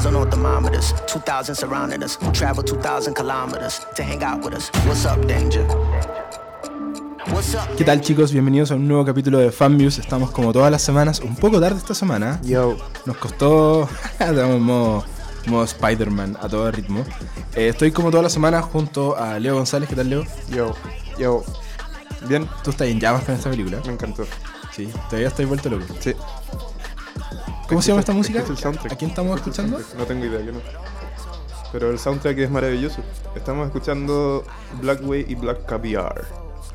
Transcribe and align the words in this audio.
2,000 0.00 0.16
on 0.16 0.30
thermometers, 0.30 0.94
2,000 1.12 1.54
surrounding 1.54 2.02
us. 2.02 2.16
Travel 2.32 2.64
2,000 2.64 3.14
kilometers 3.14 3.80
to 3.94 4.02
hang 4.02 4.22
out 4.24 4.42
with 4.42 4.54
us. 4.54 4.70
What's 4.86 5.04
up, 5.04 5.26
danger? 5.26 5.62
What's 7.30 7.54
up? 7.54 7.68
¿Qué 7.76 7.84
tal 7.84 8.00
chicos? 8.00 8.32
Bienvenidos 8.32 8.70
a 8.70 8.76
un 8.76 8.88
nuevo 8.88 9.04
capítulo 9.04 9.36
de 9.38 9.52
Fanviews. 9.52 9.98
Estamos 9.98 10.30
como 10.30 10.54
todas 10.54 10.70
las 10.70 10.80
semanas, 10.80 11.20
un 11.20 11.36
poco 11.36 11.60
tarde 11.60 11.76
esta 11.76 11.94
semana. 11.94 12.40
Yo, 12.42 12.78
Nos 13.04 13.18
costó... 13.18 13.90
Estamos 14.12 14.38
en 14.56 14.62
modo, 14.62 15.04
modo 15.48 15.64
Spider-Man 15.64 16.38
a 16.40 16.48
todo 16.48 16.70
ritmo. 16.70 17.04
Eh, 17.54 17.68
estoy 17.68 17.92
como 17.92 18.10
todas 18.10 18.24
las 18.24 18.32
semanas 18.32 18.64
junto 18.64 19.18
a 19.18 19.38
Leo 19.38 19.56
González. 19.56 19.86
¿Qué 19.86 19.96
tal 19.96 20.08
Leo? 20.08 20.24
yo, 20.48 20.74
yo. 21.18 21.44
Bien, 22.26 22.48
Tú 22.64 22.70
estás 22.70 22.88
en 22.88 22.98
llamas 23.00 23.24
con 23.24 23.34
esta 23.34 23.50
película. 23.50 23.82
me 23.84 23.92
encantó. 23.92 24.24
Sí, 24.74 24.90
todavía 25.10 25.28
estoy 25.28 25.44
vuelto 25.44 25.68
loco. 25.68 25.84
Sí. 26.00 26.14
¿Cómo 27.70 27.80
se 27.82 27.88
llama 27.88 28.00
esta 28.00 28.12
música? 28.12 28.40
Es 28.40 28.50
el 28.50 28.58
soundtrack. 28.58 28.92
¿A 28.92 28.96
quién 28.96 29.10
estamos 29.10 29.32
es 29.32 29.46
escuchando? 29.46 29.80
No 29.96 30.04
tengo 30.04 30.24
idea, 30.26 30.40
yo 30.40 30.52
no. 30.52 30.58
Pero 31.72 31.90
el 31.90 31.98
soundtrack 31.98 32.36
es 32.38 32.50
maravilloso. 32.50 33.00
Estamos 33.34 33.66
escuchando 33.66 34.44
Blackway 34.82 35.24
y 35.28 35.36
Black 35.36 35.64
Caviar. 35.66 36.24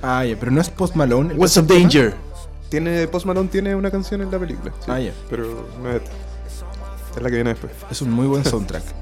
Ah, 0.02 0.24
ya, 0.26 0.38
pero 0.40 0.52
no 0.52 0.62
es 0.62 0.70
Post 0.70 0.96
Malone. 0.96 1.34
What's 1.36 1.58
up? 1.58 1.68
Danger? 1.68 2.16
Tiene, 2.70 3.08
Post 3.08 3.26
Malone 3.26 3.50
tiene 3.50 3.76
una 3.76 3.92
canción 3.92 4.22
en 4.22 4.32
la 4.32 4.40
película. 4.40 4.74
sí, 4.80 4.90
Ah, 4.92 5.00
ya. 5.00 5.12
Pero 5.30 5.68
no 5.84 5.90
es 5.90 5.98
esta. 6.02 6.12
Es 7.18 7.22
la 7.22 7.30
que 7.30 7.36
viene 7.36 7.50
después. 7.52 7.72
Es 7.92 8.02
un 8.02 8.12
muy 8.12 8.26
buen 8.28 8.44
soundtrack. 8.44 8.84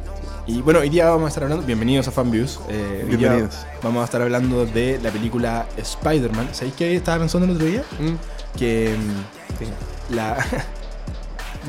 Y 0.46 0.62
bueno, 0.62 0.80
hoy 0.82 0.90
día 0.90 1.06
vamos 1.10 1.24
a 1.24 1.28
estar 1.30 1.44
hablando. 1.44 1.66
Bienvenidos 1.66 2.06
a 2.10 2.12
Fanviews. 2.12 2.60
Eh, 2.68 3.06
Bienvenidos. 3.08 3.66
Vamos 3.82 4.02
a 4.02 4.04
estar 4.04 4.22
hablando 4.22 4.66
de 4.66 5.00
la 5.02 5.10
película 5.10 5.68
Spider-Man. 5.78 6.50
¿Sabéis 6.52 6.74
qué 6.76 6.94
estaba 6.98 7.20
pensando 7.20 7.46
el 7.48 7.54
otro 7.54 7.66
día? 7.66 7.82
Mm, 7.98 8.58
Que 8.58 8.94
mm, 8.98 9.58
sí. 9.64 10.14
la. 10.14 10.36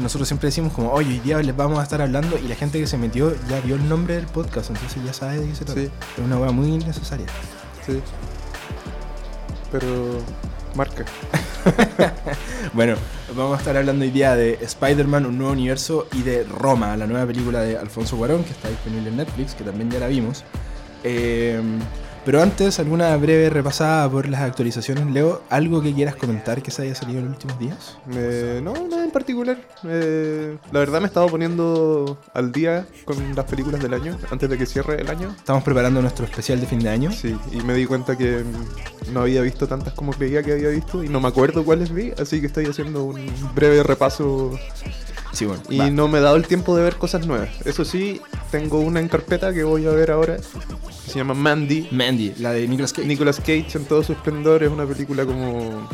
Nosotros 0.01 0.27
siempre 0.29 0.49
decimos 0.49 0.73
como, 0.73 0.91
oye, 0.91 1.11
hoy 1.11 1.21
día 1.21 1.39
les 1.41 1.57
vamos 1.57 1.79
a 1.79 1.83
estar 1.83 2.03
hablando 2.03 2.39
y 2.39 2.49
la 2.49 2.57
gente 2.57 2.81
que 2.81 2.87
se 2.87 2.97
metió 2.99 3.35
ya 3.49 3.61
vio 3.61 3.77
el 3.77 3.89
nombre 3.89 4.17
del 4.17 4.27
podcast, 4.27 4.71
entonces 4.71 5.03
ya 5.05 5.13
sabe 5.13 5.41
de 5.41 5.49
qué 5.49 5.55
se 5.55 5.65
trata. 5.65 5.81
Sí. 5.81 5.91
Es 6.17 6.25
una 6.25 6.39
hueá 6.39 6.51
muy 6.51 6.79
necesaria. 6.79 7.27
Sí. 7.87 8.01
Pero. 9.71 10.21
Marca. 10.75 11.05
Bueno, 12.73 12.97
vamos 13.37 13.55
a 13.55 13.59
estar 13.59 13.77
hablando 13.77 14.05
hoy 14.05 14.11
día 14.11 14.35
de 14.35 14.59
Spider-Man, 14.61 15.27
un 15.27 15.39
nuevo 15.39 15.53
universo, 15.53 16.09
y 16.13 16.23
de 16.23 16.43
Roma, 16.43 16.97
la 16.97 17.07
nueva 17.07 17.25
película 17.25 17.61
de 17.61 17.79
Alfonso 17.79 18.17
Cuarón, 18.17 18.43
que 18.43 18.51
está 18.51 18.69
disponible 18.69 19.11
en 19.11 19.19
Netflix, 19.19 19.55
que 19.55 19.63
también 19.63 19.91
ya 19.91 20.01
la 20.01 20.09
vimos. 20.09 20.43
Eh, 21.05 21.61
pero 22.25 22.43
antes, 22.43 22.79
alguna 22.79 23.17
breve 23.17 23.51
repasada 23.51 24.09
por 24.11 24.29
las 24.29 24.41
actualizaciones. 24.41 25.07
Leo, 25.07 25.43
¿algo 25.51 25.83
que 25.83 25.93
quieras 25.93 26.17
comentar 26.17 26.63
que 26.63 26.71
se 26.71 26.83
haya 26.83 26.95
salido 26.95 27.21
en 27.21 27.27
los 27.27 27.35
últimos 27.35 27.59
días? 27.59 27.99
Eh, 28.15 28.61
no, 28.63 28.73
nada 28.89 29.05
en 29.05 29.11
particular. 29.11 29.59
Eh, 29.85 30.57
la 30.73 30.79
verdad 30.79 31.01
me 31.01 31.05
he 31.07 31.09
estado 31.09 31.27
poniendo 31.29 32.19
al 32.33 32.53
día 32.53 32.87
con 33.05 33.35
las 33.35 33.45
películas 33.45 33.81
del 33.83 33.95
año, 33.95 34.17
antes 34.31 34.49
de 34.49 34.57
que 34.59 34.67
cierre 34.67 35.01
el 35.01 35.09
año. 35.11 35.35
Estamos 35.37 35.63
preparando 35.63 36.01
nuestro 36.01 36.25
especial 36.25 36.61
de 36.61 36.67
fin 36.67 36.79
de 36.81 36.89
año. 36.89 37.13
Sí, 37.13 37.37
y 37.53 37.61
me 37.63 37.75
di 37.75 37.87
cuenta 37.87 38.17
que 38.17 38.43
no 39.13 39.21
había 39.21 39.43
visto 39.43 39.69
tantas 39.69 39.93
como 39.95 40.13
creía 40.13 40.43
que 40.43 40.53
había 40.53 40.69
visto 40.71 41.05
y 41.05 41.09
no 41.09 41.21
me 41.21 41.29
acuerdo 41.29 41.65
cuáles 41.65 41.93
vi, 41.93 42.13
así 42.19 42.41
que 42.41 42.47
estoy 42.47 42.67
haciendo 42.67 43.05
un 43.05 43.21
breve 43.55 43.83
repaso 43.83 44.59
Sí, 45.33 45.47
bueno. 45.47 45.63
y 45.69 45.79
va. 45.79 45.91
no 45.91 46.09
me 46.09 46.19
he 46.19 46.21
dado 46.23 46.37
el 46.37 46.47
tiempo 46.47 46.77
de 46.77 46.85
ver 46.85 46.97
cosas 46.97 47.27
nuevas. 47.27 47.49
Eso 47.65 47.85
sí, 47.85 48.21
tengo 48.51 48.79
una 48.81 49.01
en 49.01 49.09
carpeta 49.09 49.53
que 49.53 49.65
voy 49.65 49.87
a 49.87 49.91
ver 49.91 50.11
ahora, 50.13 50.37
se 51.15 51.21
llama 51.21 51.35
Mandy. 51.35 51.89
Mandy, 51.93 52.35
la 52.39 52.53
de 52.53 52.69
Nicolas 52.69 52.93
Cage. 52.93 53.07
Nicolas 53.07 53.39
Cage 53.39 53.79
en 53.79 53.85
todo 53.87 54.03
su 54.03 54.13
esplendor 54.13 54.63
es 54.63 54.71
una 54.71 54.85
película 54.85 55.25
como 55.25 55.89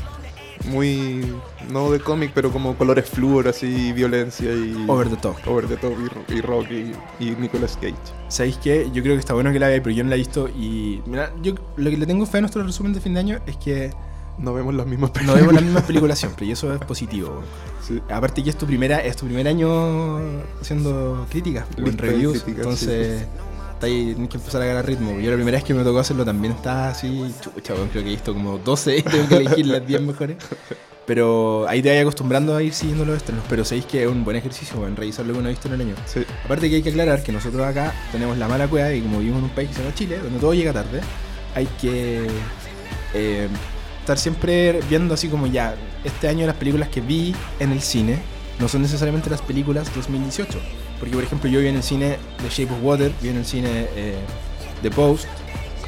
muy, 0.65 1.25
no 1.71 1.91
de 1.91 2.01
cómic, 2.01 2.33
pero 2.35 2.51
como 2.51 2.77
colores 2.77 3.09
flúor, 3.09 3.49
así, 3.49 3.93
violencia 3.93 4.51
y... 4.53 4.85
Over 4.89 5.09
the 5.09 5.17
top. 5.17 5.37
Over 5.47 5.67
the 5.67 5.77
top 5.77 5.93
y, 6.29 6.35
y 6.35 6.41
rock 6.41 6.67
y, 6.71 7.25
y 7.25 7.31
Nicolas 7.37 7.77
Cage. 7.81 7.95
¿Sabéis 8.29 8.57
qué? 8.59 8.91
Yo 8.93 9.03
creo 9.03 9.15
que 9.15 9.21
está 9.21 9.35
bueno 9.35 9.53
que 9.53 9.59
la 9.59 9.69
veáis, 9.69 9.83
pero 9.83 9.95
yo 9.95 10.05
no 10.05 10.11
la 10.11 10.17
he 10.17 10.19
visto. 10.19 10.49
Y 10.49 11.03
mira, 11.07 11.33
yo 11.43 11.55
lo 11.77 11.91
que 11.91 11.97
le 11.97 12.07
tengo 12.07 12.25
fe 12.27 12.39
a 12.39 12.41
nuestro 12.43 12.63
resumen 12.63 12.93
de 12.93 13.01
fin 13.01 13.15
de 13.15 13.21
año 13.21 13.41
es 13.47 13.57
que 13.57 13.91
No 14.39 14.55
vemos 14.55 14.75
las 14.75 14.87
mismas 14.87 15.11
no 15.11 15.13
películas. 15.15 15.41
vemos 15.41 15.55
las 15.55 15.63
mismas 15.63 15.83
películas 15.85 16.19
siempre, 16.19 16.47
y 16.47 16.53
eso 16.53 16.73
es 16.75 16.81
positivo. 16.81 17.43
Sí. 17.87 18.01
Aparte 18.11 18.43
que 18.43 18.51
es 18.51 18.57
tu 18.57 18.67
primera, 18.67 18.99
es 18.99 19.17
tu 19.17 19.27
primer 19.27 19.47
año 19.49 20.19
haciendo 20.61 21.27
críticas, 21.31 21.67
en 21.77 21.99
reviews, 21.99 22.43
críticas, 22.43 22.65
entonces 22.65 23.27
está 23.81 23.87
ahí, 23.87 24.13
tienes 24.13 24.29
que 24.29 24.37
empezar 24.37 24.61
a 24.61 24.65
agarrar 24.65 24.87
ritmo. 24.87 25.19
Yo 25.21 25.31
la 25.31 25.37
primera 25.37 25.57
vez 25.57 25.65
que 25.65 25.73
me 25.73 25.83
tocó 25.83 26.01
hacerlo 26.01 26.23
también 26.23 26.53
estaba 26.53 26.91
así, 26.91 27.33
chucha, 27.41 27.73
creo 27.75 27.91
que 27.91 28.01
he 28.01 28.03
visto 28.03 28.35
como 28.35 28.59
12 28.59 28.99
y 28.99 29.03
tengo 29.03 29.27
que 29.27 29.37
elegir 29.37 29.67
las 29.67 29.87
10 29.87 30.03
mejores. 30.03 30.37
Pero 31.07 31.67
ahí 31.67 31.81
te 31.81 31.91
vas 31.91 32.03
acostumbrando 32.03 32.55
a 32.55 32.63
ir 32.63 32.75
siguiendo 32.75 33.07
los 33.07 33.17
estrenos, 33.17 33.43
pero 33.49 33.65
sabéis 33.65 33.87
que 33.87 34.03
es 34.03 34.09
un 34.09 34.23
buen 34.23 34.37
ejercicio, 34.37 34.87
en 34.87 34.97
revisar 34.97 35.25
lo 35.25 35.33
que 35.33 35.39
uno 35.39 35.49
ha 35.49 35.51
visto 35.51 35.69
en 35.69 35.75
el 35.75 35.81
año. 35.81 35.95
Sí. 36.05 36.25
Aparte 36.45 36.69
que 36.69 36.77
hay 36.77 36.83
que 36.83 36.91
aclarar 36.91 37.23
que 37.23 37.33
nosotros 37.33 37.63
acá 37.63 37.95
tenemos 38.13 38.37
la 38.37 38.49
mala 38.49 38.69
cueva 38.69 38.93
y 38.93 39.01
como 39.01 39.19
vivimos 39.19 39.39
en 39.39 39.45
un 39.45 39.51
país 39.51 39.71
que 39.71 39.77
se 39.77 39.83
llama 39.83 39.95
Chile, 39.95 40.19
donde 40.19 40.39
todo 40.39 40.53
llega 40.53 40.75
tarde, 40.75 41.01
hay 41.55 41.67
que 41.81 42.27
eh, 43.15 43.49
estar 44.01 44.19
siempre 44.19 44.81
viendo 44.91 45.15
así 45.15 45.29
como 45.29 45.47
ya, 45.47 45.75
este 46.05 46.29
año 46.29 46.47
las 46.47 46.57
películas 46.57 46.91
que 46.91 47.01
vi 47.01 47.35
en 47.59 47.73
el 47.73 47.81
cine 47.81 48.19
no 48.59 48.69
son 48.69 48.83
necesariamente 48.83 49.31
las 49.31 49.41
películas 49.41 49.91
2018. 49.97 50.59
Porque 51.01 51.15
por 51.15 51.25
ejemplo 51.25 51.51
yo 51.51 51.61
vi 51.61 51.67
en 51.69 51.77
el 51.77 51.83
cine 51.83 52.19
The 52.43 52.49
Shape 52.51 52.73
of 52.75 52.83
Water, 52.83 53.11
vi 53.21 53.31
en 53.31 53.39
el 53.39 53.45
cine 53.47 53.89
eh, 53.97 54.15
The 54.83 54.91
Post, 54.91 55.25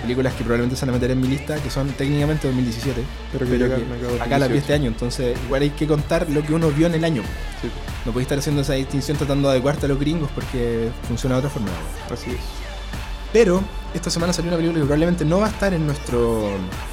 películas 0.00 0.32
que 0.34 0.42
probablemente 0.42 0.74
se 0.74 0.84
van 0.84 0.90
a 0.94 0.98
meter 0.98 1.10
en 1.12 1.20
mi 1.20 1.28
lista, 1.28 1.56
que 1.62 1.70
son 1.70 1.88
técnicamente 1.92 2.48
2017, 2.48 3.02
Pero 3.32 3.44
que 3.44 3.50
pero 3.52 3.66
llegan 3.66 4.00
que 4.00 4.06
acá 4.06 4.22
a 4.22 4.26
acá 4.26 4.38
las 4.38 4.48
vi 4.48 4.54
2018. 4.54 4.58
este 4.58 4.72
año, 4.74 4.88
entonces 4.88 5.38
igual 5.44 5.62
hay 5.62 5.70
que 5.70 5.86
contar 5.86 6.28
lo 6.30 6.42
que 6.42 6.54
uno 6.54 6.70
vio 6.70 6.86
en 6.88 6.94
el 6.94 7.04
año. 7.04 7.22
Sí, 7.60 7.68
No 8.04 8.12
podéis 8.12 8.24
estar 8.24 8.38
haciendo 8.38 8.62
esa 8.62 8.72
distinción 8.72 9.16
tratando 9.18 9.48
de 9.48 9.52
adecuarte 9.54 9.86
a 9.86 9.88
los 9.90 10.00
gringos 10.00 10.30
porque 10.34 10.88
funciona 11.06 11.36
de 11.36 11.38
otra 11.40 11.50
forma. 11.50 11.68
así 12.10 12.30
es. 12.30 12.40
Pero 13.32 13.62
esta 13.94 14.10
semana 14.10 14.32
salió 14.32 14.48
una 14.50 14.56
película 14.58 14.80
que 14.80 14.84
probablemente 14.86 15.24
no 15.24 15.38
va 15.40 15.46
a 15.46 15.50
estar 15.50 15.72
en 15.72 15.86
nuestro 15.86 16.50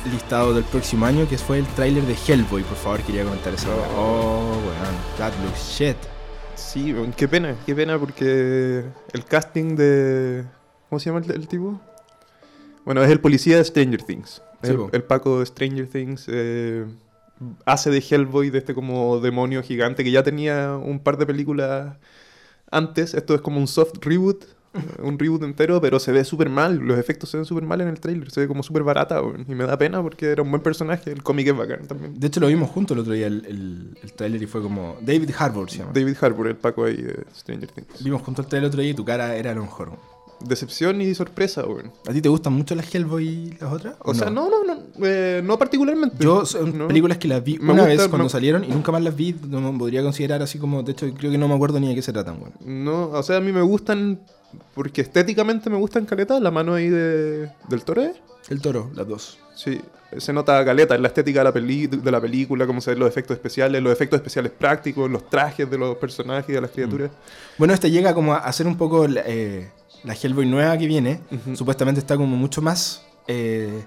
listado 0.10 0.54
del 0.54 0.64
próximo 0.66 1.06
año, 1.06 1.28
que 1.28 1.38
fue 1.38 1.60
el 1.60 1.66
tráiler 1.68 2.04
de 2.04 2.16
Hellboy. 2.28 2.64
Por 2.64 2.78
favor, 2.78 3.02
quería 3.02 3.24
comentar 3.24 3.54
eso. 3.54 3.68
Oh. 3.98 4.00
Oh, 4.02 4.52
weón, 4.52 4.96
that 5.18 5.34
looks 5.44 5.60
shit. 5.78 5.98
Sí, 6.60 6.94
qué 7.16 7.28
pena, 7.28 7.56
qué 7.66 7.74
pena 7.74 7.98
porque 7.98 8.84
el 9.14 9.26
casting 9.26 9.76
de... 9.76 10.44
¿Cómo 10.90 11.00
se 11.00 11.10
llama 11.10 11.26
el, 11.26 11.32
el 11.32 11.48
tipo? 11.48 11.80
Bueno, 12.86 13.02
es 13.02 13.10
el 13.10 13.20
policía 13.22 13.58
de 13.58 13.64
Stranger 13.64 14.04
Things. 14.04 14.42
Sí, 14.62 14.72
el, 14.72 14.78
po. 14.78 14.90
el 14.92 15.04
Paco 15.04 15.40
de 15.40 15.46
Stranger 15.46 15.88
Things 15.88 16.26
eh, 16.28 16.86
hace 17.66 17.90
de 17.90 18.04
Hellboy, 18.08 18.50
de 18.50 18.60
este 18.60 18.74
como 18.76 19.20
demonio 19.20 19.64
gigante 19.64 20.04
que 20.04 20.12
ya 20.12 20.24
tenía 20.24 20.76
un 20.76 21.00
par 21.00 21.18
de 21.18 21.26
películas 21.26 21.98
antes. 22.70 23.14
Esto 23.14 23.36
es 23.36 23.42
como 23.42 23.60
un 23.60 23.68
soft 23.68 23.94
reboot, 24.02 24.46
un 25.02 25.18
reboot 25.18 25.44
entero, 25.44 25.82
pero 25.82 26.00
se 26.00 26.12
ve 26.12 26.24
súper 26.24 26.50
mal. 26.50 26.78
Los 26.78 26.98
efectos 27.00 27.30
se 27.30 27.38
ven 27.38 27.46
súper 27.46 27.64
mal 27.64 27.82
en 27.82 27.88
el 27.88 28.00
trailer. 28.00 28.30
Se 28.32 28.42
ve 28.42 28.48
como 28.48 28.64
súper 28.64 28.84
barata 28.84 29.22
weón, 29.22 29.46
y 29.48 29.56
me 29.56 29.66
da 29.66 29.78
pena 29.78 30.02
porque 30.02 30.28
era 30.28 30.42
un 30.44 30.50
buen 30.52 30.62
personaje. 30.62 31.12
El 31.12 31.24
cómic 31.24 31.48
es 31.48 31.58
bacán 31.58 31.88
también. 31.88 32.20
De 32.20 32.28
hecho, 32.28 32.40
lo 32.40 32.48
vimos 32.48 32.70
juntos 32.70 32.96
el 32.96 33.02
otro 33.02 33.14
día, 33.14 33.28
el, 33.28 33.46
el, 33.48 33.98
el 34.02 34.14
tráiler, 34.14 34.42
y 34.44 34.46
fue 34.48 34.62
como... 34.62 34.98
David 35.02 35.32
Harbour 35.38 35.70
se 35.70 35.80
llama. 35.80 35.92
David 35.94 36.16
Harbour, 36.22 36.48
el 36.48 36.56
Paco 36.58 36.86
ahí 36.86 36.98
de 37.02 37.24
Stranger 37.36 37.70
Things. 37.72 38.04
Vimos 38.04 38.22
juntos 38.22 38.46
el 38.46 38.50
tráiler 38.50 38.66
el 38.66 38.70
otro 38.70 38.82
día 38.82 38.92
y 38.92 38.94
tu 38.94 39.06
cara 39.06 39.36
era 39.36 39.52
a 39.52 39.56
lo 39.56 39.62
mejor. 39.64 39.92
Decepción 40.42 41.02
y 41.02 41.14
sorpresa, 41.16 41.66
weón. 41.66 41.92
¿A 42.08 42.14
ti 42.14 42.22
te 42.22 42.30
gustan 42.30 42.54
mucho 42.54 42.74
las 42.74 42.96
Hellboy 42.96 43.28
y 43.28 43.58
las 43.60 43.74
otras? 43.74 43.96
O 44.00 44.14
sea, 44.14 44.30
no, 44.30 44.50
no, 44.50 44.64
no, 44.64 45.06
eh, 45.06 45.42
no 45.44 45.58
particularmente. 45.60 46.16
Yo 46.24 46.46
son 46.46 46.78
No. 46.78 46.88
películas 46.88 47.18
que 47.18 47.28
las 47.28 47.44
vi 47.44 47.58
Me 47.58 47.74
una 47.74 47.82
gusta- 47.84 47.88
vez 48.04 48.08
cuando 48.08 48.24
me- 48.24 48.30
salieron 48.30 48.64
y 48.64 48.68
nunca 48.70 48.90
más 48.94 49.02
las 49.04 49.14
vi. 49.18 49.36
No 49.50 49.60
me 49.60 49.78
podría 49.78 50.02
considerar 50.02 50.42
así 50.42 50.58
como... 50.58 50.82
De 50.82 50.94
hecho, 50.94 51.14
creo 51.18 51.30
que 51.30 51.38
no 51.38 51.50
me 51.50 51.56
acuerdo 51.56 51.82
ni 51.82 51.90
de 51.90 51.96
qué 51.96 52.02
se 52.02 52.14
tratan, 52.14 52.38
weón. 52.42 52.54
No, 52.86 53.10
o 53.10 53.22
sea, 53.22 53.36
a 53.38 53.42
mí 53.42 53.52
me 53.52 53.62
gustan, 53.62 54.22
porque 54.74 55.02
estéticamente 55.02 55.70
me 55.70 55.78
gustan 55.78 56.06
caleta, 56.06 56.40
la 56.40 56.52
mano 56.52 56.74
ahí 56.76 56.90
de, 56.90 57.50
del 57.68 57.84
toro, 57.84 58.02
¿eh? 58.04 58.14
El 58.50 58.62
toro, 58.62 58.90
las 58.96 59.08
dos. 59.08 59.38
Sí, 59.56 59.80
se 60.18 60.34
nota 60.34 60.64
caleta 60.66 60.96
en 60.96 61.02
la 61.02 61.10
estética 61.10 61.42
de 61.42 61.44
la, 61.44 61.52
peli 61.54 61.86
de 61.88 62.12
la 62.12 62.20
película, 62.22 62.66
cómo 62.66 62.82
se 62.82 62.92
ven 62.92 63.00
los 63.00 63.10
efectos 63.10 63.36
especiales, 63.36 63.82
los 63.84 63.92
efectos 63.94 64.18
especiales 64.18 64.52
prácticos, 64.58 65.10
los 65.10 65.30
trajes 65.30 65.70
de 65.70 65.78
los 65.78 65.98
personajes 65.98 66.50
y 66.50 66.54
de 66.54 66.62
las 66.62 66.72
criaturas. 66.72 67.12
Bueno, 67.58 67.74
este 67.74 67.92
llega 67.92 68.14
como 68.14 68.34
a 68.34 68.38
hacer 68.40 68.66
un 68.66 68.78
poco 68.78 69.08
la, 69.08 69.22
eh, 69.26 69.70
la 70.04 70.14
Hellboy 70.16 70.46
nueva 70.48 70.78
que 70.78 70.88
viene. 70.88 71.20
Supuestamente 71.54 72.00
está 72.00 72.16
como 72.18 72.38
mucho 72.38 72.62
más 72.62 73.04
eh, 73.28 73.84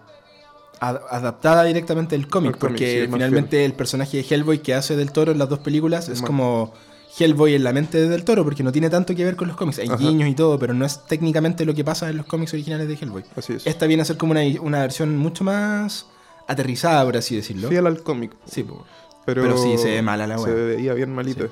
ad- 0.79 1.01
adaptada 1.11 1.65
directamente 1.65 2.15
del 2.17 2.29
cómic, 2.29 2.55
Al 2.55 2.59
cómic, 2.59 2.73
porque 2.75 3.05
sí, 3.07 3.13
finalmente 3.13 3.65
el 3.65 3.73
personaje 3.73 4.19
de 4.19 4.27
Hellboy 4.29 4.59
que 4.61 4.75
hace 4.75 4.95
del 4.95 5.11
toro 5.11 5.33
en 5.33 5.39
las 5.39 5.49
dos 5.49 5.59
películas 5.61 6.09
es 6.09 6.21
como 6.23 6.73
Hellboy 7.19 7.55
en 7.55 7.65
la 7.65 7.73
mente 7.73 8.09
del 8.09 8.25
toro, 8.25 8.43
porque 8.45 8.63
no 8.63 8.73
tiene 8.73 8.89
tanto 8.89 9.15
que 9.15 9.25
ver 9.25 9.37
con 9.37 9.49
los 9.49 9.57
cómics. 9.57 9.79
Hay 9.81 9.89
Ajá. 9.89 9.97
guiños 9.97 10.29
y 10.29 10.35
todo, 10.35 10.59
pero 10.59 10.73
no 10.75 10.85
es 10.87 11.05
técnicamente 11.07 11.65
lo 11.65 11.75
que 11.75 11.85
pasa 11.85 12.09
en 12.09 12.17
los 12.17 12.27
cómics 12.27 12.53
originales 12.55 12.89
de 12.89 12.95
Hellboy. 12.95 13.25
Así 13.37 13.53
es. 13.55 13.67
Esta 13.67 13.87
viene 13.87 14.03
a 14.03 14.07
ser 14.07 14.17
como 14.17 14.33
una, 14.33 14.41
una 14.61 14.81
versión 14.81 15.17
mucho 15.19 15.45
más 15.45 16.07
aterrizada, 16.49 17.05
por 17.05 17.17
así 17.17 17.37
decirlo. 17.37 17.69
Fiel 17.69 17.87
al 17.87 18.03
cómic. 18.03 18.33
Sí, 18.47 18.63
po. 18.63 18.85
Pero, 19.25 19.43
Pero 19.43 19.57
sí, 19.59 19.79
se 19.79 19.91
ve 19.91 20.03
mala 20.03 20.27
la 20.27 20.39
Se 20.39 20.45
wea. 20.45 20.55
veía 20.55 20.95
bien 20.95 21.15
malita. 21.15 21.45
Sí. 21.45 21.51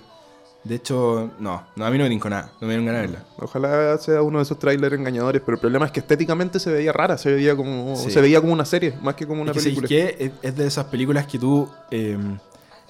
De 0.65 0.75
hecho, 0.75 1.31
no, 1.39 1.63
no, 1.77 1.87
a 1.87 1.91
mí 1.91 1.97
no 1.97 2.05
me 2.05 2.09
brincó 2.11 2.29
nada, 2.29 2.53
no 2.61 2.67
me 2.67 2.75
dieron 2.75 2.85
ganas 2.85 3.01
de 3.03 3.07
verla. 3.09 3.25
Ojalá 3.39 3.97
sea 3.97 4.21
uno 4.21 4.39
de 4.39 4.43
esos 4.43 4.59
trailers 4.59 4.95
engañadores, 4.95 5.41
pero 5.41 5.55
el 5.55 5.61
problema 5.61 5.87
es 5.87 5.93
que 5.93 6.01
estéticamente 6.01 6.59
se 6.61 6.71
veía 6.71 6.93
rara, 6.93 7.17
se 7.17 7.33
veía 7.33 7.57
como 7.57 7.97
Sí. 7.97 8.11
se 8.11 8.21
veía 8.21 8.41
como 8.43 8.53
una 8.53 8.67
serie, 8.67 8.93
más 9.01 9.15
que 9.15 9.27
como 9.27 9.41
una 9.41 9.53
Es 9.53 9.57
que, 9.57 9.61
¿sabéis 9.73 9.79
película. 9.81 10.17
qué? 10.19 10.25
Es, 10.27 10.33
es 10.43 10.57
de 10.57 10.67
esas 10.67 10.85
películas 10.87 11.27
que 11.27 11.39
tú 11.39 11.67
eh, 11.91 12.19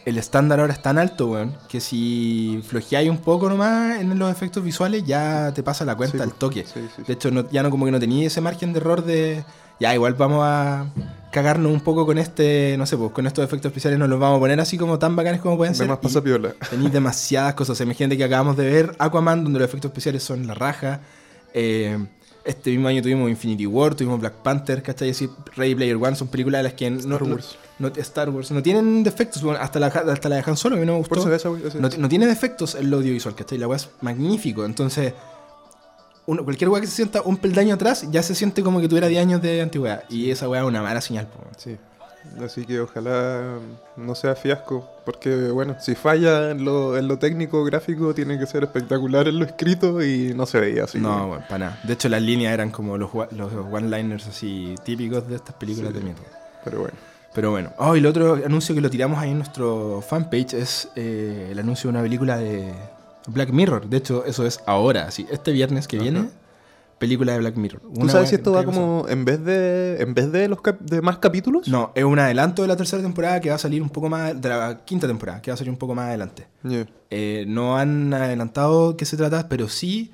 el 0.04 0.18
estándar 0.18 0.60
ahora 0.60 0.72
es 0.72 0.82
tan 0.82 0.98
alto, 0.98 1.28
weón, 1.28 1.54
que 1.68 1.80
si 1.80 2.60
flojeáis 2.66 3.10
un 3.10 3.18
poco 3.18 3.48
nomás 3.48 4.00
en 4.00 4.18
los 4.18 4.30
efectos 4.30 4.62
visuales, 4.64 5.04
ya 5.04 5.52
te 5.54 5.62
pasa 5.62 5.84
la 5.84 5.94
cuenta 5.96 6.16
Sí, 6.18 6.22
al 6.22 6.32
toque. 6.32 6.64
Sí, 6.64 6.72
sí, 6.74 6.88
sí. 6.96 7.02
De 7.06 7.12
hecho, 7.12 7.30
no- 7.30 7.48
ya 7.50 7.62
no 7.62 7.70
como 7.70 7.84
que 7.84 7.90
no 7.92 8.00
tenía 8.00 8.26
ese 8.26 8.40
margen 8.40 8.72
de 8.72 8.78
error 8.80 9.04
de. 9.04 9.44
Ya, 9.78 9.94
igual 9.94 10.12
vamos 10.14 10.40
a 10.44 10.86
cagarnos 11.32 11.72
un 11.72 11.80
poco 11.80 12.04
con 12.04 12.18
este, 12.18 12.74
no 12.76 12.84
sé, 12.84 12.98
pues 12.98 13.12
con 13.12 13.26
estos 13.26 13.42
efectos 13.44 13.70
especiales 13.70 13.98
nos 13.98 14.08
los 14.10 14.20
vamos 14.20 14.36
a 14.36 14.40
poner 14.40 14.60
así 14.60 14.76
como 14.76 14.98
tan 14.98 15.16
bacanes 15.16 15.40
como 15.40 15.56
pueden 15.56 15.74
ser. 15.74 15.84
Además 15.84 16.00
y 16.02 16.06
pasa 16.06 16.22
piola. 16.22 16.52
Tenéis 16.70 16.92
demasiadas 16.92 17.54
cosas. 17.54 17.70
O 17.70 17.74
sea, 17.76 17.84
imagínate 17.84 18.16
que 18.18 18.24
acabamos 18.24 18.56
de 18.58 18.64
ver 18.70 18.94
Aquaman, 18.98 19.42
donde 19.44 19.58
los 19.58 19.66
efectos 19.68 19.90
especiales 19.90 20.22
son 20.22 20.46
la 20.46 20.54
raja. 20.54 21.00
Eh, 21.54 21.96
este 22.44 22.70
mismo 22.70 22.88
año 22.88 23.00
tuvimos 23.02 23.30
Infinity 23.30 23.66
War, 23.66 23.94
tuvimos 23.94 24.20
Black 24.20 24.34
Panther, 24.42 24.82
¿cachai? 24.82 25.10
Así, 25.10 25.30
Ready 25.56 25.74
Player 25.74 25.96
One 25.96 26.14
son 26.16 26.28
películas 26.28 26.58
de 26.58 26.62
las 26.64 26.72
que 26.74 26.90
no, 26.90 27.18
no-. 27.18 27.36
No- 27.80 27.88
Star 27.96 28.30
Wars 28.30 28.50
no 28.52 28.62
tienen 28.62 29.02
defectos. 29.02 29.42
Bueno, 29.42 29.58
hasta 29.60 29.80
la, 29.80 29.86
hasta 29.88 30.28
la 30.28 30.36
de 30.36 30.44
Han 30.46 30.56
Solo, 30.56 30.76
a 30.76 30.78
mí 30.78 30.86
no 30.86 30.98
me 30.98 31.02
Por 31.04 31.18
gustó. 31.18 31.34
eso 31.34 31.50
güey, 31.50 31.66
esa- 31.66 31.78
No, 31.78 31.88
no 31.88 32.08
tiene 32.08 32.26
defectos 32.26 32.76
el 32.76 32.92
audiovisual, 32.94 33.34
¿cachai? 33.34 33.58
La 33.58 33.66
weá 33.66 33.76
es 33.76 33.88
magnífico. 34.00 34.64
Entonces, 34.64 35.12
uno, 36.26 36.44
cualquier 36.44 36.70
weá 36.70 36.80
que 36.80 36.86
se 36.86 36.94
sienta 36.94 37.22
un 37.22 37.36
peldaño 37.38 37.74
atrás 37.74 38.06
ya 38.10 38.22
se 38.22 38.34
siente 38.34 38.62
como 38.62 38.80
que 38.80 38.88
tuviera 38.88 39.08
10 39.08 39.20
años 39.22 39.42
de 39.42 39.60
antigüedad. 39.62 40.04
Y 40.08 40.30
esa 40.30 40.48
weá 40.48 40.60
es 40.62 40.66
una 40.68 40.82
mala 40.82 41.00
señal, 41.00 41.26
po. 41.26 41.38
Sí. 41.56 41.76
Así 42.44 42.66
que 42.66 42.78
ojalá 42.80 43.58
no 43.96 44.14
sea 44.14 44.34
fiasco, 44.36 44.86
porque 45.06 45.48
bueno, 45.48 45.76
si 45.80 45.94
falla 45.94 46.50
en 46.50 46.66
lo, 46.66 46.98
en 46.98 47.08
lo 47.08 47.18
técnico 47.18 47.64
gráfico 47.64 48.12
tiene 48.14 48.38
que 48.38 48.44
ser 48.46 48.62
espectacular 48.62 49.26
en 49.26 49.38
lo 49.38 49.46
escrito 49.46 50.04
y 50.04 50.34
no 50.34 50.44
se 50.44 50.60
veía 50.60 50.84
así. 50.84 50.98
No, 51.00 51.28
bueno, 51.28 51.44
para 51.48 51.58
nada. 51.70 51.80
De 51.82 51.94
hecho, 51.94 52.10
las 52.10 52.20
líneas 52.20 52.52
eran 52.52 52.70
como 52.70 52.98
los, 52.98 53.10
los 53.32 53.52
one-liners 53.72 54.26
así 54.26 54.74
típicos 54.84 55.26
de 55.28 55.36
estas 55.36 55.54
películas 55.54 55.94
Sí. 55.94 56.00
de. 56.00 56.14
Pero 56.62 56.80
bueno. 56.80 56.94
Pero 57.34 57.50
bueno. 57.50 57.72
Oh, 57.78 57.94
y 57.94 58.00
el 58.00 58.06
otro 58.06 58.34
anuncio 58.44 58.74
que 58.74 58.80
lo 58.80 58.90
tiramos 58.90 59.18
ahí 59.18 59.30
en 59.30 59.38
nuestro 59.38 60.02
fanpage 60.06 60.54
es 60.54 60.88
eh, 60.96 61.48
el 61.52 61.58
anuncio 61.58 61.88
de 61.88 61.90
una 61.96 62.02
película 62.02 62.36
de 62.36 62.72
Black 63.28 63.50
Mirror. 63.50 63.88
De 63.88 63.98
hecho, 63.98 64.24
eso 64.24 64.44
es 64.46 64.60
ahora, 64.66 65.06
así, 65.06 65.26
este 65.30 65.52
viernes 65.52 65.86
que 65.86 65.96
Ajá. 65.96 66.02
viene, 66.02 66.28
película 66.98 67.32
de 67.32 67.38
Black 67.38 67.54
Mirror. 67.56 67.82
¿Tú 67.98 68.08
sabes 68.08 68.30
si 68.30 68.34
esto 68.34 68.52
va 68.52 68.64
como 68.64 69.06
en 69.08 69.24
vez 69.24 69.44
de 69.44 69.98
en 70.02 70.12
vez 70.12 70.32
de 70.32 70.48
los 70.48 70.60
cap- 70.60 70.80
de 70.80 71.00
más 71.02 71.18
capítulos? 71.18 71.68
No, 71.68 71.92
es 71.94 72.02
un 72.04 72.18
adelanto 72.18 72.62
de 72.62 72.68
la 72.68 72.76
tercera 72.76 73.00
temporada 73.00 73.40
que 73.40 73.48
va 73.50 73.54
a 73.54 73.58
salir 73.58 73.80
un 73.80 73.90
poco 73.90 74.08
más. 74.08 74.38
de 74.40 74.48
la 74.48 74.80
quinta 74.84 75.06
temporada, 75.06 75.40
que 75.40 75.50
va 75.50 75.54
a 75.54 75.58
salir 75.58 75.70
un 75.70 75.78
poco 75.78 75.94
más 75.94 76.08
adelante. 76.08 76.46
Yeah. 76.64 76.86
Eh, 77.10 77.44
no 77.46 77.78
han 77.78 78.12
adelantado 78.12 78.96
qué 78.96 79.04
se 79.04 79.16
trata, 79.16 79.48
pero 79.48 79.68
sí 79.68 80.10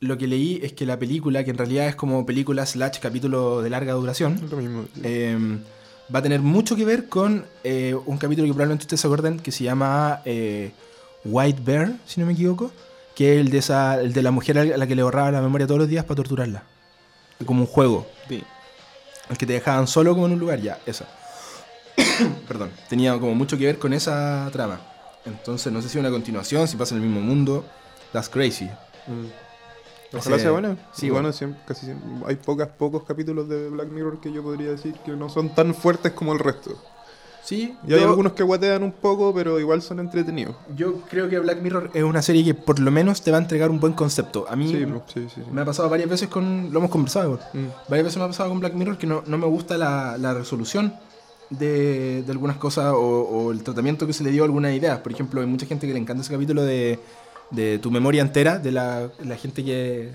lo 0.00 0.18
que 0.18 0.26
leí 0.26 0.60
es 0.62 0.72
que 0.74 0.84
la 0.86 0.98
película, 0.98 1.44
que 1.44 1.50
en 1.52 1.56
realidad 1.58 1.86
es 1.86 1.94
como 1.96 2.26
película 2.26 2.66
slash 2.66 2.98
capítulo 3.00 3.62
de 3.62 3.70
larga 3.70 3.92
duración, 3.94 4.38
lo 4.50 4.56
mismo. 4.58 4.84
eh, 5.02 5.38
va 6.14 6.20
a 6.20 6.22
tener 6.22 6.40
mucho 6.40 6.76
que 6.76 6.84
ver 6.84 7.08
con 7.08 7.44
eh, 7.64 7.96
un 8.06 8.18
capítulo 8.18 8.46
que 8.46 8.52
probablemente 8.52 8.84
ustedes 8.84 9.00
se 9.00 9.06
acuerden 9.06 9.40
que 9.40 9.52
se 9.52 9.64
llama 9.64 10.22
eh, 10.24 10.72
White 11.24 11.60
Bear, 11.64 11.94
si 12.06 12.20
no 12.20 12.26
me 12.26 12.32
equivoco, 12.32 12.70
que 13.14 13.34
es 13.34 13.40
el 13.40 13.50
de, 13.50 13.58
esa, 13.58 14.00
el 14.00 14.12
de 14.12 14.22
la 14.22 14.30
mujer 14.30 14.58
a 14.58 14.64
la 14.64 14.86
que 14.86 14.94
le 14.94 15.02
borraba 15.02 15.30
la 15.30 15.40
memoria 15.40 15.66
todos 15.66 15.80
los 15.80 15.88
días 15.88 16.04
para 16.04 16.16
torturarla. 16.16 16.62
Como 17.44 17.62
un 17.62 17.66
juego. 17.66 18.06
Sí. 18.28 18.42
El 19.28 19.36
que 19.36 19.46
te 19.46 19.54
dejaban 19.54 19.86
solo 19.86 20.14
como 20.14 20.26
en 20.26 20.32
un 20.32 20.38
lugar, 20.38 20.60
ya, 20.60 20.78
esa. 20.86 21.06
Perdón. 22.48 22.70
Tenía 22.88 23.18
como 23.18 23.34
mucho 23.34 23.58
que 23.58 23.66
ver 23.66 23.78
con 23.78 23.92
esa 23.92 24.48
trama. 24.52 24.80
Entonces 25.24 25.72
no 25.72 25.82
sé 25.82 25.88
si 25.88 25.98
una 25.98 26.10
continuación, 26.10 26.68
si 26.68 26.76
pasa 26.76 26.94
en 26.94 27.02
el 27.02 27.08
mismo 27.08 27.20
mundo. 27.20 27.64
That's 28.12 28.28
crazy. 28.28 28.66
Mm. 29.06 29.45
Ojalá 30.12 30.38
sea 30.38 30.50
buena. 30.52 30.76
sí, 30.92 31.08
bueno, 31.10 31.24
bueno. 31.28 31.32
siempre- 31.32 31.60
casi 31.66 31.86
siempre- 31.86 32.08
hay 32.26 32.36
pocas, 32.36 32.68
pocos 32.68 33.02
capítulos 33.04 33.48
de 33.48 33.68
Black 33.70 33.88
Mirror 33.90 34.20
que 34.20 34.32
yo 34.32 34.42
podría 34.42 34.70
decir 34.70 34.94
que 35.04 35.12
no 35.12 35.28
son 35.28 35.54
tan 35.54 35.74
fuertes 35.74 36.12
como 36.12 36.32
el 36.32 36.38
resto. 36.38 36.76
Sí, 37.44 37.76
Y 37.86 37.92
hay 37.94 38.00
yo- 38.00 38.08
algunos 38.08 38.32
que 38.32 38.42
guatean 38.42 38.82
un 38.82 38.90
poco, 38.90 39.32
pero 39.32 39.60
igual 39.60 39.80
son 39.80 40.00
entretenidos. 40.00 40.56
Yo 40.74 41.02
creo 41.08 41.28
que 41.28 41.38
Black 41.38 41.60
Mirror 41.62 41.90
es 41.94 42.02
una 42.02 42.20
serie 42.20 42.44
que 42.44 42.54
por 42.54 42.80
lo 42.80 42.90
menos 42.90 43.22
te 43.22 43.30
va 43.30 43.38
a 43.38 43.40
entregar 43.40 43.70
un 43.70 43.78
buen 43.78 43.92
concepto. 43.92 44.46
A 44.48 44.56
mí 44.56 44.66
Sí, 44.68 44.84
sí, 44.84 45.28
sí. 45.28 45.28
sí. 45.36 45.40
me 45.52 45.60
ha 45.60 45.64
pasado 45.64 45.88
varias 45.88 46.08
veces 46.10 46.28
con... 46.28 46.72
Lo 46.72 46.80
hemos 46.80 46.90
conversado. 46.90 47.38
Mm. 47.52 47.66
Varias 47.88 48.04
veces 48.06 48.16
me 48.18 48.24
ha 48.24 48.26
pasado 48.28 48.48
con 48.48 48.58
Black 48.58 48.74
Mirror 48.74 48.98
que 48.98 49.06
no, 49.06 49.22
no 49.26 49.38
me 49.38 49.46
gusta 49.46 49.78
la, 49.78 50.18
la 50.18 50.34
resolución 50.34 50.92
de, 51.50 52.22
de 52.24 52.32
algunas 52.32 52.56
cosas 52.56 52.92
o, 52.92 52.98
o 52.98 53.52
el 53.52 53.62
tratamiento 53.62 54.08
que 54.08 54.12
se 54.12 54.24
le 54.24 54.32
dio 54.32 54.42
a 54.42 54.46
algunas 54.46 54.74
ideas. 54.74 54.98
Por 54.98 55.12
ejemplo, 55.12 55.40
hay 55.40 55.46
mucha 55.46 55.66
gente 55.66 55.86
que 55.86 55.92
le 55.92 56.00
encanta 56.00 56.22
ese 56.22 56.32
capítulo 56.32 56.64
de, 56.64 56.98
de 57.50 57.78
tu 57.78 57.90
memoria 57.90 58.22
entera, 58.22 58.58
de 58.58 58.72
la, 58.72 59.08
la 59.24 59.36
gente 59.36 59.64
que 59.64 60.10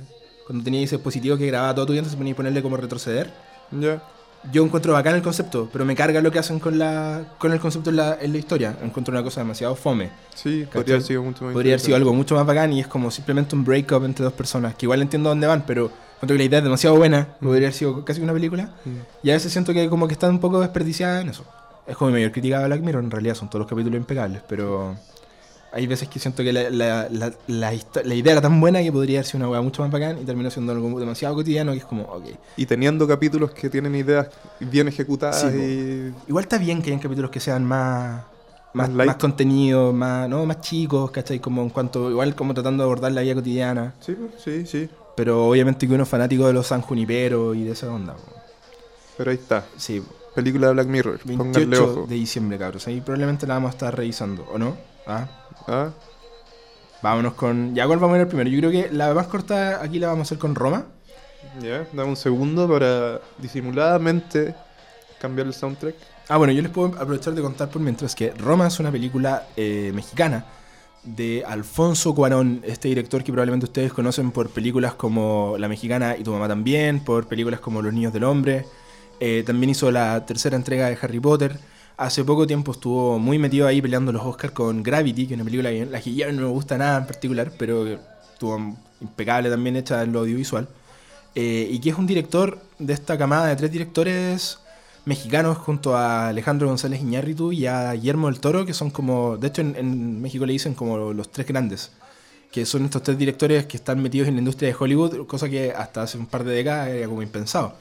cuando 0.46 0.64
tenía 0.64 0.82
ese 0.84 0.96
dispositivo 0.98 1.38
que 1.38 1.48
grababa 1.48 1.74
todo 1.76 1.86
tu 1.88 1.94
vida, 1.94 2.04
se 2.06 2.18
ponía 2.18 2.34
a 2.34 2.36
ponerle 2.36 2.62
como 2.62 2.78
retroceder. 2.78 3.32
Ya. 3.72 4.02
Yo 4.52 4.66
encuentro 4.66 4.94
bacán 4.94 5.14
el 5.16 5.22
concepto, 5.22 5.70
pero 5.72 5.86
me 5.86 5.96
carga 5.96 6.20
lo 6.20 6.32
que 6.32 6.40
hacen 6.40 6.60
con, 6.60 6.80
la, 6.80 7.36
con 7.38 7.54
el 7.54 7.60
concepto 7.60 7.92
en 7.92 7.96
la, 7.98 8.18
en 8.20 8.32
la 8.32 8.40
historia. 8.40 8.76
Encuentro 8.82 9.12
una 9.12 9.22
cosa 9.24 9.42
demasiado 9.42 9.76
fome. 9.76 10.10
Sí, 10.34 10.62
¿Cachai? 10.66 10.74
podría 10.82 10.96
haber 10.96 11.06
sido 11.08 11.22
mucho 11.24 11.46
más 11.46 11.54
Podría 11.54 11.74
haber 11.74 11.80
sido 11.80 11.96
algo 11.96 12.12
mucho 12.14 12.34
más 12.36 12.46
bacán 12.48 12.74
y 12.74 12.80
es 12.80 12.88
como 12.88 13.12
simplemente 13.12 13.56
un 13.56 13.64
break-up 13.64 14.04
entre 14.04 14.24
dos 14.24 14.34
personas, 14.34 14.74
que 14.74 14.88
igual 14.88 15.02
entiendo 15.04 15.30
dónde 15.30 15.46
van, 15.46 15.64
pero 15.68 15.86
encuentro 16.16 16.34
que 16.36 16.38
la 16.40 16.44
idea 16.44 16.58
es 16.58 16.64
demasiado 16.64 16.96
buena, 16.98 17.28
Mm. 17.40 17.46
podría 17.46 17.68
haber 17.68 17.74
sido 17.74 18.04
casi 18.04 18.20
una 18.22 18.34
película, 18.34 18.72
Mm. 18.84 18.90
y 19.24 19.30
a 19.30 19.34
veces 19.34 19.52
siento 19.52 19.74
que 19.74 19.88
como 19.90 20.08
que 20.08 20.14
está 20.14 20.28
un 20.28 20.40
poco 20.40 20.60
desperdiciada 20.60 21.22
en 21.22 21.30
eso. 21.30 21.46
Es 21.86 21.96
como 21.96 22.10
mi 22.10 22.14
mayor 22.18 22.32
crítica 22.32 22.64
a 22.64 22.68
Black 22.68 22.82
Mirror, 22.82 23.04
en 23.04 23.12
realidad 23.12 23.36
son 23.36 23.48
todos 23.48 23.60
los 23.62 23.70
capítulos 23.70 23.98
impecables, 24.00 24.42
pero 24.50 24.96
hay 25.74 25.88
veces 25.88 26.08
que 26.10 26.20
siento 26.20 26.44
que 26.44 26.52
la, 26.52 26.70
la, 26.70 27.08
la, 27.10 27.32
la 27.48 27.74
histo- 27.74 28.04
la 28.04 28.14
idea 28.14 28.34
era 28.34 28.42
tan 28.42 28.60
buena 28.60 28.82
que 28.84 28.92
podría 28.92 29.20
haber 29.20 29.26
sido 29.26 29.38
una 29.40 29.50
hueá 29.50 29.62
mucho 29.62 29.82
más 29.82 29.92
bacán 29.92 30.18
y 30.22 30.26
terminó 30.26 30.50
siendo 30.52 30.72
algo 30.74 31.00
demasiado 31.00 31.34
cotidiano 31.36 31.72
que 31.72 31.78
es 31.80 31.86
como, 31.86 32.04
ok. 32.04 32.26
Y 32.58 32.66
teniendo 32.66 33.08
capítulos 33.08 33.52
que 33.52 33.70
tienen 33.70 33.96
ideas 33.96 34.28
bien 34.60 34.88
ejecutadas 34.90 35.42
Sí, 35.42 35.48
y... 35.58 36.14
Igual 36.30 36.44
está 36.44 36.58
bien 36.58 36.82
que 36.82 36.90
hayan 36.90 37.00
capítulos 37.00 37.32
que 37.32 37.40
sean 37.40 37.64
más... 37.66 38.24
Más, 38.74 38.90
Más 38.90 39.18
contenido, 39.18 39.92
más, 39.92 40.30
¿no? 40.30 40.46
más 40.46 40.62
chicos, 40.62 41.12
¿cachai? 41.12 41.40
Como 41.40 41.62
en 41.62 41.70
cuanto, 41.70 42.10
igual 42.10 42.36
como 42.36 42.54
tratando 42.54 42.84
de 42.84 42.86
abordar 42.86 43.12
la 43.12 43.20
vida 43.20 43.36
cotidiana. 43.36 43.94
Sí, 44.00 44.16
sí, 44.42 44.66
sí. 44.66 44.90
Pero 45.18 45.46
obviamente 45.50 45.86
que 45.90 45.94
uno 45.94 46.04
es 46.04 46.10
fanático 46.10 46.48
de 46.48 46.54
los 46.54 46.68
San 46.68 46.80
Junipero 46.82 47.54
y 47.54 47.64
de 47.66 47.72
esa 47.74 47.92
onda. 47.92 48.14
po. 48.14 48.22
Pero 49.18 49.32
ahí 49.32 49.36
está. 49.38 49.66
Sí, 49.76 50.02
Película 50.34 50.68
de 50.68 50.74
Black 50.74 50.88
Mirror. 50.88 51.20
Pónganle 51.20 51.66
28 51.66 51.84
ojo. 51.84 52.06
de 52.08 52.16
diciembre, 52.16 52.58
cabros. 52.58 52.88
Ahí 52.88 53.02
probablemente 53.02 53.46
la 53.46 53.56
vamos 53.56 53.72
a 53.72 53.72
estar 53.72 53.94
revisando, 53.94 54.46
¿o 54.54 54.58
no? 54.58 54.78
Ah, 55.06 55.28
Ah, 55.68 55.92
vámonos 57.02 57.34
con... 57.34 57.76
Ya, 57.76 57.88
¿cuál 57.88 58.00
vamos 58.00 58.18
a 58.18 58.22
ir 58.22 58.28
primero? 58.28 58.50
Yo 58.50 58.60
creo 58.60 58.72
que 58.72 58.92
la 58.92 59.14
más 59.14 59.28
corta 59.28 59.82
aquí 59.84 60.00
la 60.00 60.08
vamos 60.08 60.22
a 60.22 60.28
hacer 60.28 60.38
con 60.38 60.56
Roma. 60.56 60.86
ya. 61.62 61.86
Dame 61.94 62.10
un 62.10 62.16
segundo 62.16 62.68
para 62.68 63.22
disimuladamente 63.38 64.56
cambiar 65.20 65.48
el 65.48 65.54
soundtrack. 65.54 65.96
Ah, 66.30 66.38
bueno, 66.38 66.54
yo 66.54 66.62
les 66.62 66.72
puedo 66.72 66.88
aprovechar 66.88 67.34
de 67.34 67.42
contar 67.42 67.70
por 67.70 67.82
mientras 67.82 68.16
que 68.16 68.32
Roma 68.32 68.68
es 68.68 68.80
una 68.80 68.92
película 68.92 69.48
eh, 69.58 69.92
mexicana 69.94 70.46
de 71.04 71.44
Alfonso 71.48 72.14
Cuarón, 72.14 72.62
este 72.64 72.88
director 72.88 73.24
que 73.24 73.32
probablemente 73.32 73.66
ustedes 73.66 73.92
conocen 73.92 74.32
por 74.32 74.50
películas 74.50 74.94
como 74.94 75.56
La 75.58 75.68
Mexicana 75.68 76.16
y 76.18 76.24
Tu 76.24 76.32
Mamá 76.32 76.48
también, 76.48 77.04
por 77.04 77.28
películas 77.28 77.60
como 77.60 77.82
Los 77.82 77.94
Niños 77.94 78.14
del 78.14 78.24
Hombre. 78.24 78.66
Eh, 79.20 79.44
también 79.46 79.72
hizo 79.72 79.92
la 79.92 80.26
tercera 80.26 80.56
entrega 80.56 80.88
de 80.88 80.98
Harry 81.02 81.20
Potter. 81.20 81.60
Hace 82.02 82.26
poco 82.26 82.48
tiempo 82.48 82.72
estuvo 82.72 83.20
muy 83.20 83.38
metido 83.38 83.68
ahí 83.68 83.80
peleando 83.80 84.12
los 84.12 84.24
Oscars 84.24 84.54
con 84.54 84.82
Gravity, 84.82 85.28
que 85.28 85.36
es 85.36 85.40
una 85.40 85.44
película 85.44 85.70
que, 85.70 85.86
la 85.86 86.02
que 86.02 86.12
ya 86.12 86.32
no 86.32 86.42
me 86.42 86.48
gusta 86.48 86.76
nada 86.76 86.98
en 86.98 87.06
particular, 87.06 87.52
pero 87.56 87.86
estuvo 88.34 88.58
impecable 89.02 89.52
también 89.52 89.76
hecha 89.76 90.02
en 90.02 90.12
lo 90.12 90.22
audiovisual. 90.22 90.68
Eh, 91.36 91.68
y 91.70 91.80
que 91.80 91.92
es 91.92 91.96
un 91.96 92.08
director 92.08 92.60
de 92.80 92.94
esta 92.94 93.20
camada 93.20 93.46
de 93.50 93.56
tres 93.56 93.72
directores 93.72 94.58
mexicanos 95.06 95.60
junto 95.60 95.96
a 95.96 96.30
Alejandro 96.30 96.70
González 96.70 97.02
Iñárritu 97.02 97.52
y 97.52 97.68
a 97.68 97.94
Guillermo 97.94 98.32
del 98.32 98.40
Toro, 98.40 98.66
que 98.66 98.74
son 98.74 98.90
como, 98.90 99.38
de 99.38 99.50
hecho 99.50 99.62
en, 99.62 99.76
en 99.76 100.24
México 100.24 100.48
le 100.48 100.54
dicen 100.54 100.74
como 100.74 101.14
los 101.14 101.32
tres 101.32 101.46
grandes, 101.46 101.92
que 102.52 102.66
son 102.66 102.84
estos 102.84 103.04
tres 103.04 103.16
directores 103.20 103.68
que 103.68 103.78
están 103.78 104.02
metidos 104.02 104.28
en 104.28 104.34
la 104.34 104.40
industria 104.40 104.70
de 104.70 104.76
Hollywood, 104.80 105.28
cosa 105.28 105.48
que 105.48 105.72
hasta 105.72 106.02
hace 106.02 106.18
un 106.18 106.26
par 106.26 106.46
de 106.46 106.56
décadas 106.56 106.88
era 106.90 107.08
como 107.08 107.22
impensado. 107.22 107.76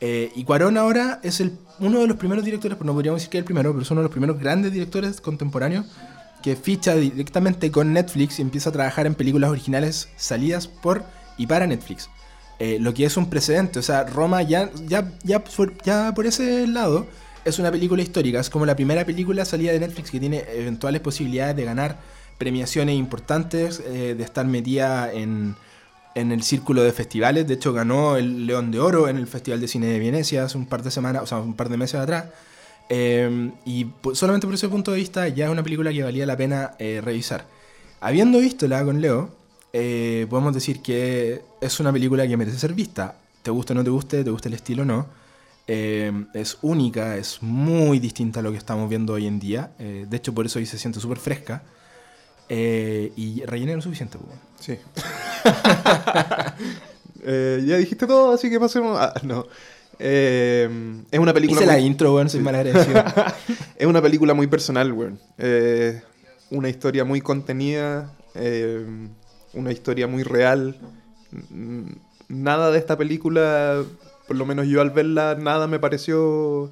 Eh, 0.00 0.32
y 0.34 0.44
Cuarón 0.44 0.78
ahora 0.78 1.20
es 1.22 1.42
uno 1.78 2.00
de 2.00 2.06
los 2.06 2.16
primeros 2.16 2.44
directores, 2.44 2.76
pues 2.76 2.86
no 2.86 2.94
podríamos 2.94 3.20
decir 3.20 3.30
que 3.30 3.38
es 3.38 3.42
el 3.42 3.44
primero, 3.44 3.70
pero 3.72 3.82
es 3.82 3.90
uno 3.90 4.00
de 4.00 4.04
los 4.04 4.12
primeros 4.12 4.38
grandes 4.38 4.72
directores 4.72 5.20
contemporáneos 5.20 5.86
que 6.42 6.56
ficha 6.56 6.94
directamente 6.94 7.70
con 7.70 7.92
Netflix 7.92 8.38
y 8.38 8.42
empieza 8.42 8.70
a 8.70 8.72
trabajar 8.72 9.06
en 9.06 9.14
películas 9.14 9.50
originales 9.50 10.08
salidas 10.16 10.66
por 10.66 11.04
y 11.36 11.46
para 11.46 11.66
Netflix. 11.66 12.08
Eh, 12.58 12.78
lo 12.80 12.94
que 12.94 13.04
es 13.04 13.16
un 13.16 13.28
precedente, 13.28 13.78
o 13.78 13.82
sea, 13.82 14.04
Roma 14.04 14.42
ya 14.42 14.70
por 16.14 16.26
ese 16.26 16.66
lado 16.66 17.06
es 17.44 17.58
una 17.58 17.70
película 17.70 18.02
histórica, 18.02 18.40
es 18.40 18.50
como 18.50 18.66
la 18.66 18.76
primera 18.76 19.04
película 19.04 19.44
salida 19.44 19.72
de 19.72 19.80
Netflix 19.80 20.10
que 20.10 20.20
tiene 20.20 20.44
eventuales 20.54 21.00
posibilidades 21.00 21.56
de 21.56 21.64
ganar 21.64 21.98
premiaciones 22.38 22.96
importantes, 22.96 23.82
eh, 23.86 24.14
de 24.16 24.24
estar 24.24 24.46
metida 24.46 25.12
en, 25.12 25.56
en 26.14 26.32
el 26.32 26.42
círculo 26.42 26.82
de 26.82 26.92
festivales. 26.92 27.46
De 27.46 27.54
hecho, 27.54 27.72
ganó 27.72 28.16
el 28.16 28.46
León 28.46 28.70
de 28.70 28.80
Oro 28.80 29.08
en 29.08 29.16
el 29.16 29.26
Festival 29.26 29.60
de 29.60 29.68
Cine 29.68 29.86
de 29.86 29.98
Venecia 29.98 30.44
hace 30.44 30.58
un 30.58 30.66
par 30.66 30.82
de 30.82 30.90
semanas, 30.90 31.22
o 31.22 31.26
sea, 31.26 31.38
un 31.38 31.54
par 31.54 31.68
de 31.68 31.76
meses 31.76 32.00
atrás. 32.00 32.26
Eh, 32.88 33.50
y 33.64 33.84
po- 33.84 34.14
solamente 34.14 34.46
por 34.46 34.54
ese 34.54 34.68
punto 34.68 34.90
de 34.90 34.96
vista 34.96 35.28
ya 35.28 35.46
es 35.46 35.50
una 35.50 35.62
película 35.62 35.92
que 35.92 36.02
valía 36.02 36.26
la 36.26 36.36
pena 36.36 36.74
eh, 36.78 37.00
revisar. 37.02 37.46
Habiendo 38.00 38.40
visto 38.40 38.66
la 38.66 38.84
con 38.84 39.00
Leo, 39.00 39.30
eh, 39.72 40.26
podemos 40.28 40.52
decir 40.52 40.82
que 40.82 41.42
es 41.60 41.78
una 41.78 41.92
película 41.92 42.26
que 42.26 42.36
merece 42.36 42.58
ser 42.58 42.74
vista. 42.74 43.16
Te 43.42 43.50
guste 43.50 43.72
o 43.72 43.76
no 43.76 43.84
te 43.84 43.90
guste, 43.90 44.24
te 44.24 44.30
guste 44.30 44.48
el 44.48 44.54
estilo 44.54 44.82
o 44.82 44.86
no. 44.86 45.06
Eh, 45.68 46.10
es 46.34 46.58
única, 46.62 47.16
es 47.16 47.42
muy 47.42 48.00
distinta 48.00 48.40
a 48.40 48.42
lo 48.42 48.50
que 48.50 48.58
estamos 48.58 48.88
viendo 48.88 49.12
hoy 49.12 49.26
en 49.28 49.38
día. 49.38 49.70
Eh, 49.78 50.06
de 50.08 50.16
hecho, 50.16 50.34
por 50.34 50.44
eso 50.44 50.58
hoy 50.58 50.66
se 50.66 50.78
siente 50.78 50.98
súper 50.98 51.18
fresca. 51.18 51.62
Eh, 52.52 53.12
y 53.16 53.42
rellené 53.46 53.76
lo 53.76 53.80
suficiente. 53.82 54.18
pues. 54.18 54.38
Sí. 54.60 54.76
Eh, 57.22 57.62
ya 57.66 57.76
dijiste 57.76 58.06
todo, 58.06 58.32
así 58.32 58.48
que 58.48 58.58
pasemos. 58.58 58.96
Ah, 58.98 59.12
no. 59.22 59.44
Eh, 59.98 60.66
es 61.10 61.18
una 61.18 61.34
película. 61.34 61.60
Hice 61.60 61.66
la 61.66 61.74
muy- 61.76 61.84
intro, 61.84 62.14
weón, 62.14 62.30
soy 62.30 62.40
mal 62.40 62.54
agradecido. 62.54 63.04
es 63.76 63.86
una 63.86 64.00
película 64.00 64.32
muy 64.32 64.46
personal, 64.46 64.90
weón. 64.92 65.20
Eh, 65.36 66.00
una 66.50 66.70
historia 66.70 67.04
muy 67.04 67.20
contenida. 67.20 68.10
eh, 68.34 68.86
una 69.52 69.70
historia 69.70 70.06
muy 70.06 70.22
real. 70.22 70.78
Nada 72.28 72.70
de 72.70 72.78
esta 72.78 72.96
película, 72.96 73.82
por 74.26 74.36
lo 74.36 74.46
menos 74.46 74.66
yo 74.66 74.80
al 74.80 74.90
verla, 74.90 75.36
nada 75.38 75.66
me 75.66 75.78
pareció. 75.78 76.70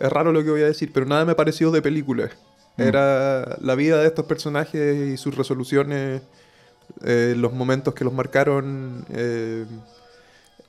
Es 0.00 0.10
raro 0.10 0.32
lo 0.32 0.42
que 0.42 0.50
voy 0.50 0.62
a 0.62 0.66
decir, 0.66 0.92
pero 0.94 1.04
nada 1.06 1.24
me 1.26 1.34
pareció 1.34 1.70
de 1.70 1.82
película. 1.82 2.30
Mm. 2.76 2.82
Era 2.82 3.56
la 3.60 3.74
vida 3.74 3.98
de 4.00 4.06
estos 4.06 4.24
personajes 4.26 4.96
y 5.14 5.16
sus 5.16 5.34
resoluciones, 5.36 6.22
eh, 7.04 7.34
los 7.36 7.52
momentos 7.52 7.94
que 7.94 8.04
los 8.04 8.12
marcaron. 8.12 9.04
eh, 9.10 9.64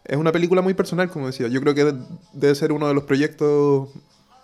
es 0.05 0.17
una 0.17 0.31
película 0.31 0.61
muy 0.61 0.73
personal, 0.75 1.09
como 1.09 1.27
decía. 1.27 1.47
Yo 1.47 1.59
creo 1.61 1.73
que 1.73 1.83
de- 1.85 1.99
debe 2.33 2.53
ser 2.53 2.71
uno 2.71 2.87
de 2.87 2.93
los 2.93 3.05
proyectos 3.05 3.89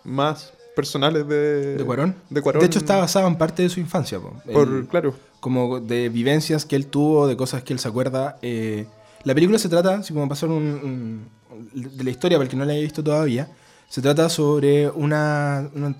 más 0.04 0.54
personales 0.76 1.28
de, 1.28 1.76
¿De 1.78 1.84
Cuarón? 1.86 2.16
De 2.32 2.42
Cuarón. 2.42 2.62
De 2.62 2.66
hecho, 2.66 2.80
está 2.80 2.98
basado 2.98 3.28
en 3.28 3.36
parte 3.38 3.62
de 3.62 3.70
su 3.70 3.80
infancia. 3.80 4.20
po. 4.20 4.34
Por, 4.52 4.68
El- 4.68 4.88
claro. 4.88 5.14
como 5.40 5.80
de 5.80 6.10
vivencias 6.10 6.66
que 6.66 6.76
él 6.76 6.88
tuvo, 6.88 7.28
de 7.28 7.38
cosas 7.38 7.62
que 7.62 7.74
él 7.74 7.80
se 7.80 7.88
acuerda. 7.88 8.38
Eh, 8.42 8.88
la 9.24 9.36
película 9.36 9.60
se 9.60 9.70
trata, 9.70 9.96
así 9.98 10.14
como 10.14 10.28
pasar 10.28 10.50
un, 10.50 10.64
un- 10.64 11.28
de 11.74 12.04
la 12.04 12.10
historia, 12.10 12.38
para 12.40 12.46
el 12.46 12.50
que 12.50 12.56
no 12.58 12.66
la 12.66 12.74
haya 12.74 12.82
visto 12.82 13.04
todavía, 13.04 13.48
se 13.88 14.02
trata 14.02 14.30
sobre 14.30 14.90
una, 14.90 15.70
una 15.76 15.94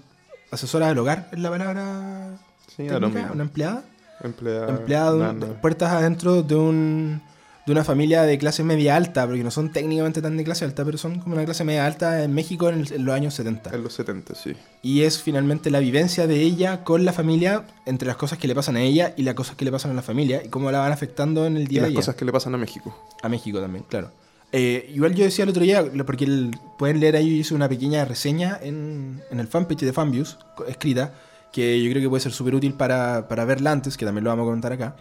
asesora 0.52 0.88
del 0.88 0.98
hogar, 1.00 1.30
es 1.32 1.40
la 1.40 1.50
palabra 1.50 2.38
Sí, 2.68 2.88
técnica, 2.88 3.32
una 3.34 3.44
empleada, 3.44 3.84
Empleada. 4.24 4.70
empleada 4.70 5.34
de 5.34 5.46
puertas 5.48 5.92
adentro 5.92 6.44
de 6.44 6.56
un 6.56 7.22
de 7.64 7.74
una 7.74 7.84
familia 7.84 8.24
de 8.24 8.40
clase 8.40 8.64
media 8.64 8.96
alta, 8.96 9.28
porque 9.28 9.44
no 9.44 9.52
son 9.52 9.72
técnicamente 9.72 10.20
tan 10.20 10.36
de 10.36 10.44
clase 10.44 10.66
alta, 10.66 10.84
pero 10.84 10.98
son 10.98 11.20
como 11.20 11.36
una 11.36 11.46
clase 11.46 11.64
media 11.64 11.86
alta 11.86 12.24
en 12.24 12.34
México 12.34 12.70
en, 12.70 12.80
el- 12.82 12.92
en 12.92 13.06
los 13.06 13.14
años 13.14 13.36
70. 13.36 13.70
En 13.76 13.84
los 13.84 13.94
70, 13.94 14.34
sí. 14.34 14.56
Y 14.82 15.04
es 15.04 15.22
finalmente 15.22 15.70
la 15.70 15.78
vivencia 15.80 16.26
de 16.26 16.42
ella 16.42 16.84
con 16.84 17.06
la 17.06 17.14
familia, 17.14 17.66
entre 17.86 18.08
las 18.08 18.18
cosas 18.18 18.40
que 18.40 18.48
le 18.48 18.56
pasan 18.56 18.78
a 18.78 18.82
ella 18.82 19.14
y 19.16 19.22
las 19.22 19.36
cosas 19.36 19.56
que 19.56 19.64
le 19.64 19.72
pasan 19.72 19.92
a 19.92 19.94
la 19.94 20.02
familia, 20.02 20.42
y 20.44 20.50
cómo 20.50 20.72
la 20.72 20.80
van 20.80 20.92
afectando 20.92 21.46
en 21.46 21.56
el 21.56 21.64
Y 21.64 21.68
día 21.68 21.82
a 21.82 21.84
las 21.84 21.90
día. 21.92 21.98
cosas 22.00 22.16
que 22.16 22.26
le 22.26 22.32
pasan 22.32 22.56
a 22.56 22.58
México. 22.58 22.98
A 23.22 23.30
México 23.30 23.62
también, 23.62 23.86
claro. 23.88 24.10
Eh, 24.54 24.92
igual 24.94 25.16
yo 25.16 25.24
decía 25.24 25.44
el 25.44 25.50
otro 25.50 25.64
día, 25.64 25.84
porque 26.06 26.52
pueden 26.78 27.00
leer 27.00 27.16
ahí, 27.16 27.40
hice 27.40 27.54
una 27.54 27.70
pequeña 27.70 28.04
reseña 28.04 28.60
en, 28.62 29.22
el 29.32 29.48
fanpage 29.48 29.82
de 29.82 29.94
Fanviews, 29.94 30.38
escrita, 30.68 31.14
que 31.54 31.82
yo 31.82 31.90
creo 31.90 32.02
que 32.02 32.10
puede 32.10 32.22
ser 32.22 32.34
súper 32.34 32.56
útil 32.56 32.74
para, 32.74 33.28
para 33.28 33.46
verla 33.46 33.72
antes, 33.72 33.98
que 33.98 34.06
también 34.06 34.24
lo 34.26 34.30
vamos 34.30 34.44
a 34.44 34.48
comentar 34.48 34.74
acá. 34.74 34.96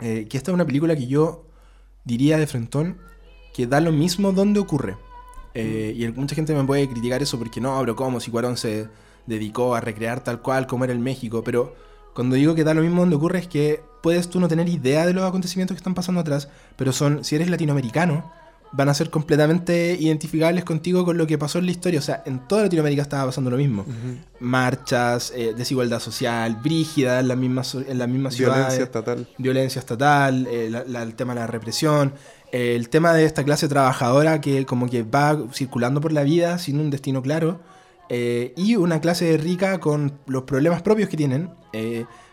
Eh, 0.00 0.26
que 0.28 0.36
esta 0.36 0.50
es 0.50 0.54
una 0.54 0.64
película 0.64 0.96
que 0.96 1.06
yo 1.06 1.46
diría 2.04 2.36
de 2.36 2.46
frentón 2.46 2.98
que 3.54 3.66
da 3.66 3.80
lo 3.80 3.92
mismo 3.92 4.32
donde 4.32 4.60
ocurre. 4.60 4.96
Eh, 5.54 5.94
y 5.96 6.08
mucha 6.08 6.34
gente 6.34 6.52
me 6.52 6.64
puede 6.64 6.88
criticar 6.88 7.22
eso 7.22 7.38
porque 7.38 7.60
no, 7.60 7.78
pero 7.80 7.94
¿cómo? 7.94 8.18
Si 8.18 8.30
Cuarón 8.30 8.56
se 8.56 8.88
dedicó 9.26 9.74
a 9.74 9.80
recrear 9.80 10.22
tal 10.22 10.42
cual 10.42 10.66
como 10.66 10.84
era 10.84 10.92
el 10.92 10.98
México. 10.98 11.42
Pero 11.44 11.74
cuando 12.14 12.34
digo 12.34 12.54
que 12.56 12.64
da 12.64 12.74
lo 12.74 12.82
mismo 12.82 13.02
donde 13.02 13.16
ocurre 13.16 13.38
es 13.38 13.46
que 13.46 13.80
puedes 14.02 14.28
tú 14.28 14.40
no 14.40 14.48
tener 14.48 14.68
idea 14.68 15.06
de 15.06 15.14
los 15.14 15.24
acontecimientos 15.24 15.76
que 15.76 15.78
están 15.78 15.94
pasando 15.94 16.20
atrás, 16.20 16.48
pero 16.76 16.92
son, 16.92 17.24
si 17.24 17.36
eres 17.36 17.48
latinoamericano, 17.48 18.30
van 18.76 18.88
a 18.88 18.94
ser 18.94 19.08
completamente 19.10 19.96
identificables 20.00 20.64
contigo 20.64 21.04
con 21.04 21.16
lo 21.16 21.26
que 21.26 21.38
pasó 21.38 21.58
en 21.58 21.66
la 21.66 21.70
historia. 21.70 22.00
O 22.00 22.02
sea, 22.02 22.22
en 22.26 22.46
toda 22.48 22.62
Latinoamérica 22.64 23.02
estaba 23.02 23.26
pasando 23.26 23.50
lo 23.50 23.56
mismo. 23.56 23.84
Marchas, 24.40 25.32
eh, 25.34 25.54
desigualdad 25.56 26.00
social, 26.00 26.58
brígida 26.62 27.20
en 27.20 27.28
las 27.28 27.36
mismas, 27.38 27.74
en 27.74 27.98
las 27.98 28.08
mismas 28.08 28.34
ciudades 28.34 28.56
Violencia 28.66 28.84
estatal. 28.84 29.28
violencia 29.38 29.78
estatal, 29.78 30.46
eh, 30.50 30.68
la- 30.70 30.84
la- 30.86 31.02
el 31.02 31.14
tema 31.14 31.34
de 31.34 31.40
la 31.40 31.46
represión, 31.46 32.12
eh, 32.52 32.74
el 32.76 32.88
tema 32.88 33.12
de 33.12 33.24
esta 33.24 33.44
clase 33.44 33.68
trabajadora 33.68 34.40
que 34.40 34.66
como 34.66 34.88
que 34.90 35.02
va 35.02 35.38
circulando 35.52 36.00
por 36.00 36.12
la 36.12 36.22
vida 36.24 36.58
sin 36.58 36.78
un 36.80 36.90
destino 36.90 37.22
claro, 37.22 37.60
y 38.56 38.76
una 38.76 39.00
clase 39.00 39.36
rica 39.38 39.80
con 39.80 40.12
los 40.26 40.42
problemas 40.44 40.82
propios 40.82 41.08
que 41.08 41.16
tienen. 41.16 41.50